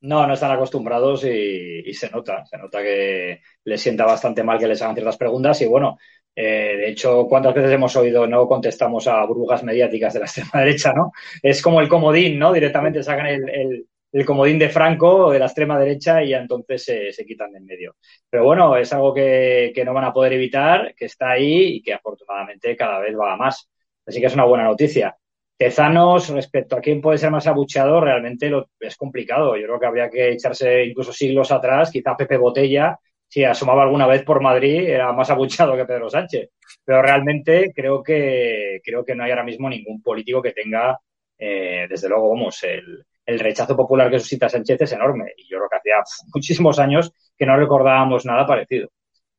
No, 0.00 0.26
no 0.26 0.34
están 0.34 0.52
acostumbrados 0.52 1.24
y, 1.24 1.92
se 1.92 2.10
nota, 2.10 2.44
se 2.46 2.56
nota 2.58 2.82
que 2.82 3.40
les 3.64 3.80
sienta 3.80 4.04
bastante 4.04 4.44
mal 4.44 4.58
que 4.58 4.68
les 4.68 4.80
hagan 4.80 4.94
ciertas 4.94 5.16
preguntas 5.16 5.60
y 5.62 5.66
bueno, 5.66 5.98
de 6.34 6.88
hecho, 6.88 7.26
¿cuántas 7.26 7.54
veces 7.54 7.72
hemos 7.72 7.96
oído 7.96 8.26
no 8.26 8.46
contestamos 8.46 9.08
a 9.08 9.24
burbujas 9.24 9.64
mediáticas 9.64 10.12
de 10.12 10.20
la 10.20 10.26
extrema 10.26 10.60
derecha, 10.60 10.92
no? 10.92 11.12
Es 11.42 11.62
como 11.62 11.80
el 11.80 11.88
comodín, 11.88 12.38
¿no? 12.38 12.52
Directamente 12.52 13.02
sacan 13.02 13.26
el 13.26 13.88
comodín 14.24 14.58
de 14.58 14.68
Franco 14.70 15.30
de 15.30 15.38
la 15.38 15.46
extrema 15.46 15.78
derecha 15.78 16.22
y 16.22 16.30
ya 16.30 16.38
entonces 16.38 16.84
se, 16.84 17.26
quitan 17.26 17.52
de 17.52 17.58
en 17.58 17.64
medio. 17.66 17.96
Pero 18.30 18.44
bueno, 18.44 18.76
es 18.76 18.92
algo 18.92 19.12
que, 19.14 19.72
no 19.84 19.94
van 19.94 20.04
a 20.04 20.12
poder 20.12 20.32
evitar, 20.34 20.94
que 20.94 21.06
está 21.06 21.30
ahí 21.30 21.76
y 21.76 21.82
que 21.82 21.94
afortunadamente 21.94 22.76
cada 22.76 23.00
vez 23.00 23.14
va 23.18 23.36
más. 23.36 23.68
Así 24.06 24.20
que 24.20 24.26
es 24.26 24.34
una 24.34 24.44
buena 24.44 24.64
noticia. 24.64 25.16
Tezanos, 25.56 26.28
respecto 26.30 26.76
a 26.76 26.80
quién 26.80 27.00
puede 27.00 27.18
ser 27.18 27.30
más 27.30 27.46
abucheado, 27.46 28.00
realmente 28.00 28.48
lo, 28.48 28.70
es 28.80 28.96
complicado. 28.96 29.56
Yo 29.56 29.66
creo 29.66 29.80
que 29.80 29.86
habría 29.86 30.10
que 30.10 30.30
echarse 30.30 30.84
incluso 30.84 31.12
siglos 31.12 31.50
atrás. 31.52 31.90
Quizá 31.90 32.16
Pepe 32.16 32.36
Botella, 32.36 32.98
si 33.26 33.44
asomaba 33.44 33.82
alguna 33.82 34.06
vez 34.06 34.22
por 34.22 34.40
Madrid, 34.40 34.88
era 34.88 35.12
más 35.12 35.30
abucheado 35.30 35.76
que 35.76 35.84
Pedro 35.84 36.08
Sánchez. 36.08 36.50
Pero 36.84 37.02
realmente 37.02 37.72
creo 37.74 38.02
que, 38.02 38.80
creo 38.82 39.04
que 39.04 39.14
no 39.14 39.24
hay 39.24 39.30
ahora 39.30 39.44
mismo 39.44 39.68
ningún 39.68 40.00
político 40.02 40.40
que 40.40 40.52
tenga, 40.52 40.98
eh, 41.36 41.86
desde 41.88 42.08
luego, 42.08 42.30
vamos, 42.30 42.62
el, 42.62 43.04
el 43.28 43.38
rechazo 43.38 43.76
popular 43.76 44.10
que 44.10 44.18
suscita 44.18 44.48
Sánchez 44.48 44.80
es 44.80 44.92
enorme. 44.92 45.34
Y 45.36 45.42
yo 45.42 45.58
creo 45.58 45.68
que 45.68 45.76
hacía 45.76 46.02
muchísimos 46.34 46.78
años 46.78 47.12
que 47.36 47.44
no 47.44 47.58
recordábamos 47.58 48.24
nada 48.24 48.46
parecido. 48.46 48.88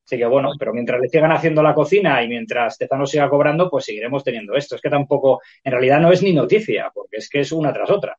Así 0.05 0.15
que 0.15 0.27
bueno, 0.27 0.51
pero 0.59 0.73
mientras 0.73 1.01
le 1.01 1.09
sigan 1.09 1.31
haciendo 1.31 1.63
la 1.63 1.73
cocina 1.73 2.21
y 2.21 2.27
mientras 2.27 2.77
Tezano 2.77 3.07
siga 3.07 3.27
cobrando, 3.27 3.67
pues 3.67 3.85
seguiremos 3.85 4.23
teniendo 4.23 4.55
esto. 4.55 4.75
Es 4.75 4.81
que 4.81 4.91
tampoco, 4.91 5.41
en 5.63 5.71
realidad 5.71 5.99
no 5.99 6.11
es 6.11 6.21
ni 6.21 6.33
noticia, 6.33 6.91
porque 6.93 7.17
es 7.17 7.29
que 7.29 7.39
es 7.39 7.51
una 7.51 7.73
tras 7.73 7.89
otra. 7.89 8.15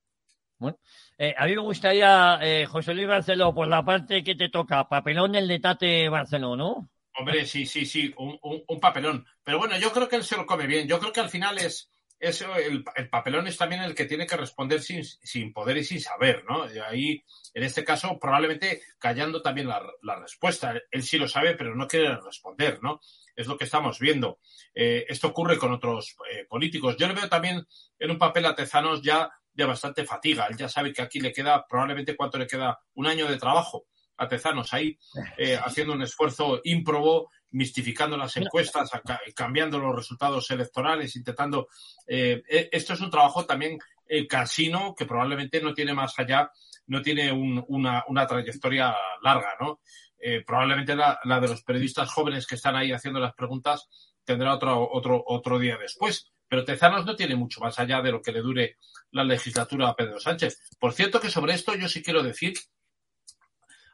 Bueno, 0.59 0.77
eh, 1.17 1.35
a 1.39 1.47
mí 1.47 1.55
me 1.55 1.63
gustaría, 1.63 2.41
eh, 2.43 2.67
José 2.67 2.93
Luis 2.93 3.07
Barceló, 3.07 3.55
por 3.55 3.69
la 3.69 3.85
parte 3.85 4.25
que 4.25 4.35
te 4.35 4.49
toca, 4.49 4.89
papelón 4.89 5.37
el 5.37 5.47
de 5.47 5.61
Tate 5.61 6.09
Barceló, 6.09 6.57
¿no? 6.57 6.89
Hombre, 7.17 7.45
sí, 7.45 7.65
sí, 7.65 7.87
sí, 7.87 8.13
un, 8.19 8.37
un 8.43 8.81
papelón. 8.81 9.25
Pero 9.45 9.59
bueno, 9.59 9.79
yo 9.79 9.93
creo 9.93 10.09
que 10.09 10.17
él 10.17 10.25
se 10.25 10.37
lo 10.37 10.47
come 10.47 10.67
bien. 10.67 10.89
Yo 10.89 10.99
creo 10.99 11.13
que 11.13 11.21
al 11.21 11.29
final 11.29 11.59
es, 11.59 11.89
eso, 12.21 12.55
el, 12.55 12.85
papelón 13.09 13.47
es 13.47 13.57
también 13.57 13.83
el 13.83 13.95
que 13.95 14.05
tiene 14.05 14.27
que 14.27 14.37
responder 14.37 14.83
sin, 14.83 15.03
sin, 15.05 15.55
poder 15.55 15.79
y 15.79 15.85
sin 15.85 16.01
saber, 16.01 16.45
¿no? 16.45 16.71
Y 16.71 16.79
ahí, 16.79 17.25
en 17.55 17.63
este 17.63 17.83
caso, 17.83 18.19
probablemente 18.21 18.83
callando 18.99 19.41
también 19.41 19.67
la, 19.67 19.83
la, 20.03 20.21
respuesta. 20.21 20.75
Él 20.91 21.03
sí 21.03 21.17
lo 21.17 21.27
sabe, 21.27 21.55
pero 21.55 21.75
no 21.75 21.89
quiere 21.89 22.15
responder, 22.21 22.79
¿no? 22.83 23.01
Es 23.35 23.47
lo 23.47 23.57
que 23.57 23.65
estamos 23.65 23.99
viendo. 23.99 24.39
Eh, 24.75 25.07
esto 25.09 25.29
ocurre 25.29 25.57
con 25.57 25.73
otros 25.73 26.15
eh, 26.31 26.45
políticos. 26.47 26.97
Yo 26.99 27.09
le 27.09 27.15
veo 27.15 27.29
también 27.31 27.67
en 27.99 28.11
un 28.11 28.19
papel 28.19 28.45
a 28.45 28.55
Tezanos 28.55 29.01
ya 29.01 29.31
de 29.55 29.65
bastante 29.65 30.05
fatiga. 30.05 30.47
Él 30.51 30.59
ya 30.59 30.69
sabe 30.69 30.93
que 30.93 31.01
aquí 31.01 31.21
le 31.21 31.33
queda, 31.33 31.67
probablemente 31.67 32.17
cuánto 32.17 32.37
le 32.37 32.47
queda, 32.47 32.81
un 32.95 33.07
año 33.07 33.29
de 33.29 33.39
trabajo 33.39 33.87
a 34.21 34.29
Tezanos 34.29 34.73
ahí, 34.75 34.97
eh, 35.39 35.59
haciendo 35.61 35.95
un 35.95 36.03
esfuerzo 36.03 36.61
ímprobo 36.63 37.31
mistificando 37.53 38.17
las 38.17 38.37
encuestas, 38.37 38.91
cambiando 39.35 39.79
los 39.79 39.97
resultados 39.97 40.49
electorales, 40.51 41.17
intentando. 41.17 41.69
Eh, 42.07 42.43
e, 42.49 42.69
esto 42.71 42.93
es 42.93 43.01
un 43.01 43.11
trabajo 43.11 43.45
también 43.45 43.77
el 44.07 44.29
casino 44.29 44.95
que 44.97 45.07
probablemente 45.07 45.61
no 45.61 45.75
tiene 45.75 45.95
más 45.95 46.17
allá, 46.19 46.51
no 46.87 47.03
tiene 47.03 47.33
una, 47.33 48.05
una, 48.07 48.27
trayectoria 48.27 48.95
larga, 49.23 49.55
¿no? 49.61 49.81
Eh, 50.19 50.45
probablemente 50.47 50.95
la, 50.95 51.19
la, 51.25 51.41
de 51.41 51.49
los 51.49 51.63
periodistas 51.63 52.13
jóvenes 52.13 52.47
que 52.47 52.57
están 52.57 52.77
ahí 52.77 52.93
haciendo 52.93 53.19
las 53.19 53.35
preguntas 53.35 53.89
tendrá 54.25 54.55
otro, 54.55 54.89
otro, 54.93 55.23
otro 55.27 55.59
día 55.59 55.77
después. 55.77 56.31
Pero 56.47 56.65
Tezanos 56.65 57.07
no 57.07 57.17
tiene 57.17 57.37
mucho 57.37 57.61
más 57.61 57.79
allá 57.79 58.03
de 58.03 58.13
lo 58.13 58.21
que 58.21 58.33
le 58.33 58.41
dure 58.41 58.77
la 59.13 59.25
legislatura 59.25 59.89
a 59.89 59.97
Pedro 59.97 60.21
Sánchez. 60.21 60.59
Por 60.79 60.93
cierto 60.93 61.21
que 61.21 61.31
sobre 61.31 61.55
esto 61.55 61.75
yo 61.75 61.89
sí 61.89 62.03
quiero 62.03 62.23
decir, 62.23 62.55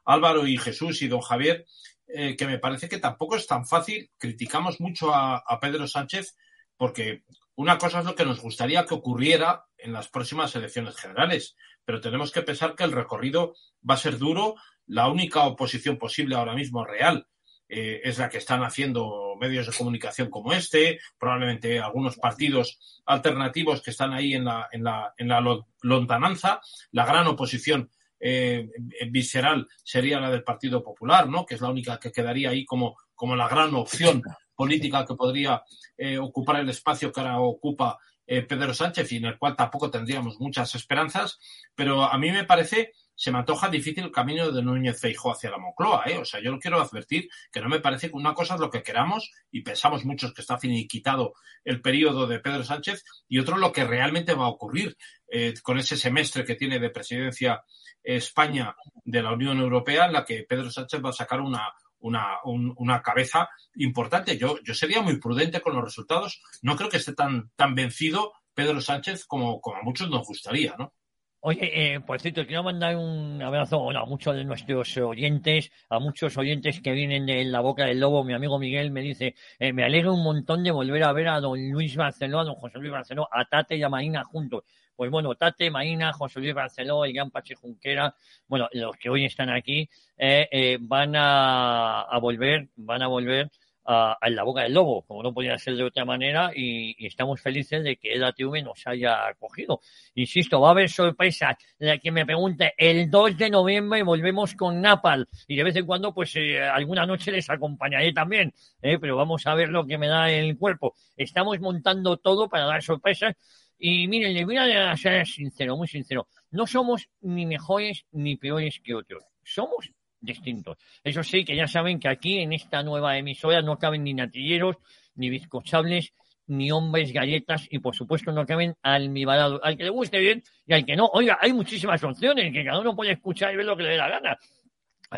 Álvaro 0.06 0.46
y 0.46 0.56
Jesús 0.56 1.02
y 1.02 1.08
don 1.08 1.20
Javier, 1.20 1.66
eh, 2.06 2.36
que 2.36 2.46
me 2.46 2.58
parece 2.58 2.88
que 2.88 2.98
tampoco 2.98 3.36
es 3.36 3.46
tan 3.46 3.66
fácil. 3.66 4.10
Criticamos 4.16 4.80
mucho 4.80 5.12
a, 5.14 5.42
Pedro 5.60 5.86
Sánchez 5.86 6.36
porque 6.76 7.24
una 7.56 7.78
cosa 7.78 8.00
es 8.00 8.04
lo 8.04 8.14
que 8.14 8.24
nos 8.24 8.40
gustaría 8.40 8.84
que 8.86 8.94
ocurriera 8.94 9.64
en 9.76 9.92
las 9.92 10.08
próximas 10.08 10.54
elecciones 10.54 10.96
generales, 10.96 11.56
pero 11.84 12.00
tenemos 12.00 12.30
que 12.30 12.42
pensar 12.42 12.74
que 12.74 12.84
el 12.84 12.92
recorrido 12.92 13.54
va 13.88 13.94
a 13.94 13.98
ser 13.98 14.18
duro. 14.18 14.54
La 14.86 15.08
única 15.08 15.44
oposición 15.44 15.98
posible 15.98 16.36
ahora 16.36 16.54
mismo 16.54 16.84
real 16.84 17.26
eh, 17.68 18.00
es 18.04 18.18
la 18.18 18.28
que 18.28 18.38
están 18.38 18.62
haciendo 18.62 19.34
medios 19.40 19.66
de 19.66 19.72
comunicación 19.72 20.30
como 20.30 20.52
este, 20.52 21.00
probablemente 21.18 21.80
algunos 21.80 22.16
partidos 22.16 23.02
alternativos 23.06 23.82
que 23.82 23.90
están 23.90 24.12
ahí 24.12 24.34
en 24.34 24.44
la, 24.44 24.68
en 24.70 24.84
la, 24.84 25.12
en 25.16 25.28
la 25.28 25.42
lontananza. 25.80 26.60
La 26.92 27.04
gran 27.04 27.26
oposición 27.26 27.90
eh, 28.18 28.68
visceral 29.10 29.66
sería 29.82 30.20
la 30.20 30.30
del 30.30 30.44
Partido 30.44 30.82
Popular, 30.82 31.28
¿no? 31.28 31.44
Que 31.44 31.56
es 31.56 31.60
la 31.60 31.70
única 31.70 31.98
que 31.98 32.12
quedaría 32.12 32.50
ahí 32.50 32.64
como, 32.64 32.96
como 33.14 33.36
la 33.36 33.48
gran 33.48 33.74
opción 33.74 34.22
política 34.54 35.04
que 35.04 35.14
podría 35.14 35.62
eh, 35.96 36.18
ocupar 36.18 36.56
el 36.56 36.68
espacio 36.68 37.12
que 37.12 37.20
ahora 37.20 37.38
ocupa 37.38 37.98
eh, 38.26 38.42
Pedro 38.42 38.74
Sánchez 38.74 39.12
y 39.12 39.16
en 39.18 39.26
el 39.26 39.38
cual 39.38 39.54
tampoco 39.54 39.88
tendríamos 39.88 40.40
muchas 40.40 40.74
esperanzas, 40.74 41.38
pero 41.76 42.02
a 42.02 42.18
mí 42.18 42.32
me 42.32 42.42
parece, 42.42 42.92
se 43.14 43.30
me 43.30 43.38
antoja 43.38 43.68
difícil 43.68 44.02
el 44.02 44.10
camino 44.10 44.50
de 44.50 44.62
Núñez 44.62 45.00
Feijóo 45.00 45.30
hacia 45.30 45.50
la 45.50 45.58
Moncloa, 45.58 46.02
¿eh? 46.06 46.18
O 46.18 46.24
sea, 46.24 46.40
yo 46.42 46.50
lo 46.50 46.58
quiero 46.58 46.80
advertir 46.80 47.28
que 47.52 47.60
no 47.60 47.68
me 47.68 47.78
parece 47.78 48.08
que 48.08 48.16
una 48.16 48.34
cosa 48.34 48.54
es 48.54 48.60
lo 48.60 48.68
que 48.68 48.82
queramos 48.82 49.30
y 49.52 49.62
pensamos 49.62 50.04
muchos 50.04 50.34
que 50.34 50.40
está 50.40 50.58
finiquitado 50.58 51.34
el 51.62 51.80
periodo 51.80 52.26
de 52.26 52.40
Pedro 52.40 52.64
Sánchez 52.64 53.04
y 53.28 53.38
otro 53.38 53.58
lo 53.58 53.72
que 53.72 53.84
realmente 53.84 54.34
va 54.34 54.46
a 54.46 54.50
ocurrir 54.50 54.96
eh, 55.28 55.54
con 55.62 55.78
ese 55.78 55.96
semestre 55.96 56.44
que 56.44 56.54
tiene 56.54 56.78
de 56.78 56.90
presidencia 56.90 57.62
España 58.02 58.74
de 59.04 59.22
la 59.22 59.32
Unión 59.32 59.58
Europea 59.58 60.06
en 60.06 60.12
la 60.12 60.24
que 60.24 60.44
Pedro 60.48 60.70
Sánchez 60.70 61.00
va 61.04 61.10
a 61.10 61.12
sacar 61.12 61.40
una, 61.40 61.72
una, 62.00 62.36
un- 62.44 62.72
una 62.78 63.02
cabeza 63.02 63.48
importante. 63.76 64.38
Yo, 64.38 64.58
yo 64.62 64.74
sería 64.74 65.02
muy 65.02 65.18
prudente 65.18 65.60
con 65.60 65.74
los 65.74 65.84
resultados. 65.84 66.40
No 66.62 66.76
creo 66.76 66.88
que 66.88 66.98
esté 66.98 67.14
tan, 67.14 67.50
tan 67.56 67.74
vencido 67.74 68.32
Pedro 68.54 68.80
Sánchez 68.80 69.26
como, 69.26 69.60
como 69.60 69.76
a 69.78 69.82
muchos 69.82 70.08
nos 70.08 70.26
gustaría, 70.26 70.74
¿no? 70.78 70.92
Oye, 71.40 71.94
eh, 71.94 72.00
por 72.00 72.20
cierto, 72.20 72.44
quiero 72.44 72.64
mandar 72.64 72.96
un 72.96 73.40
abrazo 73.40 73.90
a 73.90 74.04
muchos 74.06 74.34
de 74.34 74.42
nuestros 74.44 74.96
oyentes, 74.96 75.70
a 75.88 76.00
muchos 76.00 76.36
oyentes 76.38 76.80
que 76.80 76.90
vienen 76.92 77.24
de 77.26 77.44
la 77.44 77.60
boca 77.60 77.84
del 77.84 78.00
lobo. 78.00 78.24
Mi 78.24 78.32
amigo 78.34 78.58
Miguel 78.58 78.90
me 78.90 79.00
dice, 79.00 79.34
eh, 79.60 79.72
me 79.72 79.84
alegra 79.84 80.10
un 80.10 80.24
montón 80.24 80.64
de 80.64 80.72
volver 80.72 81.04
a 81.04 81.12
ver 81.12 81.28
a 81.28 81.40
don 81.40 81.70
Luis 81.70 81.94
Barceló, 81.94 82.40
a 82.40 82.44
don 82.44 82.54
José 82.56 82.78
Luis 82.78 82.90
Barceló, 82.90 83.28
a 83.30 83.44
Tate 83.44 83.76
y 83.76 83.82
a 83.82 83.88
Marina 83.88 84.24
juntos. 84.24 84.64
Pues 84.96 85.10
bueno, 85.10 85.34
Tate, 85.34 85.70
Marina, 85.70 86.12
José 86.12 86.40
Luis 86.40 86.54
Barceló, 86.54 87.04
el 87.04 87.12
gran 87.12 87.30
Pachi 87.30 87.54
Junquera, 87.54 88.14
bueno, 88.48 88.68
los 88.72 88.96
que 88.96 89.10
hoy 89.10 89.26
están 89.26 89.50
aquí, 89.50 89.88
eh, 90.16 90.48
eh, 90.50 90.78
van 90.80 91.12
a, 91.14 92.18
volver, 92.20 92.68
van 92.76 93.02
a 93.02 93.06
volver 93.06 93.50
a, 93.84 94.16
la 94.30 94.42
boca 94.42 94.62
del 94.62 94.74
lobo, 94.74 95.02
como 95.02 95.22
no 95.22 95.32
podía 95.32 95.56
ser 95.58 95.76
de 95.76 95.84
otra 95.84 96.04
manera, 96.04 96.50
y, 96.54 96.94
y 96.98 97.06
estamos 97.06 97.40
felices 97.40 97.84
de 97.84 97.96
que 97.96 98.14
el 98.14 98.24
ATV 98.24 98.64
nos 98.64 98.86
haya 98.86 99.28
acogido. 99.28 99.80
Insisto, 100.14 100.60
va 100.60 100.68
a 100.68 100.70
haber 100.72 100.88
sorpresas. 100.88 101.56
La 101.78 101.98
que 101.98 102.10
me 102.10 102.26
pregunte, 102.26 102.74
el 102.76 103.10
2 103.10 103.36
de 103.36 103.50
noviembre 103.50 104.02
volvemos 104.02 104.54
con 104.54 104.80
Napal, 104.80 105.28
y 105.46 105.56
de 105.56 105.62
vez 105.62 105.76
en 105.76 105.86
cuando, 105.86 106.12
pues 106.12 106.34
eh, 106.36 106.60
alguna 106.62 107.06
noche 107.06 107.30
les 107.30 107.48
acompañaré 107.48 108.12
también, 108.12 108.52
¿eh? 108.82 108.98
pero 108.98 109.16
vamos 109.16 109.46
a 109.46 109.54
ver 109.54 109.68
lo 109.68 109.86
que 109.86 109.98
me 109.98 110.08
da 110.08 110.30
el 110.30 110.56
cuerpo. 110.56 110.94
Estamos 111.16 111.60
montando 111.60 112.16
todo 112.16 112.48
para 112.48 112.64
dar 112.64 112.82
sorpresas. 112.82 113.34
Y 113.78 114.08
miren, 114.08 114.34
les 114.34 114.44
voy 114.44 114.56
a 114.56 114.96
ser 114.96 115.26
sincero, 115.26 115.76
muy 115.76 115.88
sincero. 115.88 116.28
No 116.50 116.66
somos 116.66 117.08
ni 117.20 117.46
mejores 117.46 118.04
ni 118.12 118.36
peores 118.36 118.80
que 118.82 118.94
otros. 118.94 119.24
Somos 119.42 119.90
distintos. 120.20 120.76
Eso 121.04 121.22
sí, 121.22 121.44
que 121.44 121.56
ya 121.56 121.66
saben 121.66 122.00
que 122.00 122.08
aquí 122.08 122.38
en 122.38 122.52
esta 122.52 122.82
nueva 122.82 123.18
emisora 123.18 123.62
no 123.62 123.78
caben 123.78 124.04
ni 124.04 124.14
natilleros, 124.14 124.76
ni 125.14 125.30
bizcochables, 125.30 126.12
ni 126.48 126.70
hombres 126.70 127.12
galletas 127.12 127.66
y 127.70 127.78
por 127.78 127.94
supuesto 127.94 128.32
no 128.32 128.46
caben 128.46 128.76
almibarados. 128.82 129.60
Al 129.62 129.76
que 129.76 129.84
le 129.84 129.90
guste 129.90 130.18
bien 130.18 130.42
y 130.66 130.74
al 130.74 130.84
que 130.84 130.96
no. 130.96 131.06
Oiga, 131.12 131.38
hay 131.40 131.52
muchísimas 131.52 132.02
opciones 132.04 132.52
que 132.52 132.64
cada 132.64 132.80
uno 132.80 132.94
puede 132.94 133.12
escuchar 133.12 133.52
y 133.52 133.56
ver 133.56 133.66
lo 133.66 133.76
que 133.76 133.82
le 133.82 133.90
dé 133.90 133.96
la 133.96 134.08
gana. 134.08 134.38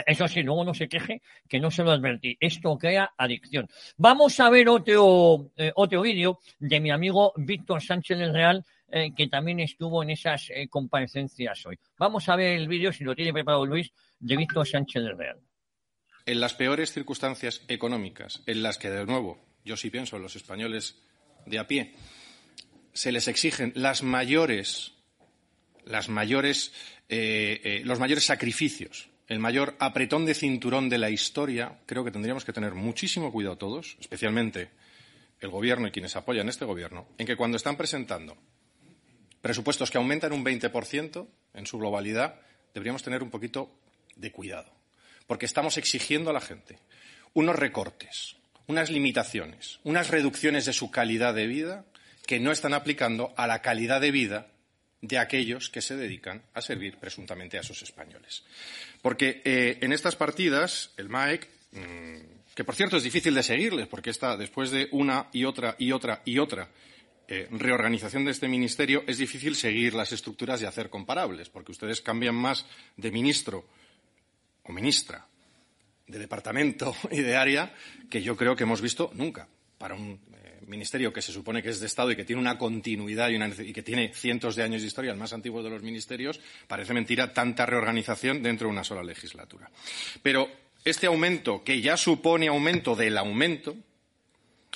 Eso 0.07 0.29
sí, 0.29 0.43
luego 0.43 0.65
no 0.65 0.75
se 0.75 0.89
queje 0.89 1.23
que 1.49 1.61
no 1.61 1.71
se 1.71 1.83
lo 1.83 1.93
advertí. 1.93 2.37
Esto 2.41 2.77
crea 2.77 3.13
adicción. 3.17 3.69
Vamos 3.97 4.39
a 4.41 4.51
ver 4.51 4.69
otro, 4.69 5.51
eh, 5.57 5.73
otro 5.75 6.03
vídeo 6.03 6.41
de 6.59 6.79
mi 6.81 6.91
amigo 6.91 7.33
Víctor 7.37 7.83
Sánchez 7.83 8.19
del 8.19 8.35
Real, 8.35 8.65
eh, 8.91 9.13
que 9.17 9.29
también 9.29 9.61
estuvo 9.61 10.03
en 10.03 10.11
esas 10.11 10.51
eh, 10.51 10.69
comparecencias 10.69 11.65
hoy. 11.67 11.79
Vamos 11.99 12.29
a 12.29 12.37
ver 12.37 12.59
el 12.59 12.69
vídeo, 12.69 12.93
si 12.93 13.05
lo 13.05 13.15
tiene 13.15 13.33
preparado 13.33 13.65
Luis, 13.65 13.91
de 14.19 14.37
Víctor 14.37 14.67
Sánchez 14.67 15.03
del 15.03 15.17
Real. 15.17 15.39
en 16.27 16.41
las 16.41 16.53
peores 16.53 16.93
circunstancias 16.93 17.63
económicas, 17.69 18.43
en 18.47 18.63
las 18.63 18.77
que, 18.77 18.91
de 18.91 19.07
nuevo, 19.07 19.39
yo 19.65 19.79
sí 19.79 19.89
pienso 19.89 20.17
en 20.17 20.23
los 20.23 20.37
españoles 20.37 20.97
de 21.47 21.59
a 21.59 21.67
pie, 21.67 21.95
se 22.93 23.13
les 23.13 23.29
exigen 23.29 23.73
las 23.75 24.03
mayores, 24.03 24.93
las 25.87 26.11
mayores, 26.11 26.75
los 27.09 27.99
mayores 27.99 28.27
sacrificios, 28.27 29.09
el 29.29 29.39
mayor 29.39 29.77
apretón 29.79 30.25
de 30.25 30.35
cinturón 30.35 30.89
de 30.89 30.99
la 30.99 31.11
historia, 31.11 31.79
creo 31.85 32.03
que 32.03 32.11
tendríamos 32.11 32.47
que 32.47 32.53
tener 32.53 32.75
muchísimo 32.75 33.31
cuidado 33.31 33.59
todos, 33.59 33.97
especialmente 34.01 34.71
el 35.41 35.51
Gobierno 35.51 35.87
y 35.87 35.91
quienes 35.91 36.17
apoyan 36.17 36.49
este 36.49 36.65
Gobierno, 36.65 37.07
en 37.19 37.27
que 37.27 37.37
cuando 37.37 37.59
están 37.59 37.77
presentando 37.77 38.37
presupuestos 39.43 39.91
que 39.91 39.99
aumentan 39.99 40.33
un 40.33 40.45
20% 40.45 41.29
en 41.55 41.67
su 41.67 41.79
globalidad, 41.79 42.41
deberíamos 42.73 43.03
tener 43.03 43.23
un 43.23 43.31
poquito 43.31 43.71
de 44.17 44.33
cuidado. 44.33 44.73
Porque 45.27 45.47
estamos 45.47 45.77
exigiendo 45.77 46.31
a 46.31 46.33
la 46.33 46.41
gente 46.41 46.79
unos 47.35 47.55
recortes, 47.55 48.37
unas 48.67 48.91
limitaciones, 48.91 49.79
unas 49.85 50.09
reducciones 50.09 50.65
de 50.65 50.73
su 50.73 50.91
calidad 50.91 51.35
de 51.35 51.47
vida 51.47 51.85
que 52.27 52.41
no 52.41 52.51
están 52.51 52.73
aplicando 52.73 53.35
a 53.37 53.47
la 53.47 53.61
calidad 53.61 54.01
de 54.01 54.11
vida 54.11 54.49
de 55.01 55.19
aquellos 55.19 55.69
que 55.69 55.83
se 55.83 55.97
dedican 55.97 56.43
a 56.55 56.61
servir 56.61 56.97
presuntamente 56.99 57.57
a 57.57 57.61
esos 57.61 57.83
españoles. 57.83 58.43
Porque 59.01 59.43
eh, 59.45 59.79
en 59.81 59.93
estas 59.93 60.17
partidas, 60.17 60.91
el 60.97 61.09
MAEC, 61.09 61.49
mmm, 61.73 62.39
que 62.55 62.65
por 62.65 62.75
cierto 62.75 62.97
es 62.97 63.05
difícil 63.05 63.35
de 63.35 63.43
seguirles, 63.43 63.87
porque 63.87 64.11
está 64.11 64.37
después 64.37 64.71
de 64.71 64.89
una 64.91 65.29
y 65.33 65.45
otra 65.45 65.77
y 65.79 65.93
otra 65.93 66.23
y 66.25 66.39
otra 66.39 66.69
eh, 67.29 67.47
reorganización 67.51 68.25
de 68.25 68.33
este 68.33 68.49
ministerio, 68.49 69.05
es 69.07 69.19
difícil 69.19 69.55
seguir 69.55 69.95
las 69.95 70.13
estructuras 70.13 70.61
y 70.63 70.65
hacer 70.65 70.91
comparables, 70.91 71.51
porque 71.51 71.73
ustedes 71.73 72.01
cambian 72.01 72.35
más 72.35 72.67
de 72.97 73.13
ministro 73.13 73.69
o 74.65 74.73
ministra, 74.73 75.27
de 76.07 76.19
departamento 76.19 76.97
y 77.13 77.21
de 77.21 77.37
área 77.37 77.73
que 78.11 78.23
yo 78.23 78.37
creo 78.37 78.57
que 78.57 78.65
hemos 78.65 78.81
visto 78.81 79.11
nunca 79.15 79.47
para 79.77 79.95
un 79.95 80.19
ministerio 80.67 81.13
que 81.13 81.23
se 81.23 81.33
supone 81.33 81.63
que 81.63 81.71
es 81.71 81.81
de 81.81 81.87
Estado 81.87 82.11
y 82.11 82.17
que 82.17 82.25
tiene 82.25 82.41
una 82.41 82.59
continuidad 82.59 83.29
y, 83.31 83.63
y, 83.63 83.73
que 83.73 83.83
tiene 83.83 84.13
cientos 84.13 84.57
de 84.57 84.63
años 84.63 84.83
de 84.83 84.89
historia, 84.89 85.13
el 85.13 85.19
más 85.19 85.33
antiguo 85.33 85.63
de 85.63 85.71
los 85.71 85.83
ministerios, 85.83 86.41
parece 86.67 86.95
mentira 86.95 87.33
tanta 87.33 87.67
reorganización 87.67 88.43
dentro 88.43 88.69
de 88.69 88.73
una 88.73 88.85
sola 88.85 89.03
legislatura. 89.03 89.71
Pero 90.23 90.51
este 90.85 91.07
aumento, 91.07 91.63
que 91.63 91.81
ya 91.81 91.97
supone 91.97 92.49
aumento 92.49 92.97
del 92.97 93.19
aumento, 93.19 93.77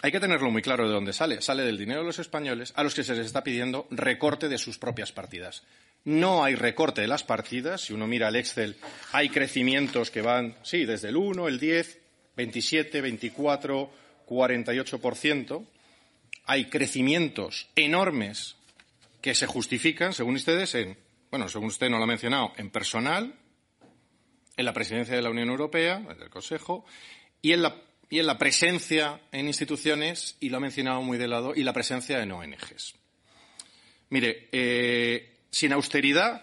hay 0.00 0.10
que 0.10 0.20
tenerlo 0.20 0.50
muy 0.50 0.62
claro 0.62 0.86
de 0.86 0.94
dónde 0.94 1.12
sale. 1.12 1.40
Sale 1.42 1.62
del 1.62 1.78
dinero 1.78 2.00
de 2.00 2.06
los 2.06 2.18
españoles 2.18 2.72
a 2.76 2.82
los 2.82 2.94
que 2.94 3.04
se 3.04 3.14
les 3.14 3.26
está 3.26 3.44
pidiendo 3.44 3.86
recorte 3.90 4.48
de 4.48 4.58
sus 4.58 4.78
propias 4.78 5.12
partidas. 5.12 5.62
No 6.04 6.42
hay 6.42 6.56
recorte 6.56 7.02
de 7.02 7.06
las 7.06 7.22
partidas. 7.22 7.82
Si 7.82 7.92
uno 7.92 8.06
mira 8.06 8.28
el 8.28 8.36
Excel, 8.36 8.76
hay 9.12 9.28
crecimientos 9.28 10.10
que 10.10 10.22
van, 10.22 10.56
sí, 10.62 10.84
desde 10.84 11.10
el 11.10 11.16
1, 11.16 11.46
el 11.46 11.60
10, 11.60 12.00
27, 12.36 13.00
24, 13.00 13.90
48%. 14.26 15.66
Hay 16.44 16.66
crecimientos 16.66 17.68
enormes 17.76 18.56
que 19.20 19.34
se 19.34 19.46
justifican, 19.46 20.12
según 20.12 20.34
ustedes, 20.34 20.74
en, 20.74 20.98
bueno, 21.30 21.48
según 21.48 21.68
usted 21.68 21.88
no 21.88 21.98
lo 21.98 22.04
ha 22.04 22.08
mencionado, 22.08 22.52
en 22.56 22.70
personal, 22.70 23.34
en 24.56 24.64
la 24.64 24.72
presidencia 24.72 25.14
de 25.14 25.22
la 25.22 25.30
Unión 25.30 25.48
Europea, 25.48 26.00
del 26.00 26.28
Consejo, 26.28 26.84
y 27.40 27.52
en 27.52 27.62
la 27.62 28.38
presencia 28.38 29.20
en 29.30 29.46
instituciones, 29.46 30.36
y 30.40 30.50
lo 30.50 30.56
ha 30.56 30.60
mencionado 30.60 31.02
muy 31.02 31.18
de 31.18 31.28
lado, 31.28 31.54
y 31.54 31.62
la 31.62 31.72
presencia 31.72 32.22
en 32.22 32.32
ONGs. 32.32 32.94
Mire, 34.10 34.48
eh, 34.52 35.38
sin 35.50 35.72
austeridad 35.72 36.42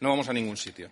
no 0.00 0.08
vamos 0.08 0.28
a 0.28 0.32
ningún 0.32 0.56
sitio. 0.56 0.90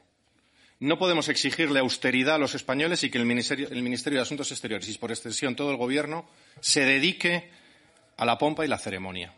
No 0.81 0.99
podemos 0.99 1.29
exigirle 1.29 1.81
austeridad 1.81 2.37
a 2.37 2.39
los 2.39 2.55
españoles 2.55 3.05
y 3.05 3.11
que 3.11 3.19
el 3.19 3.27
Ministerio 3.27 3.69
de 3.69 4.21
Asuntos 4.21 4.51
Exteriores 4.51 4.89
y, 4.89 4.99
por 4.99 5.11
extensión, 5.11 5.55
todo 5.55 5.71
el 5.71 5.77
Gobierno 5.77 6.29
se 6.61 6.85
dedique 6.85 7.51
a 8.21 8.27
la 8.27 8.37
pompa 8.37 8.67
y 8.67 8.69
la 8.69 8.77
ceremonia. 8.77 9.33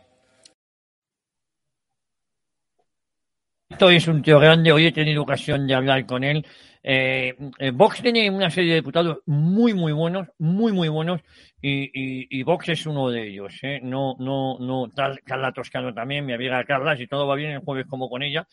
Esto 3.71 3.89
es 3.91 4.09
un 4.09 4.23
tío 4.23 4.41
grande, 4.41 4.73
hoy 4.73 4.87
he 4.87 4.93
tenido 4.93 5.23
ocasión 5.23 5.69
de 5.69 5.75
hablar 5.75 6.05
con 6.05 6.25
él. 6.25 6.45
Eh, 6.83 7.33
eh, 7.59 7.71
Vox 7.71 8.03
tiene 8.03 8.29
una 8.29 8.51
serie 8.51 8.71
de 8.71 8.81
diputados 8.81 9.19
muy, 9.27 9.73
muy 9.73 9.93
buenos, 9.93 10.29
muy, 10.39 10.73
muy 10.73 10.89
buenos, 10.89 11.21
y, 11.63 12.43
Vox 12.43 12.71
es 12.71 12.85
uno 12.87 13.09
de 13.09 13.29
ellos. 13.29 13.57
¿eh? 13.63 13.79
No, 13.81 14.17
no, 14.19 14.59
no, 14.59 14.91
Carla 15.25 15.53
Toscano 15.53 15.95
también, 15.95 16.27
mi 16.27 16.33
amiga 16.33 16.65
Carla, 16.65 16.97
si 16.97 17.07
todo 17.07 17.29
va 17.29 17.37
bien 17.37 17.53
el 17.53 17.61
jueves 17.61 17.87
como 17.87 18.11
con 18.11 18.25
ella. 18.25 18.49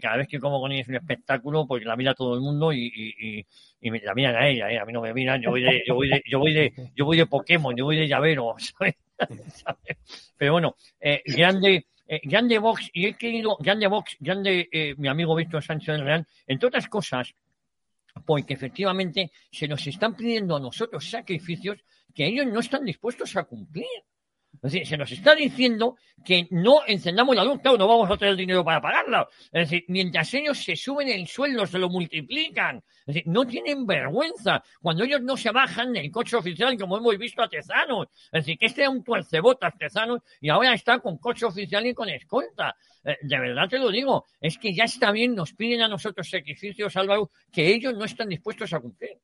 Cada 0.00 0.16
vez 0.16 0.26
que 0.26 0.40
como 0.40 0.58
con 0.58 0.72
ella 0.72 0.82
es 0.82 0.88
un 0.88 0.96
espectáculo, 0.96 1.66
porque 1.66 1.84
la 1.84 1.96
mira 1.96 2.14
todo 2.14 2.34
el 2.34 2.40
mundo 2.40 2.72
y, 2.72 3.46
la 3.82 4.14
miran 4.14 4.36
a 4.36 4.48
ella, 4.48 4.82
a 4.82 4.86
mí 4.86 4.92
no 4.92 5.02
me 5.02 5.12
miran, 5.12 5.42
yo 5.42 5.50
voy 5.50 5.62
de, 5.62 5.84
yo 5.86 5.94
voy 5.94 6.08
de, 6.08 6.22
yo 6.26 6.38
voy 6.38 6.54
de, 6.54 6.72
yo 6.94 7.04
voy 7.04 7.18
de 7.18 7.26
Pokémon, 7.26 7.76
yo 7.76 7.84
voy 7.84 7.98
de 7.98 8.08
llavero, 8.08 8.54
¿sabes? 8.58 8.94
Pero 10.36 10.52
bueno, 10.52 10.76
eh, 11.00 11.22
grande, 11.24 11.86
eh, 12.06 12.20
grande 12.24 12.58
Vox, 12.58 12.90
y 12.92 13.06
he 13.06 13.14
querido, 13.14 13.56
grande 13.58 13.86
Vox, 13.86 14.16
grande 14.20 14.68
eh, 14.70 14.94
mi 14.96 15.08
amigo 15.08 15.34
Víctor 15.34 15.62
Sánchez 15.62 15.96
del 15.96 16.04
Real, 16.04 16.26
entre 16.46 16.68
otras 16.68 16.88
cosas, 16.88 17.34
porque 18.24 18.54
efectivamente 18.54 19.30
se 19.50 19.68
nos 19.68 19.86
están 19.86 20.14
pidiendo 20.14 20.56
a 20.56 20.60
nosotros 20.60 21.08
sacrificios 21.08 21.78
que 22.14 22.26
ellos 22.26 22.46
no 22.46 22.60
están 22.60 22.84
dispuestos 22.84 23.36
a 23.36 23.44
cumplir. 23.44 23.86
Es 24.62 24.72
decir, 24.72 24.86
se 24.86 24.96
nos 24.96 25.10
está 25.12 25.34
diciendo 25.34 25.96
que 26.24 26.46
no 26.50 26.80
encendamos 26.86 27.36
la 27.36 27.44
luz, 27.44 27.60
claro, 27.60 27.78
no 27.78 27.86
vamos 27.86 28.10
a 28.10 28.16
tener 28.16 28.36
dinero 28.36 28.64
para 28.64 28.80
pagarla. 28.80 29.28
Es 29.52 29.70
decir, 29.70 29.84
mientras 29.88 30.32
ellos 30.34 30.58
se 30.62 30.76
suben 30.76 31.08
el 31.08 31.26
sueldo, 31.26 31.66
se 31.66 31.78
lo 31.78 31.88
multiplican. 31.88 32.78
Es 32.78 33.14
decir, 33.14 33.22
no 33.26 33.46
tienen 33.46 33.86
vergüenza 33.86 34.62
cuando 34.80 35.04
ellos 35.04 35.22
no 35.22 35.36
se 35.36 35.50
bajan 35.50 35.92
del 35.92 36.10
coche 36.10 36.36
oficial, 36.36 36.76
como 36.78 36.98
hemos 36.98 37.16
visto 37.18 37.42
a 37.42 37.48
Tezanos. 37.48 38.08
Es 38.32 38.44
decir, 38.44 38.58
que 38.58 38.66
este 38.66 38.82
era 38.82 38.90
un 38.90 39.04
tuercebotas 39.04 39.76
Tezanos 39.78 40.22
y 40.40 40.48
ahora 40.48 40.74
está 40.74 40.98
con 40.98 41.18
coche 41.18 41.46
oficial 41.46 41.86
y 41.86 41.94
con 41.94 42.08
escolta. 42.08 42.76
Eh, 43.04 43.16
de 43.22 43.38
verdad 43.38 43.68
te 43.68 43.78
lo 43.78 43.90
digo, 43.90 44.26
es 44.40 44.58
que 44.58 44.74
ya 44.74 44.84
está 44.84 45.12
bien, 45.12 45.34
nos 45.34 45.52
piden 45.52 45.82
a 45.82 45.88
nosotros 45.88 46.28
sacrificios, 46.28 46.96
Álvaro, 46.96 47.30
que 47.52 47.68
ellos 47.68 47.94
no 47.94 48.04
están 48.04 48.28
dispuestos 48.28 48.72
a 48.72 48.80
cumplir. 48.80 49.18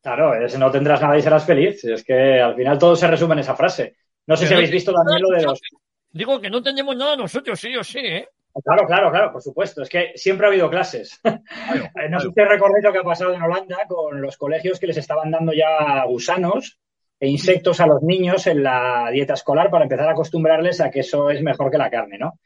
Claro, 0.00 0.34
es 0.34 0.56
no 0.58 0.70
tendrás 0.70 1.02
nada 1.02 1.18
y 1.18 1.22
serás 1.22 1.44
feliz. 1.44 1.84
Es 1.84 2.04
que 2.04 2.40
al 2.40 2.54
final 2.54 2.78
todo 2.78 2.94
se 2.94 3.08
resume 3.08 3.34
en 3.34 3.40
esa 3.40 3.56
frase. 3.56 3.96
No 4.28 4.36
sé 4.36 4.46
si 4.46 4.52
habéis 4.52 4.70
visto 4.70 4.92
también 4.92 5.22
lo 5.22 5.30
de 5.30 5.42
los. 5.42 5.58
Digo 6.12 6.38
que 6.38 6.50
no 6.50 6.62
tenemos 6.62 6.94
nada 6.94 7.16
nosotros, 7.16 7.58
sí 7.58 7.74
o 7.74 7.82
sí, 7.82 8.00
¿eh? 8.00 8.28
Claro, 8.62 8.86
claro, 8.86 9.10
claro, 9.10 9.32
por 9.32 9.40
supuesto. 9.40 9.82
Es 9.82 9.88
que 9.88 10.12
siempre 10.16 10.46
ha 10.46 10.50
habido 10.50 10.68
clases. 10.68 11.18
no 11.24 12.20
sé 12.20 12.28
si 12.28 12.44
recordáis 12.44 12.84
lo 12.84 12.92
que 12.92 12.98
ha 12.98 13.04
pasado 13.04 13.32
en 13.32 13.40
Holanda 13.40 13.78
con 13.88 14.20
los 14.20 14.36
colegios 14.36 14.78
que 14.78 14.86
les 14.86 14.98
estaban 14.98 15.30
dando 15.30 15.52
ya 15.54 16.04
gusanos 16.04 16.78
e 17.18 17.28
insectos 17.28 17.80
a 17.80 17.86
los 17.86 18.02
niños 18.02 18.46
en 18.46 18.62
la 18.62 19.08
dieta 19.10 19.32
escolar 19.32 19.70
para 19.70 19.84
empezar 19.84 20.08
a 20.08 20.12
acostumbrarles 20.12 20.82
a 20.82 20.90
que 20.90 21.00
eso 21.00 21.30
es 21.30 21.42
mejor 21.42 21.70
que 21.70 21.78
la 21.78 21.90
carne, 21.90 22.18
¿no? 22.18 22.38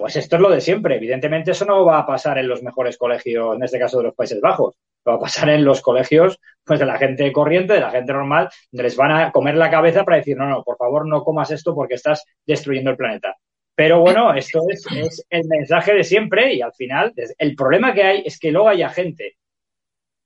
Pues 0.00 0.16
esto 0.16 0.36
es 0.36 0.42
lo 0.42 0.48
de 0.48 0.62
siempre. 0.62 0.96
Evidentemente 0.96 1.50
eso 1.50 1.66
no 1.66 1.84
va 1.84 1.98
a 1.98 2.06
pasar 2.06 2.38
en 2.38 2.48
los 2.48 2.62
mejores 2.62 2.96
colegios, 2.96 3.54
en 3.54 3.62
este 3.62 3.78
caso 3.78 3.98
de 3.98 4.04
los 4.04 4.14
Países 4.14 4.40
Bajos. 4.40 4.74
Va 5.06 5.16
a 5.16 5.18
pasar 5.18 5.50
en 5.50 5.62
los 5.62 5.82
colegios 5.82 6.40
pues 6.64 6.80
de 6.80 6.86
la 6.86 6.96
gente 6.96 7.30
corriente, 7.32 7.74
de 7.74 7.80
la 7.80 7.90
gente 7.90 8.14
normal, 8.14 8.48
donde 8.72 8.84
les 8.84 8.96
van 8.96 9.10
a 9.10 9.30
comer 9.30 9.56
la 9.56 9.70
cabeza 9.70 10.02
para 10.02 10.16
decir, 10.16 10.38
no, 10.38 10.48
no, 10.48 10.62
por 10.64 10.78
favor 10.78 11.06
no 11.06 11.22
comas 11.22 11.50
esto 11.50 11.74
porque 11.74 11.96
estás 11.96 12.24
destruyendo 12.46 12.90
el 12.90 12.96
planeta. 12.96 13.36
Pero 13.74 14.00
bueno, 14.00 14.32
esto 14.32 14.62
es, 14.70 14.86
el 15.28 15.46
mensaje 15.46 15.92
de 15.92 16.02
siempre 16.02 16.54
y 16.54 16.62
al 16.62 16.72
final 16.72 17.12
el 17.36 17.54
problema 17.54 17.92
que 17.92 18.02
hay 18.02 18.22
es 18.24 18.38
que 18.38 18.50
luego 18.50 18.70
haya 18.70 18.88
gente 18.88 19.36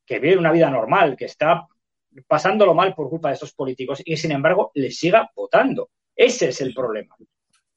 que 0.06 0.20
vive 0.20 0.38
una 0.38 0.52
vida 0.52 0.70
normal, 0.70 1.16
que 1.16 1.24
está 1.24 1.66
pasándolo 2.28 2.74
mal 2.74 2.94
por 2.94 3.10
culpa 3.10 3.28
de 3.30 3.34
estos 3.34 3.52
políticos 3.52 4.02
y 4.04 4.16
sin 4.18 4.30
embargo 4.30 4.70
les 4.74 4.96
siga 4.96 5.28
votando. 5.34 5.90
Ese 6.14 6.50
es 6.50 6.60
el 6.60 6.72
problema. 6.72 7.16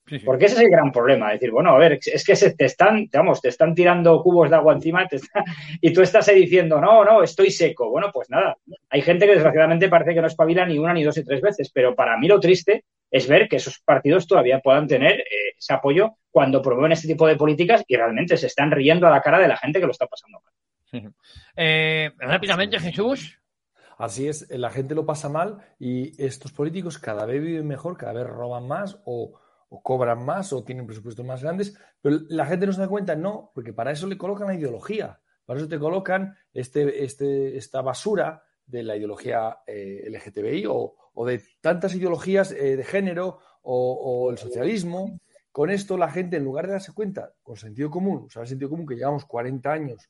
Porque 0.26 0.46
ese 0.46 0.56
es 0.56 0.62
el 0.62 0.70
gran 0.70 0.92
problema. 0.92 1.32
decir, 1.32 1.52
bueno, 1.52 1.72
a 1.72 1.78
ver, 1.78 2.00
es 2.04 2.24
que 2.26 2.36
se 2.36 2.56
te 2.56 2.66
están, 2.66 3.10
vamos, 3.12 3.42
te 3.42 3.50
están 3.50 3.76
tirando 3.76 4.22
cubos 4.22 4.50
de 4.50 4.56
agua 4.56 4.74
encima 4.74 5.08
y 5.82 5.94
tú 5.94 6.02
estás 6.02 6.28
ahí 6.30 6.42
diciendo, 6.42 6.80
no, 6.80 7.04
no, 7.04 7.24
estoy 7.24 7.52
seco. 7.52 7.90
Bueno, 7.90 8.10
pues 8.14 8.30
nada. 8.30 8.58
Hay 8.90 9.02
gente 9.02 9.26
que 9.26 9.34
desgraciadamente 9.34 9.90
parece 9.90 10.14
que 10.14 10.22
no 10.22 10.28
espabila 10.28 10.66
ni 10.66 10.78
una, 10.78 10.94
ni 10.94 11.04
dos, 11.04 11.18
ni 11.18 11.24
tres 11.24 11.42
veces. 11.42 11.72
Pero 11.74 11.96
para 11.96 12.18
mí 12.18 12.28
lo 12.28 12.40
triste 12.40 12.86
es 13.10 13.28
ver 13.28 13.48
que 13.48 13.58
esos 13.58 13.80
partidos 13.80 14.28
todavía 14.28 14.60
puedan 14.60 14.88
tener 14.88 15.20
eh, 15.20 15.54
ese 15.58 15.74
apoyo 15.74 16.18
cuando 16.32 16.62
promueven 16.62 16.92
este 16.94 17.08
tipo 17.08 17.28
de 17.28 17.36
políticas 17.36 17.84
y 17.88 17.96
realmente 17.96 18.38
se 18.38 18.48
están 18.48 18.72
riendo 18.72 19.08
a 19.08 19.12
la 19.12 19.22
cara 19.22 19.40
de 19.40 19.48
la 19.48 19.58
gente 19.58 19.80
que 19.80 19.86
lo 19.86 19.92
está 19.92 20.08
pasando 20.08 20.42
mal. 20.42 20.54
Eh, 21.60 22.12
rápidamente, 22.20 22.80
Jesús. 22.80 23.40
Así 23.98 24.28
es, 24.28 24.48
la 24.52 24.70
gente 24.70 24.94
lo 24.94 25.08
pasa 25.08 25.28
mal 25.28 25.58
y 25.80 26.14
estos 26.24 26.52
políticos 26.52 27.00
cada 27.00 27.26
vez 27.26 27.42
viven 27.42 27.66
mejor, 27.66 27.98
cada 27.98 28.14
vez 28.14 28.28
roban 28.28 28.68
más 28.68 29.00
o 29.06 29.40
o 29.70 29.82
cobran 29.82 30.24
más 30.24 30.54
o 30.54 30.64
tienen 30.64 30.86
presupuestos 30.86 31.26
más 31.26 31.44
grandes, 31.44 31.78
pero 32.02 32.20
la 32.30 32.46
gente 32.46 32.66
no 32.66 32.74
se 32.74 32.82
da 32.82 32.88
cuenta, 32.88 33.16
no, 33.16 33.52
porque 33.54 33.74
para 33.74 33.92
eso 33.92 34.08
le 34.08 34.18
colocan 34.18 34.48
la 34.48 34.56
ideología, 34.56 35.20
para 35.46 35.60
eso 35.60 35.68
te 35.68 35.80
colocan 35.80 36.38
este, 36.54 37.04
este, 37.04 37.58
esta 37.58 37.82
basura 37.82 38.44
de 38.66 38.84
la 38.84 38.96
ideología 38.98 39.60
eh, 39.66 40.08
LGTBI 40.10 40.66
o, 40.68 40.96
de 41.26 41.42
tantas 41.62 41.96
ideologías 41.96 42.52
eh, 42.52 42.76
de 42.76 42.84
género 42.84 43.40
o, 43.64 44.30
el 44.30 44.38
socialismo. 44.38 45.20
Con 45.52 45.72
esto 45.72 45.98
la 45.98 46.12
gente, 46.12 46.38
en 46.38 46.44
lugar 46.44 46.68
de 46.68 46.74
darse 46.74 46.94
cuenta 46.94 47.34
con 47.42 47.56
sentido 47.56 47.90
común, 47.90 48.26
usar 48.26 48.44
el 48.44 48.50
sentido 48.50 48.70
común 48.70 48.86
que 48.86 48.96
llevamos 48.96 49.26
40 49.26 49.72
años 49.72 50.10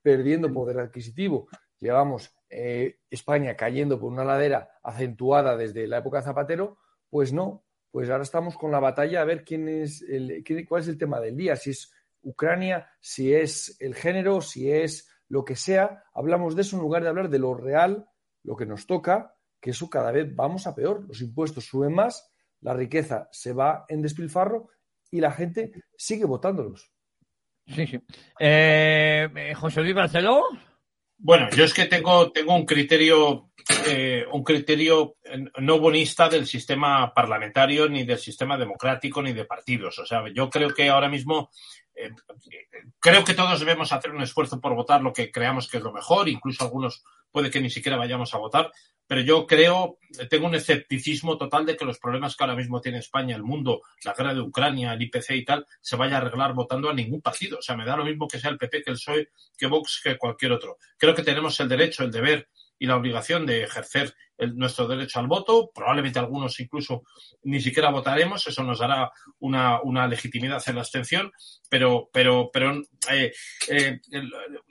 perdiendo 0.00 0.52
poder 0.52 0.78
adquisitivo, 0.78 1.48
llevamos 1.78 2.34
eh, 2.48 3.00
España 3.10 3.54
cayendo 3.56 4.00
por 4.00 4.10
una 4.10 4.24
ladera 4.24 4.70
acentuada 4.82 5.56
desde 5.56 5.86
la 5.86 5.98
época 5.98 6.18
de 6.18 6.24
Zapatero, 6.24 6.78
pues 7.10 7.32
no, 7.32 7.65
pues 7.90 8.10
ahora 8.10 8.22
estamos 8.22 8.56
con 8.56 8.70
la 8.70 8.80
batalla 8.80 9.20
a 9.20 9.24
ver 9.24 9.44
quién 9.44 9.68
es 9.68 10.02
el, 10.02 10.44
cuál 10.68 10.82
es 10.82 10.88
el 10.88 10.98
tema 10.98 11.20
del 11.20 11.36
día, 11.36 11.56
si 11.56 11.70
es 11.70 11.92
Ucrania, 12.22 12.88
si 13.00 13.32
es 13.32 13.76
el 13.80 13.94
género, 13.94 14.40
si 14.40 14.70
es 14.70 15.08
lo 15.28 15.44
que 15.44 15.56
sea. 15.56 16.04
Hablamos 16.14 16.56
de 16.56 16.62
eso 16.62 16.76
en 16.76 16.82
lugar 16.82 17.02
de 17.02 17.08
hablar 17.08 17.28
de 17.28 17.38
lo 17.38 17.54
real, 17.54 18.08
lo 18.42 18.56
que 18.56 18.66
nos 18.66 18.86
toca, 18.86 19.34
que 19.60 19.70
eso 19.70 19.88
cada 19.88 20.12
vez 20.12 20.34
vamos 20.34 20.66
a 20.66 20.74
peor. 20.74 21.04
Los 21.06 21.20
impuestos 21.20 21.64
suben 21.64 21.94
más, 21.94 22.32
la 22.60 22.74
riqueza 22.74 23.28
se 23.32 23.52
va 23.52 23.84
en 23.88 24.02
despilfarro 24.02 24.68
y 25.10 25.20
la 25.20 25.30
gente 25.30 25.72
sigue 25.96 26.24
votándolos. 26.24 26.92
Sí, 27.66 27.86
sí. 27.86 28.00
Eh, 28.38 29.28
eh, 29.34 29.54
José 29.54 29.80
Luis 29.80 29.94
Barceló. 29.94 30.42
Bueno, 31.18 31.48
yo 31.50 31.64
es 31.64 31.72
que 31.72 31.86
tengo, 31.86 32.30
tengo 32.30 32.54
un 32.54 32.66
criterio, 32.66 33.50
eh, 33.86 34.24
un 34.32 34.44
criterio 34.44 35.16
no 35.60 35.78
bonista 35.78 36.28
del 36.28 36.46
sistema 36.46 37.12
parlamentario, 37.12 37.88
ni 37.88 38.04
del 38.04 38.18
sistema 38.18 38.56
democrático, 38.58 39.22
ni 39.22 39.32
de 39.32 39.44
partidos. 39.44 39.98
O 39.98 40.06
sea, 40.06 40.24
yo 40.32 40.50
creo 40.50 40.70
que 40.70 40.88
ahora 40.88 41.08
mismo 41.08 41.50
eh, 41.94 42.10
creo 43.00 43.24
que 43.24 43.34
todos 43.34 43.58
debemos 43.58 43.92
hacer 43.92 44.10
un 44.10 44.22
esfuerzo 44.22 44.60
por 44.60 44.74
votar 44.74 45.00
lo 45.02 45.12
que 45.12 45.30
creamos 45.30 45.68
que 45.68 45.78
es 45.78 45.82
lo 45.82 45.92
mejor, 45.92 46.28
incluso 46.28 46.64
algunos 46.64 47.02
puede 47.36 47.50
que 47.50 47.60
ni 47.60 47.68
siquiera 47.68 47.98
vayamos 47.98 48.32
a 48.32 48.38
votar, 48.38 48.72
pero 49.06 49.20
yo 49.20 49.46
creo, 49.46 49.98
tengo 50.30 50.46
un 50.46 50.54
escepticismo 50.54 51.36
total 51.36 51.66
de 51.66 51.76
que 51.76 51.84
los 51.84 51.98
problemas 51.98 52.34
que 52.34 52.42
ahora 52.42 52.56
mismo 52.56 52.80
tiene 52.80 52.96
España, 52.96 53.36
el 53.36 53.42
mundo, 53.42 53.82
la 54.02 54.14
guerra 54.14 54.32
de 54.32 54.40
Ucrania, 54.40 54.94
el 54.94 55.02
IPC 55.02 55.32
y 55.32 55.44
tal, 55.44 55.66
se 55.82 55.96
vaya 55.96 56.14
a 56.14 56.20
arreglar 56.22 56.54
votando 56.54 56.88
a 56.88 56.94
ningún 56.94 57.20
partido. 57.20 57.58
O 57.58 57.62
sea, 57.62 57.76
me 57.76 57.84
da 57.84 57.94
lo 57.94 58.06
mismo 58.06 58.26
que 58.26 58.40
sea 58.40 58.48
el 58.48 58.56
PP, 58.56 58.84
que 58.84 58.90
el 58.90 58.96
PSOE, 58.96 59.28
que 59.54 59.66
Vox, 59.66 60.00
que 60.02 60.16
cualquier 60.16 60.52
otro. 60.52 60.78
Creo 60.96 61.14
que 61.14 61.22
tenemos 61.22 61.60
el 61.60 61.68
derecho, 61.68 62.04
el 62.04 62.10
deber 62.10 62.48
y 62.78 62.86
la 62.86 62.96
obligación 62.96 63.44
de 63.44 63.64
ejercer 63.64 64.14
nuestro 64.54 64.88
derecho 64.88 65.20
al 65.20 65.26
voto. 65.26 65.70
Probablemente 65.74 66.18
algunos 66.18 66.58
incluso 66.58 67.02
ni 67.42 67.60
siquiera 67.60 67.90
votaremos, 67.90 68.46
eso 68.46 68.62
nos 68.62 68.78
dará 68.78 69.12
una, 69.40 70.06
legitimidad 70.06 70.62
en 70.66 70.74
la 70.74 70.80
abstención, 70.80 71.30
pero, 71.68 72.08
pero, 72.10 72.48
pero 72.50 72.80
eh, 73.10 73.30
eh, 73.68 74.00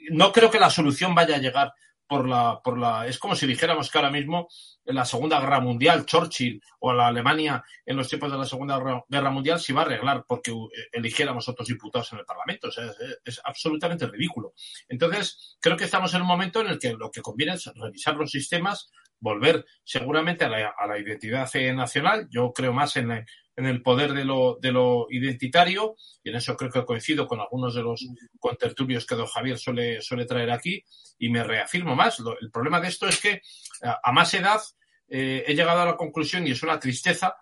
no 0.09 0.31
creo 0.31 0.49
que 0.49 0.59
la 0.59 0.71
solución 0.71 1.13
vaya 1.13 1.35
a 1.35 1.39
llegar 1.39 1.71
por 2.07 2.27
la, 2.27 2.61
por 2.63 2.77
la. 2.77 3.07
Es 3.07 3.17
como 3.19 3.35
si 3.35 3.47
dijéramos 3.47 3.89
que 3.89 3.97
ahora 3.97 4.11
mismo 4.11 4.47
en 4.85 4.95
la 4.95 5.05
Segunda 5.05 5.39
Guerra 5.39 5.59
Mundial, 5.59 6.05
Churchill 6.05 6.61
o 6.79 6.93
la 6.93 7.07
Alemania 7.07 7.63
en 7.85 7.97
los 7.97 8.07
tiempos 8.07 8.31
de 8.31 8.37
la 8.37 8.45
Segunda 8.45 9.03
Guerra 9.09 9.31
Mundial 9.31 9.59
se 9.59 9.71
iba 9.71 9.81
a 9.81 9.85
arreglar 9.85 10.25
porque 10.27 10.53
eligiéramos 10.91 11.47
otros 11.49 11.67
diputados 11.67 12.11
en 12.13 12.19
el 12.19 12.25
Parlamento. 12.25 12.69
es, 12.69 13.41
absolutamente 13.43 14.07
ridículo. 14.07 14.53
Entonces, 14.87 15.57
creo 15.59 15.77
que 15.77 15.85
estamos 15.85 16.13
en 16.13 16.21
un 16.21 16.27
momento 16.27 16.61
en 16.61 16.67
el 16.67 16.79
que 16.79 16.93
lo 16.93 17.09
que 17.09 17.21
conviene 17.21 17.53
es 17.53 17.65
revisar 17.75 18.15
los 18.15 18.31
sistemas, 18.31 18.91
volver 19.19 19.65
seguramente 19.83 20.45
a 20.45 20.49
la, 20.49 20.73
a 20.77 20.87
la 20.87 20.99
identidad 20.99 21.49
nacional. 21.73 22.27
Yo 22.29 22.53
creo 22.53 22.73
más 22.73 22.95
en 22.97 23.09
la, 23.09 23.25
en 23.55 23.65
el 23.65 23.81
poder 23.81 24.13
de 24.13 24.25
lo, 24.25 24.57
de 24.61 24.71
lo 24.71 25.07
identitario, 25.09 25.95
y 26.23 26.29
en 26.29 26.35
eso 26.35 26.55
creo 26.57 26.71
que 26.71 26.83
coincido 26.83 27.27
con 27.27 27.39
algunos 27.39 27.73
de 27.73 27.83
los 27.83 28.05
contertulios 28.39 29.05
que 29.05 29.15
don 29.15 29.27
Javier 29.27 29.57
suele, 29.57 30.01
suele 30.01 30.25
traer 30.25 30.51
aquí, 30.51 30.83
y 31.17 31.29
me 31.29 31.43
reafirmo 31.43 31.95
más. 31.95 32.19
el 32.41 32.51
problema 32.51 32.81
de 32.81 32.89
esto 32.89 33.07
es 33.07 33.21
que 33.21 33.41
a, 33.81 34.11
más 34.11 34.33
edad 34.33 34.61
eh, 35.07 35.43
he 35.47 35.55
llegado 35.55 35.81
a 35.81 35.85
la 35.85 35.95
conclusión, 35.95 36.45
y 36.45 36.51
es 36.51 36.63
una 36.63 36.79
tristeza, 36.79 37.35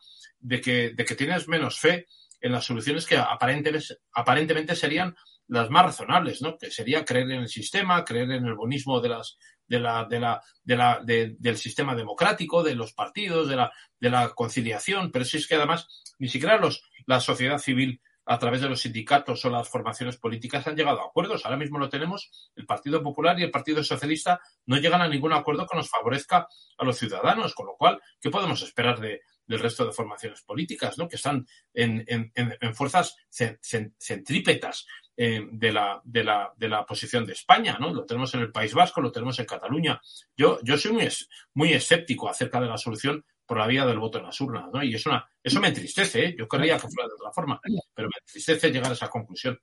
de 0.44 0.60
que, 0.60 0.90
de 0.90 1.06
que 1.06 1.16
tienes 1.16 1.48
menos 1.48 1.80
fe 1.80 2.06
en 2.42 2.52
las 2.52 2.66
soluciones 2.66 3.06
que 3.06 3.18
aparentemente, 3.18 3.96
aparentemente 4.12 4.76
serían 4.76 5.16
las 5.48 5.70
más 5.70 5.86
razonables, 5.86 6.42
¿no? 6.42 6.58
Que 6.58 6.70
sería 6.70 7.06
creer 7.06 7.32
en 7.32 7.42
el 7.42 7.48
sistema, 7.48 8.04
creer 8.04 8.32
en 8.32 8.46
el 8.46 8.56
bonismo 8.56 9.00
de 9.00 9.10
las, 9.10 9.38
de 9.68 9.80
la, 9.80 10.06
de 10.06 10.20
la, 10.20 10.42
de 10.64 10.76
la, 10.76 11.02
del 11.04 11.58
sistema 11.58 11.96
democrático, 11.96 12.64
de 12.64 12.76
los 12.76 12.94
partidos, 12.94 13.48
de 13.48 13.56
la, 13.56 13.72
de 14.00 14.10
la 14.10 14.30
conciliación, 14.30 15.12
pero 15.12 15.26
si 15.26 15.38
es 15.38 15.48
que 15.48 15.56
además 15.56 15.88
ni 16.20 16.28
siquiera 16.28 16.58
los, 16.58 16.84
la 17.06 17.20
sociedad 17.20 17.58
civil 17.58 18.02
a 18.26 18.40
través 18.40 18.62
de 18.62 18.70
los 18.70 18.82
sindicatos 18.82 19.44
o 19.44 19.50
las 19.50 19.68
formaciones 19.68 20.18
políticas 20.18 20.66
han 20.68 20.76
llegado 20.76 21.02
a 21.02 21.08
acuerdos. 21.08 21.44
Ahora 21.44 21.58
mismo 21.58 21.78
lo 21.78 21.90
tenemos, 21.90 22.52
el 22.56 22.66
Partido 22.66 23.04
Popular 23.04 23.38
y 23.40 23.44
el 23.44 23.52
Partido 23.52 23.84
Socialista 23.84 24.40
no 24.66 24.78
llegan 24.78 25.02
a 25.02 25.10
ningún 25.10 25.34
acuerdo 25.34 25.68
que 25.68 25.76
nos 25.76 25.90
favorezca 25.90 26.48
a 26.78 26.86
los 26.86 26.98
ciudadanos, 26.98 27.54
con 27.54 27.68
lo 27.68 27.76
cual, 27.76 28.02
¿qué 28.22 28.30
podemos 28.30 28.62
esperar 28.62 29.00
de, 29.00 29.22
del 29.46 29.60
resto 29.60 29.86
de 29.86 29.92
formaciones 29.92 30.42
políticas, 30.42 30.98
¿no? 30.98 31.10
que 31.10 31.18
están 31.18 31.46
en, 31.74 32.06
en 32.08 32.76
fuerzas 32.76 33.18
centrípetas 33.30 34.86
eh, 35.16 35.48
de, 35.52 35.72
la, 35.72 36.02
de, 36.04 36.24
la, 36.24 36.54
de 36.56 36.68
la 36.70 36.86
posición 36.86 37.26
de 37.26 37.34
España. 37.34 37.78
¿no? 37.80 37.94
Lo 37.94 38.06
tenemos 38.06 38.34
en 38.34 38.42
el 38.42 38.52
País 38.52 38.74
Vasco, 38.74 39.02
lo 39.02 39.12
tenemos 39.12 39.38
en 39.40 39.46
Cataluña. 39.46 40.02
Yo, 40.36 40.60
yo 40.64 40.78
soy 40.78 40.92
muy, 40.92 41.08
muy 41.54 41.74
escéptico 41.74 42.30
acerca 42.30 42.60
de 42.60 42.68
la 42.68 42.78
solución 42.78 43.24
por 43.46 43.58
la 43.58 43.68
vía 43.68 43.86
del 43.86 44.00
voto 44.00 44.20
en 44.20 44.26
las 44.26 44.40
urnas, 44.40 44.66
¿no? 44.74 44.82
Y 44.82 44.96
es 44.96 45.06
una, 45.06 45.28
eso 45.44 45.60
me 45.60 45.68
entristece, 45.68 46.26
¿eh? 46.26 46.36
Yo 46.38 46.48
querría 46.48 46.76
que 46.76 46.88
fuera 46.88 47.08
de 47.10 47.16
otra 47.16 47.32
forma, 47.32 47.60
pero 47.94 48.08
me 48.08 48.20
entristece 48.20 48.72
llegar 48.72 48.90
a 48.90 48.94
esa 48.94 49.10
conclusión. 49.10 49.60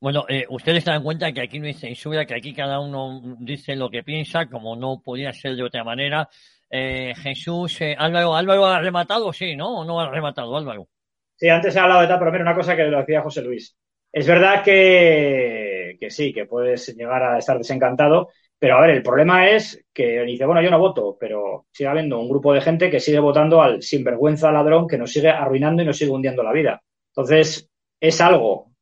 Bueno, 0.00 0.24
eh, 0.28 0.46
ustedes 0.48 0.84
se 0.84 0.90
dan 0.90 1.02
cuenta 1.02 1.30
que 1.32 1.42
aquí 1.42 1.58
no 1.58 1.66
hay 1.66 1.74
censura, 1.74 2.24
que 2.24 2.34
aquí 2.34 2.54
cada 2.54 2.80
uno 2.80 3.36
dice 3.40 3.76
lo 3.76 3.90
que 3.90 4.02
piensa, 4.02 4.46
como 4.46 4.74
no 4.76 5.02
podía 5.04 5.32
ser 5.32 5.56
de 5.56 5.64
otra 5.64 5.84
manera. 5.84 6.28
Eh, 6.70 7.12
Jesús, 7.16 7.80
eh, 7.82 7.94
Álvaro, 7.98 8.34
Álvaro 8.34 8.64
ha 8.64 8.80
rematado, 8.80 9.32
sí, 9.32 9.56
¿no? 9.56 9.80
¿O 9.80 9.84
no 9.84 10.00
ha 10.00 10.08
rematado, 10.08 10.56
Álvaro? 10.56 10.88
Sí, 11.36 11.48
antes 11.48 11.76
he 11.76 11.80
hablado 11.80 12.02
de 12.02 12.06
tal, 12.06 12.18
pero 12.18 12.32
mira 12.32 12.44
una 12.44 12.54
cosa 12.54 12.74
que 12.76 12.84
lo 12.84 12.98
decía 12.98 13.20
José 13.20 13.42
Luis. 13.42 13.76
Es 14.12 14.26
verdad 14.26 14.64
que, 14.64 15.96
que 16.00 16.10
sí, 16.10 16.32
que 16.32 16.46
puedes 16.46 16.94
llegar 16.96 17.22
a 17.22 17.38
estar 17.38 17.56
desencantado, 17.58 18.28
pero 18.58 18.76
a 18.76 18.80
ver, 18.80 18.90
el 18.90 19.02
problema 19.02 19.48
es 19.50 19.84
que 19.92 20.22
dice, 20.22 20.44
bueno, 20.44 20.62
yo 20.62 20.70
no 20.70 20.78
voto, 20.78 21.16
pero 21.18 21.66
sigue 21.70 21.88
habiendo 21.88 22.18
un 22.18 22.28
grupo 22.28 22.52
de 22.52 22.60
gente 22.60 22.90
que 22.90 23.00
sigue 23.00 23.20
votando 23.20 23.62
al 23.62 23.82
sinvergüenza 23.82 24.50
ladrón 24.52 24.86
que 24.88 24.98
nos 24.98 25.12
sigue 25.12 25.28
arruinando 25.28 25.82
y 25.82 25.86
nos 25.86 25.96
sigue 25.96 26.10
hundiendo 26.10 26.42
la 26.42 26.52
vida. 26.52 26.82
Entonces, 27.14 27.68
es 28.00 28.20
algo. 28.20 28.72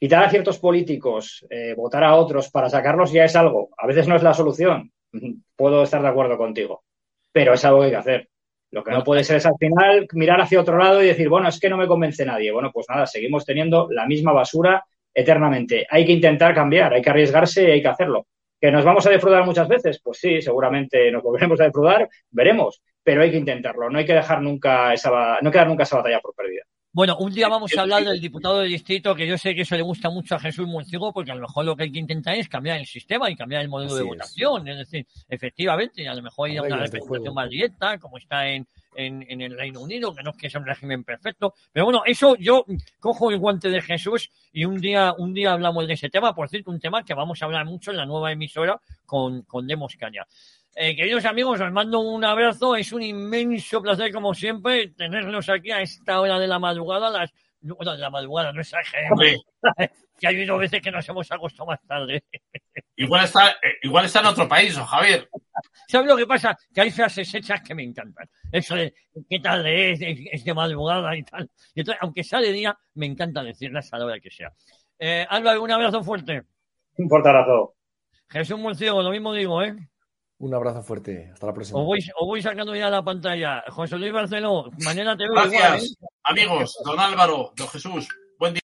Quitar 0.00 0.24
a 0.24 0.30
ciertos 0.30 0.58
políticos, 0.58 1.46
eh, 1.50 1.74
votar 1.74 2.04
a 2.04 2.14
otros 2.14 2.50
para 2.50 2.70
sacarlos 2.70 3.12
ya 3.12 3.24
es 3.24 3.36
algo. 3.36 3.70
A 3.76 3.86
veces 3.86 4.08
no 4.08 4.16
es 4.16 4.22
la 4.22 4.34
solución. 4.34 4.92
Puedo 5.56 5.82
estar 5.82 6.02
de 6.02 6.08
acuerdo 6.08 6.38
contigo 6.38 6.82
pero 7.32 7.54
es 7.54 7.64
algo 7.64 7.80
que 7.80 7.84
hay 7.86 7.90
que 7.92 7.96
hacer. 7.96 8.28
Lo 8.70 8.84
que 8.84 8.90
no 8.90 9.02
puede 9.02 9.24
ser 9.24 9.36
es 9.36 9.46
al 9.46 9.56
final 9.58 10.06
mirar 10.12 10.40
hacia 10.40 10.60
otro 10.60 10.76
lado 10.76 11.02
y 11.02 11.06
decir, 11.06 11.28
bueno, 11.28 11.48
es 11.48 11.58
que 11.58 11.70
no 11.70 11.76
me 11.76 11.86
convence 11.86 12.24
nadie. 12.24 12.52
Bueno, 12.52 12.70
pues 12.72 12.86
nada, 12.88 13.06
seguimos 13.06 13.44
teniendo 13.44 13.88
la 13.90 14.06
misma 14.06 14.32
basura 14.32 14.84
eternamente. 15.14 15.86
Hay 15.90 16.04
que 16.04 16.12
intentar 16.12 16.54
cambiar, 16.54 16.92
hay 16.92 17.02
que 17.02 17.10
arriesgarse 17.10 17.62
y 17.62 17.70
hay 17.70 17.82
que 17.82 17.88
hacerlo. 17.88 18.26
¿Que 18.60 18.70
nos 18.70 18.84
vamos 18.84 19.06
a 19.06 19.10
defraudar 19.10 19.44
muchas 19.44 19.68
veces? 19.68 20.00
Pues 20.02 20.18
sí, 20.18 20.42
seguramente 20.42 21.10
nos 21.10 21.22
volveremos 21.22 21.60
a 21.60 21.64
defraudar, 21.64 22.08
veremos, 22.30 22.82
pero 23.02 23.22
hay 23.22 23.30
que 23.30 23.36
intentarlo, 23.36 23.88
no 23.88 23.98
hay 23.98 24.04
que 24.04 24.14
dejar 24.14 24.42
nunca 24.42 24.92
esa, 24.92 25.38
no 25.40 25.50
quedar 25.50 25.68
nunca 25.68 25.84
esa 25.84 25.96
batalla 25.96 26.20
por 26.20 26.34
perdida. 26.34 26.62
Bueno, 26.98 27.16
un 27.18 27.32
día 27.32 27.46
vamos 27.46 27.70
a 27.78 27.82
hablar 27.82 28.04
del 28.04 28.20
diputado 28.20 28.58
del 28.58 28.70
distrito, 28.70 29.14
que 29.14 29.24
yo 29.24 29.38
sé 29.38 29.54
que 29.54 29.60
eso 29.60 29.76
le 29.76 29.82
gusta 29.82 30.10
mucho 30.10 30.34
a 30.34 30.40
Jesús 30.40 30.66
Murciego, 30.66 31.12
porque 31.12 31.30
a 31.30 31.36
lo 31.36 31.42
mejor 31.42 31.64
lo 31.64 31.76
que 31.76 31.84
hay 31.84 31.92
que 31.92 32.00
intentar 32.00 32.34
es 32.34 32.48
cambiar 32.48 32.80
el 32.80 32.86
sistema 32.86 33.30
y 33.30 33.36
cambiar 33.36 33.62
el 33.62 33.68
modelo 33.68 33.92
Así 33.92 33.98
de 33.98 34.02
es. 34.02 34.08
votación. 34.08 34.66
Es 34.66 34.78
decir, 34.78 35.06
efectivamente, 35.28 36.08
a 36.08 36.14
lo 36.16 36.22
mejor 36.22 36.50
hay 36.50 36.58
una 36.58 36.76
de 36.76 36.82
representación 36.86 37.34
más 37.34 37.48
directa, 37.50 37.98
como 37.98 38.18
está 38.18 38.48
en, 38.48 38.66
en, 38.96 39.24
en 39.28 39.40
el 39.42 39.56
Reino 39.56 39.80
Unido, 39.80 40.12
que 40.12 40.24
no 40.24 40.30
es 40.30 40.36
que 40.36 40.50
sea 40.50 40.60
un 40.60 40.66
régimen 40.66 41.04
perfecto. 41.04 41.54
Pero 41.72 41.84
bueno, 41.84 42.02
eso 42.04 42.34
yo 42.34 42.64
cojo 42.98 43.30
el 43.30 43.38
guante 43.38 43.70
de 43.70 43.80
Jesús 43.80 44.28
y 44.52 44.64
un 44.64 44.80
día, 44.80 45.14
un 45.16 45.32
día 45.32 45.52
hablamos 45.52 45.86
de 45.86 45.92
ese 45.92 46.10
tema. 46.10 46.34
Por 46.34 46.48
cierto, 46.48 46.72
un 46.72 46.80
tema 46.80 47.04
que 47.04 47.14
vamos 47.14 47.40
a 47.40 47.44
hablar 47.44 47.64
mucho 47.64 47.92
en 47.92 47.98
la 47.98 48.06
nueva 48.06 48.32
emisora 48.32 48.80
con, 49.06 49.42
con 49.42 49.68
Demos 49.68 49.94
Caña. 49.94 50.26
Eh, 50.74 50.94
queridos 50.94 51.24
amigos, 51.24 51.60
os 51.60 51.72
mando 51.72 52.00
un 52.00 52.24
abrazo. 52.24 52.76
Es 52.76 52.92
un 52.92 53.02
inmenso 53.02 53.82
placer, 53.82 54.12
como 54.12 54.34
siempre, 54.34 54.88
tenerlos 54.88 55.48
aquí 55.48 55.70
a 55.70 55.80
esta 55.80 56.20
hora 56.20 56.38
de 56.38 56.46
la 56.46 56.58
madrugada, 56.58 57.10
las 57.10 57.32
bueno, 57.60 57.92
de 57.92 57.98
la 57.98 58.10
madrugada, 58.10 58.52
no 58.52 58.60
exageremos. 58.60 59.12
Hombre. 59.12 59.36
que 60.18 60.26
ha 60.26 60.30
habido 60.30 60.58
veces 60.58 60.82
que 60.82 60.90
nos 60.90 61.08
hemos 61.08 61.30
acostado 61.30 61.66
más 61.66 61.80
tarde. 61.86 62.24
Igual 62.96 63.24
está, 63.24 63.50
eh, 63.50 63.78
igual 63.82 64.06
está 64.06 64.18
en 64.18 64.26
otro 64.26 64.48
país, 64.48 64.76
¿o 64.76 64.84
Javier? 64.84 65.28
¿Sabes 65.86 66.08
lo 66.08 66.16
que 66.16 66.26
pasa? 66.26 66.58
Que 66.74 66.80
hay 66.80 66.90
frases 66.90 67.32
hechas 67.32 67.62
que 67.62 67.72
me 67.72 67.84
encantan. 67.84 68.28
Eso 68.50 68.74
de 68.74 68.92
qué 69.30 69.38
tarde 69.38 69.92
es, 69.92 70.00
es, 70.00 70.18
es 70.32 70.44
de 70.44 70.52
madrugada 70.52 71.16
y 71.16 71.22
tal. 71.22 71.48
Y 71.76 71.80
entonces, 71.80 72.02
aunque 72.02 72.24
sea 72.24 72.40
de 72.40 72.50
día, 72.50 72.76
me 72.94 73.06
encanta 73.06 73.44
decirlas 73.44 73.92
a 73.92 73.98
la 73.98 74.06
hora 74.06 74.18
que 74.18 74.32
sea. 74.32 74.52
Eh, 74.98 75.24
Álvaro, 75.30 75.62
un 75.62 75.70
abrazo 75.70 76.02
fuerte. 76.02 76.42
Un 76.96 77.08
fuerte 77.08 77.28
abrazo. 77.28 77.76
Jesús 78.28 78.58
Murciego, 78.58 79.00
lo 79.00 79.10
mismo 79.10 79.32
digo, 79.32 79.62
¿eh? 79.62 79.76
Un 80.40 80.54
abrazo 80.54 80.82
fuerte. 80.82 81.30
Hasta 81.32 81.46
la 81.46 81.54
próxima. 81.54 81.80
Os 81.80 81.86
voy, 81.86 81.98
os 81.98 82.26
voy 82.26 82.40
sacando 82.40 82.74
ya 82.74 82.88
la 82.88 83.02
pantalla. 83.02 83.64
José 83.68 83.98
Luis 83.98 84.12
Barceló, 84.12 84.70
mañana 84.84 85.16
te 85.16 85.24
veo 85.24 85.32
igual, 85.32 85.52
¿eh? 85.52 85.56
Gracias, 85.58 85.96
amigos, 86.22 86.78
don 86.84 87.00
Álvaro, 87.00 87.52
don 87.56 87.68
Jesús. 87.68 88.08
Buen 88.38 88.54
día. 88.54 88.62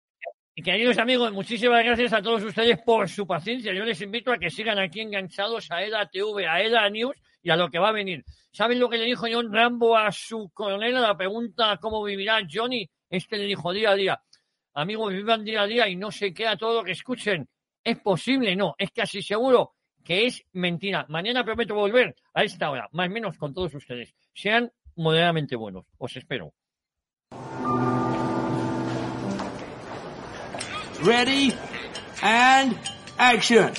Y 0.55 0.63
queridos 0.63 0.97
amigos, 0.97 1.31
muchísimas 1.33 1.83
gracias 1.83 2.13
a 2.13 2.21
todos 2.21 2.41
ustedes 2.41 2.79
por 2.85 3.09
su 3.09 3.27
paciencia. 3.27 3.73
Yo 3.73 3.83
les 3.83 3.99
invito 4.01 4.31
a 4.31 4.37
que 4.37 4.49
sigan 4.49 4.79
aquí 4.79 5.01
enganchados 5.01 5.69
a 5.69 5.83
EDA 5.83 6.07
TV, 6.09 6.47
a 6.47 6.61
EDA 6.61 6.89
News 6.89 7.15
y 7.43 7.49
a 7.49 7.57
lo 7.57 7.69
que 7.69 7.79
va 7.79 7.89
a 7.89 7.93
venir. 7.93 8.23
¿Saben 8.51 8.79
lo 8.79 8.89
que 8.89 8.97
le 8.97 9.05
dijo 9.05 9.27
John 9.29 9.53
Rambo 9.53 9.97
a 9.97 10.09
su 10.13 10.49
coronel 10.53 10.95
a 10.95 11.01
la 11.01 11.17
pregunta 11.17 11.77
cómo 11.81 12.01
vivirá 12.01 12.39
Johnny? 12.49 12.89
Este 13.09 13.37
le 13.37 13.43
dijo 13.43 13.73
día 13.73 13.91
a 13.91 13.95
día. 13.95 14.21
Amigos, 14.73 15.11
vivan 15.11 15.43
día 15.43 15.63
a 15.63 15.67
día 15.67 15.87
y 15.89 15.97
no 15.97 16.11
se 16.11 16.33
queda 16.33 16.55
todo 16.55 16.79
lo 16.79 16.83
que 16.83 16.93
escuchen. 16.93 17.47
¿Es 17.83 17.99
posible? 17.99 18.55
No, 18.55 18.73
es 18.77 18.91
casi 18.91 19.21
seguro 19.21 19.76
que 20.07 20.25
es 20.25 20.45
mentira. 20.53 21.05
Mañana 21.09 21.43
prometo 21.43 21.75
volver 21.75 22.15
a 22.33 22.45
esta 22.45 22.71
hora, 22.71 22.87
más 22.93 23.09
o 23.09 23.11
menos 23.11 23.37
con 23.37 23.53
todos 23.53 23.75
ustedes. 23.75 24.15
Sean 24.33 24.71
moderadamente 24.95 25.57
buenos. 25.57 25.85
Os 25.97 26.15
espero. 26.15 26.53
Ready 31.03 31.53
and 32.21 32.77
action. 33.17 33.73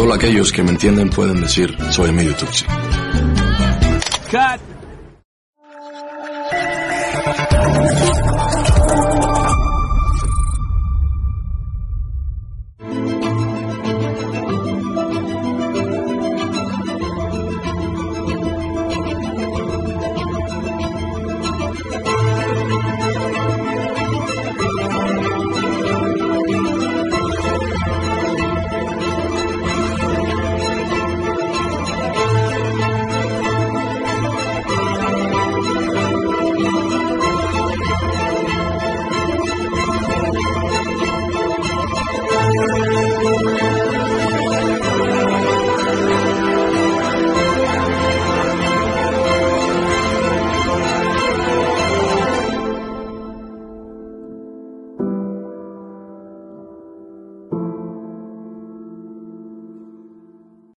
Solo 0.00 0.14
aquellos 0.14 0.50
que 0.50 0.62
me 0.62 0.70
entienden 0.70 1.10
pueden 1.10 1.42
decir, 1.42 1.76
soy 1.90 2.08
Emilio 2.08 2.34
Tucci. 2.34 2.64
Cut. 4.30 4.60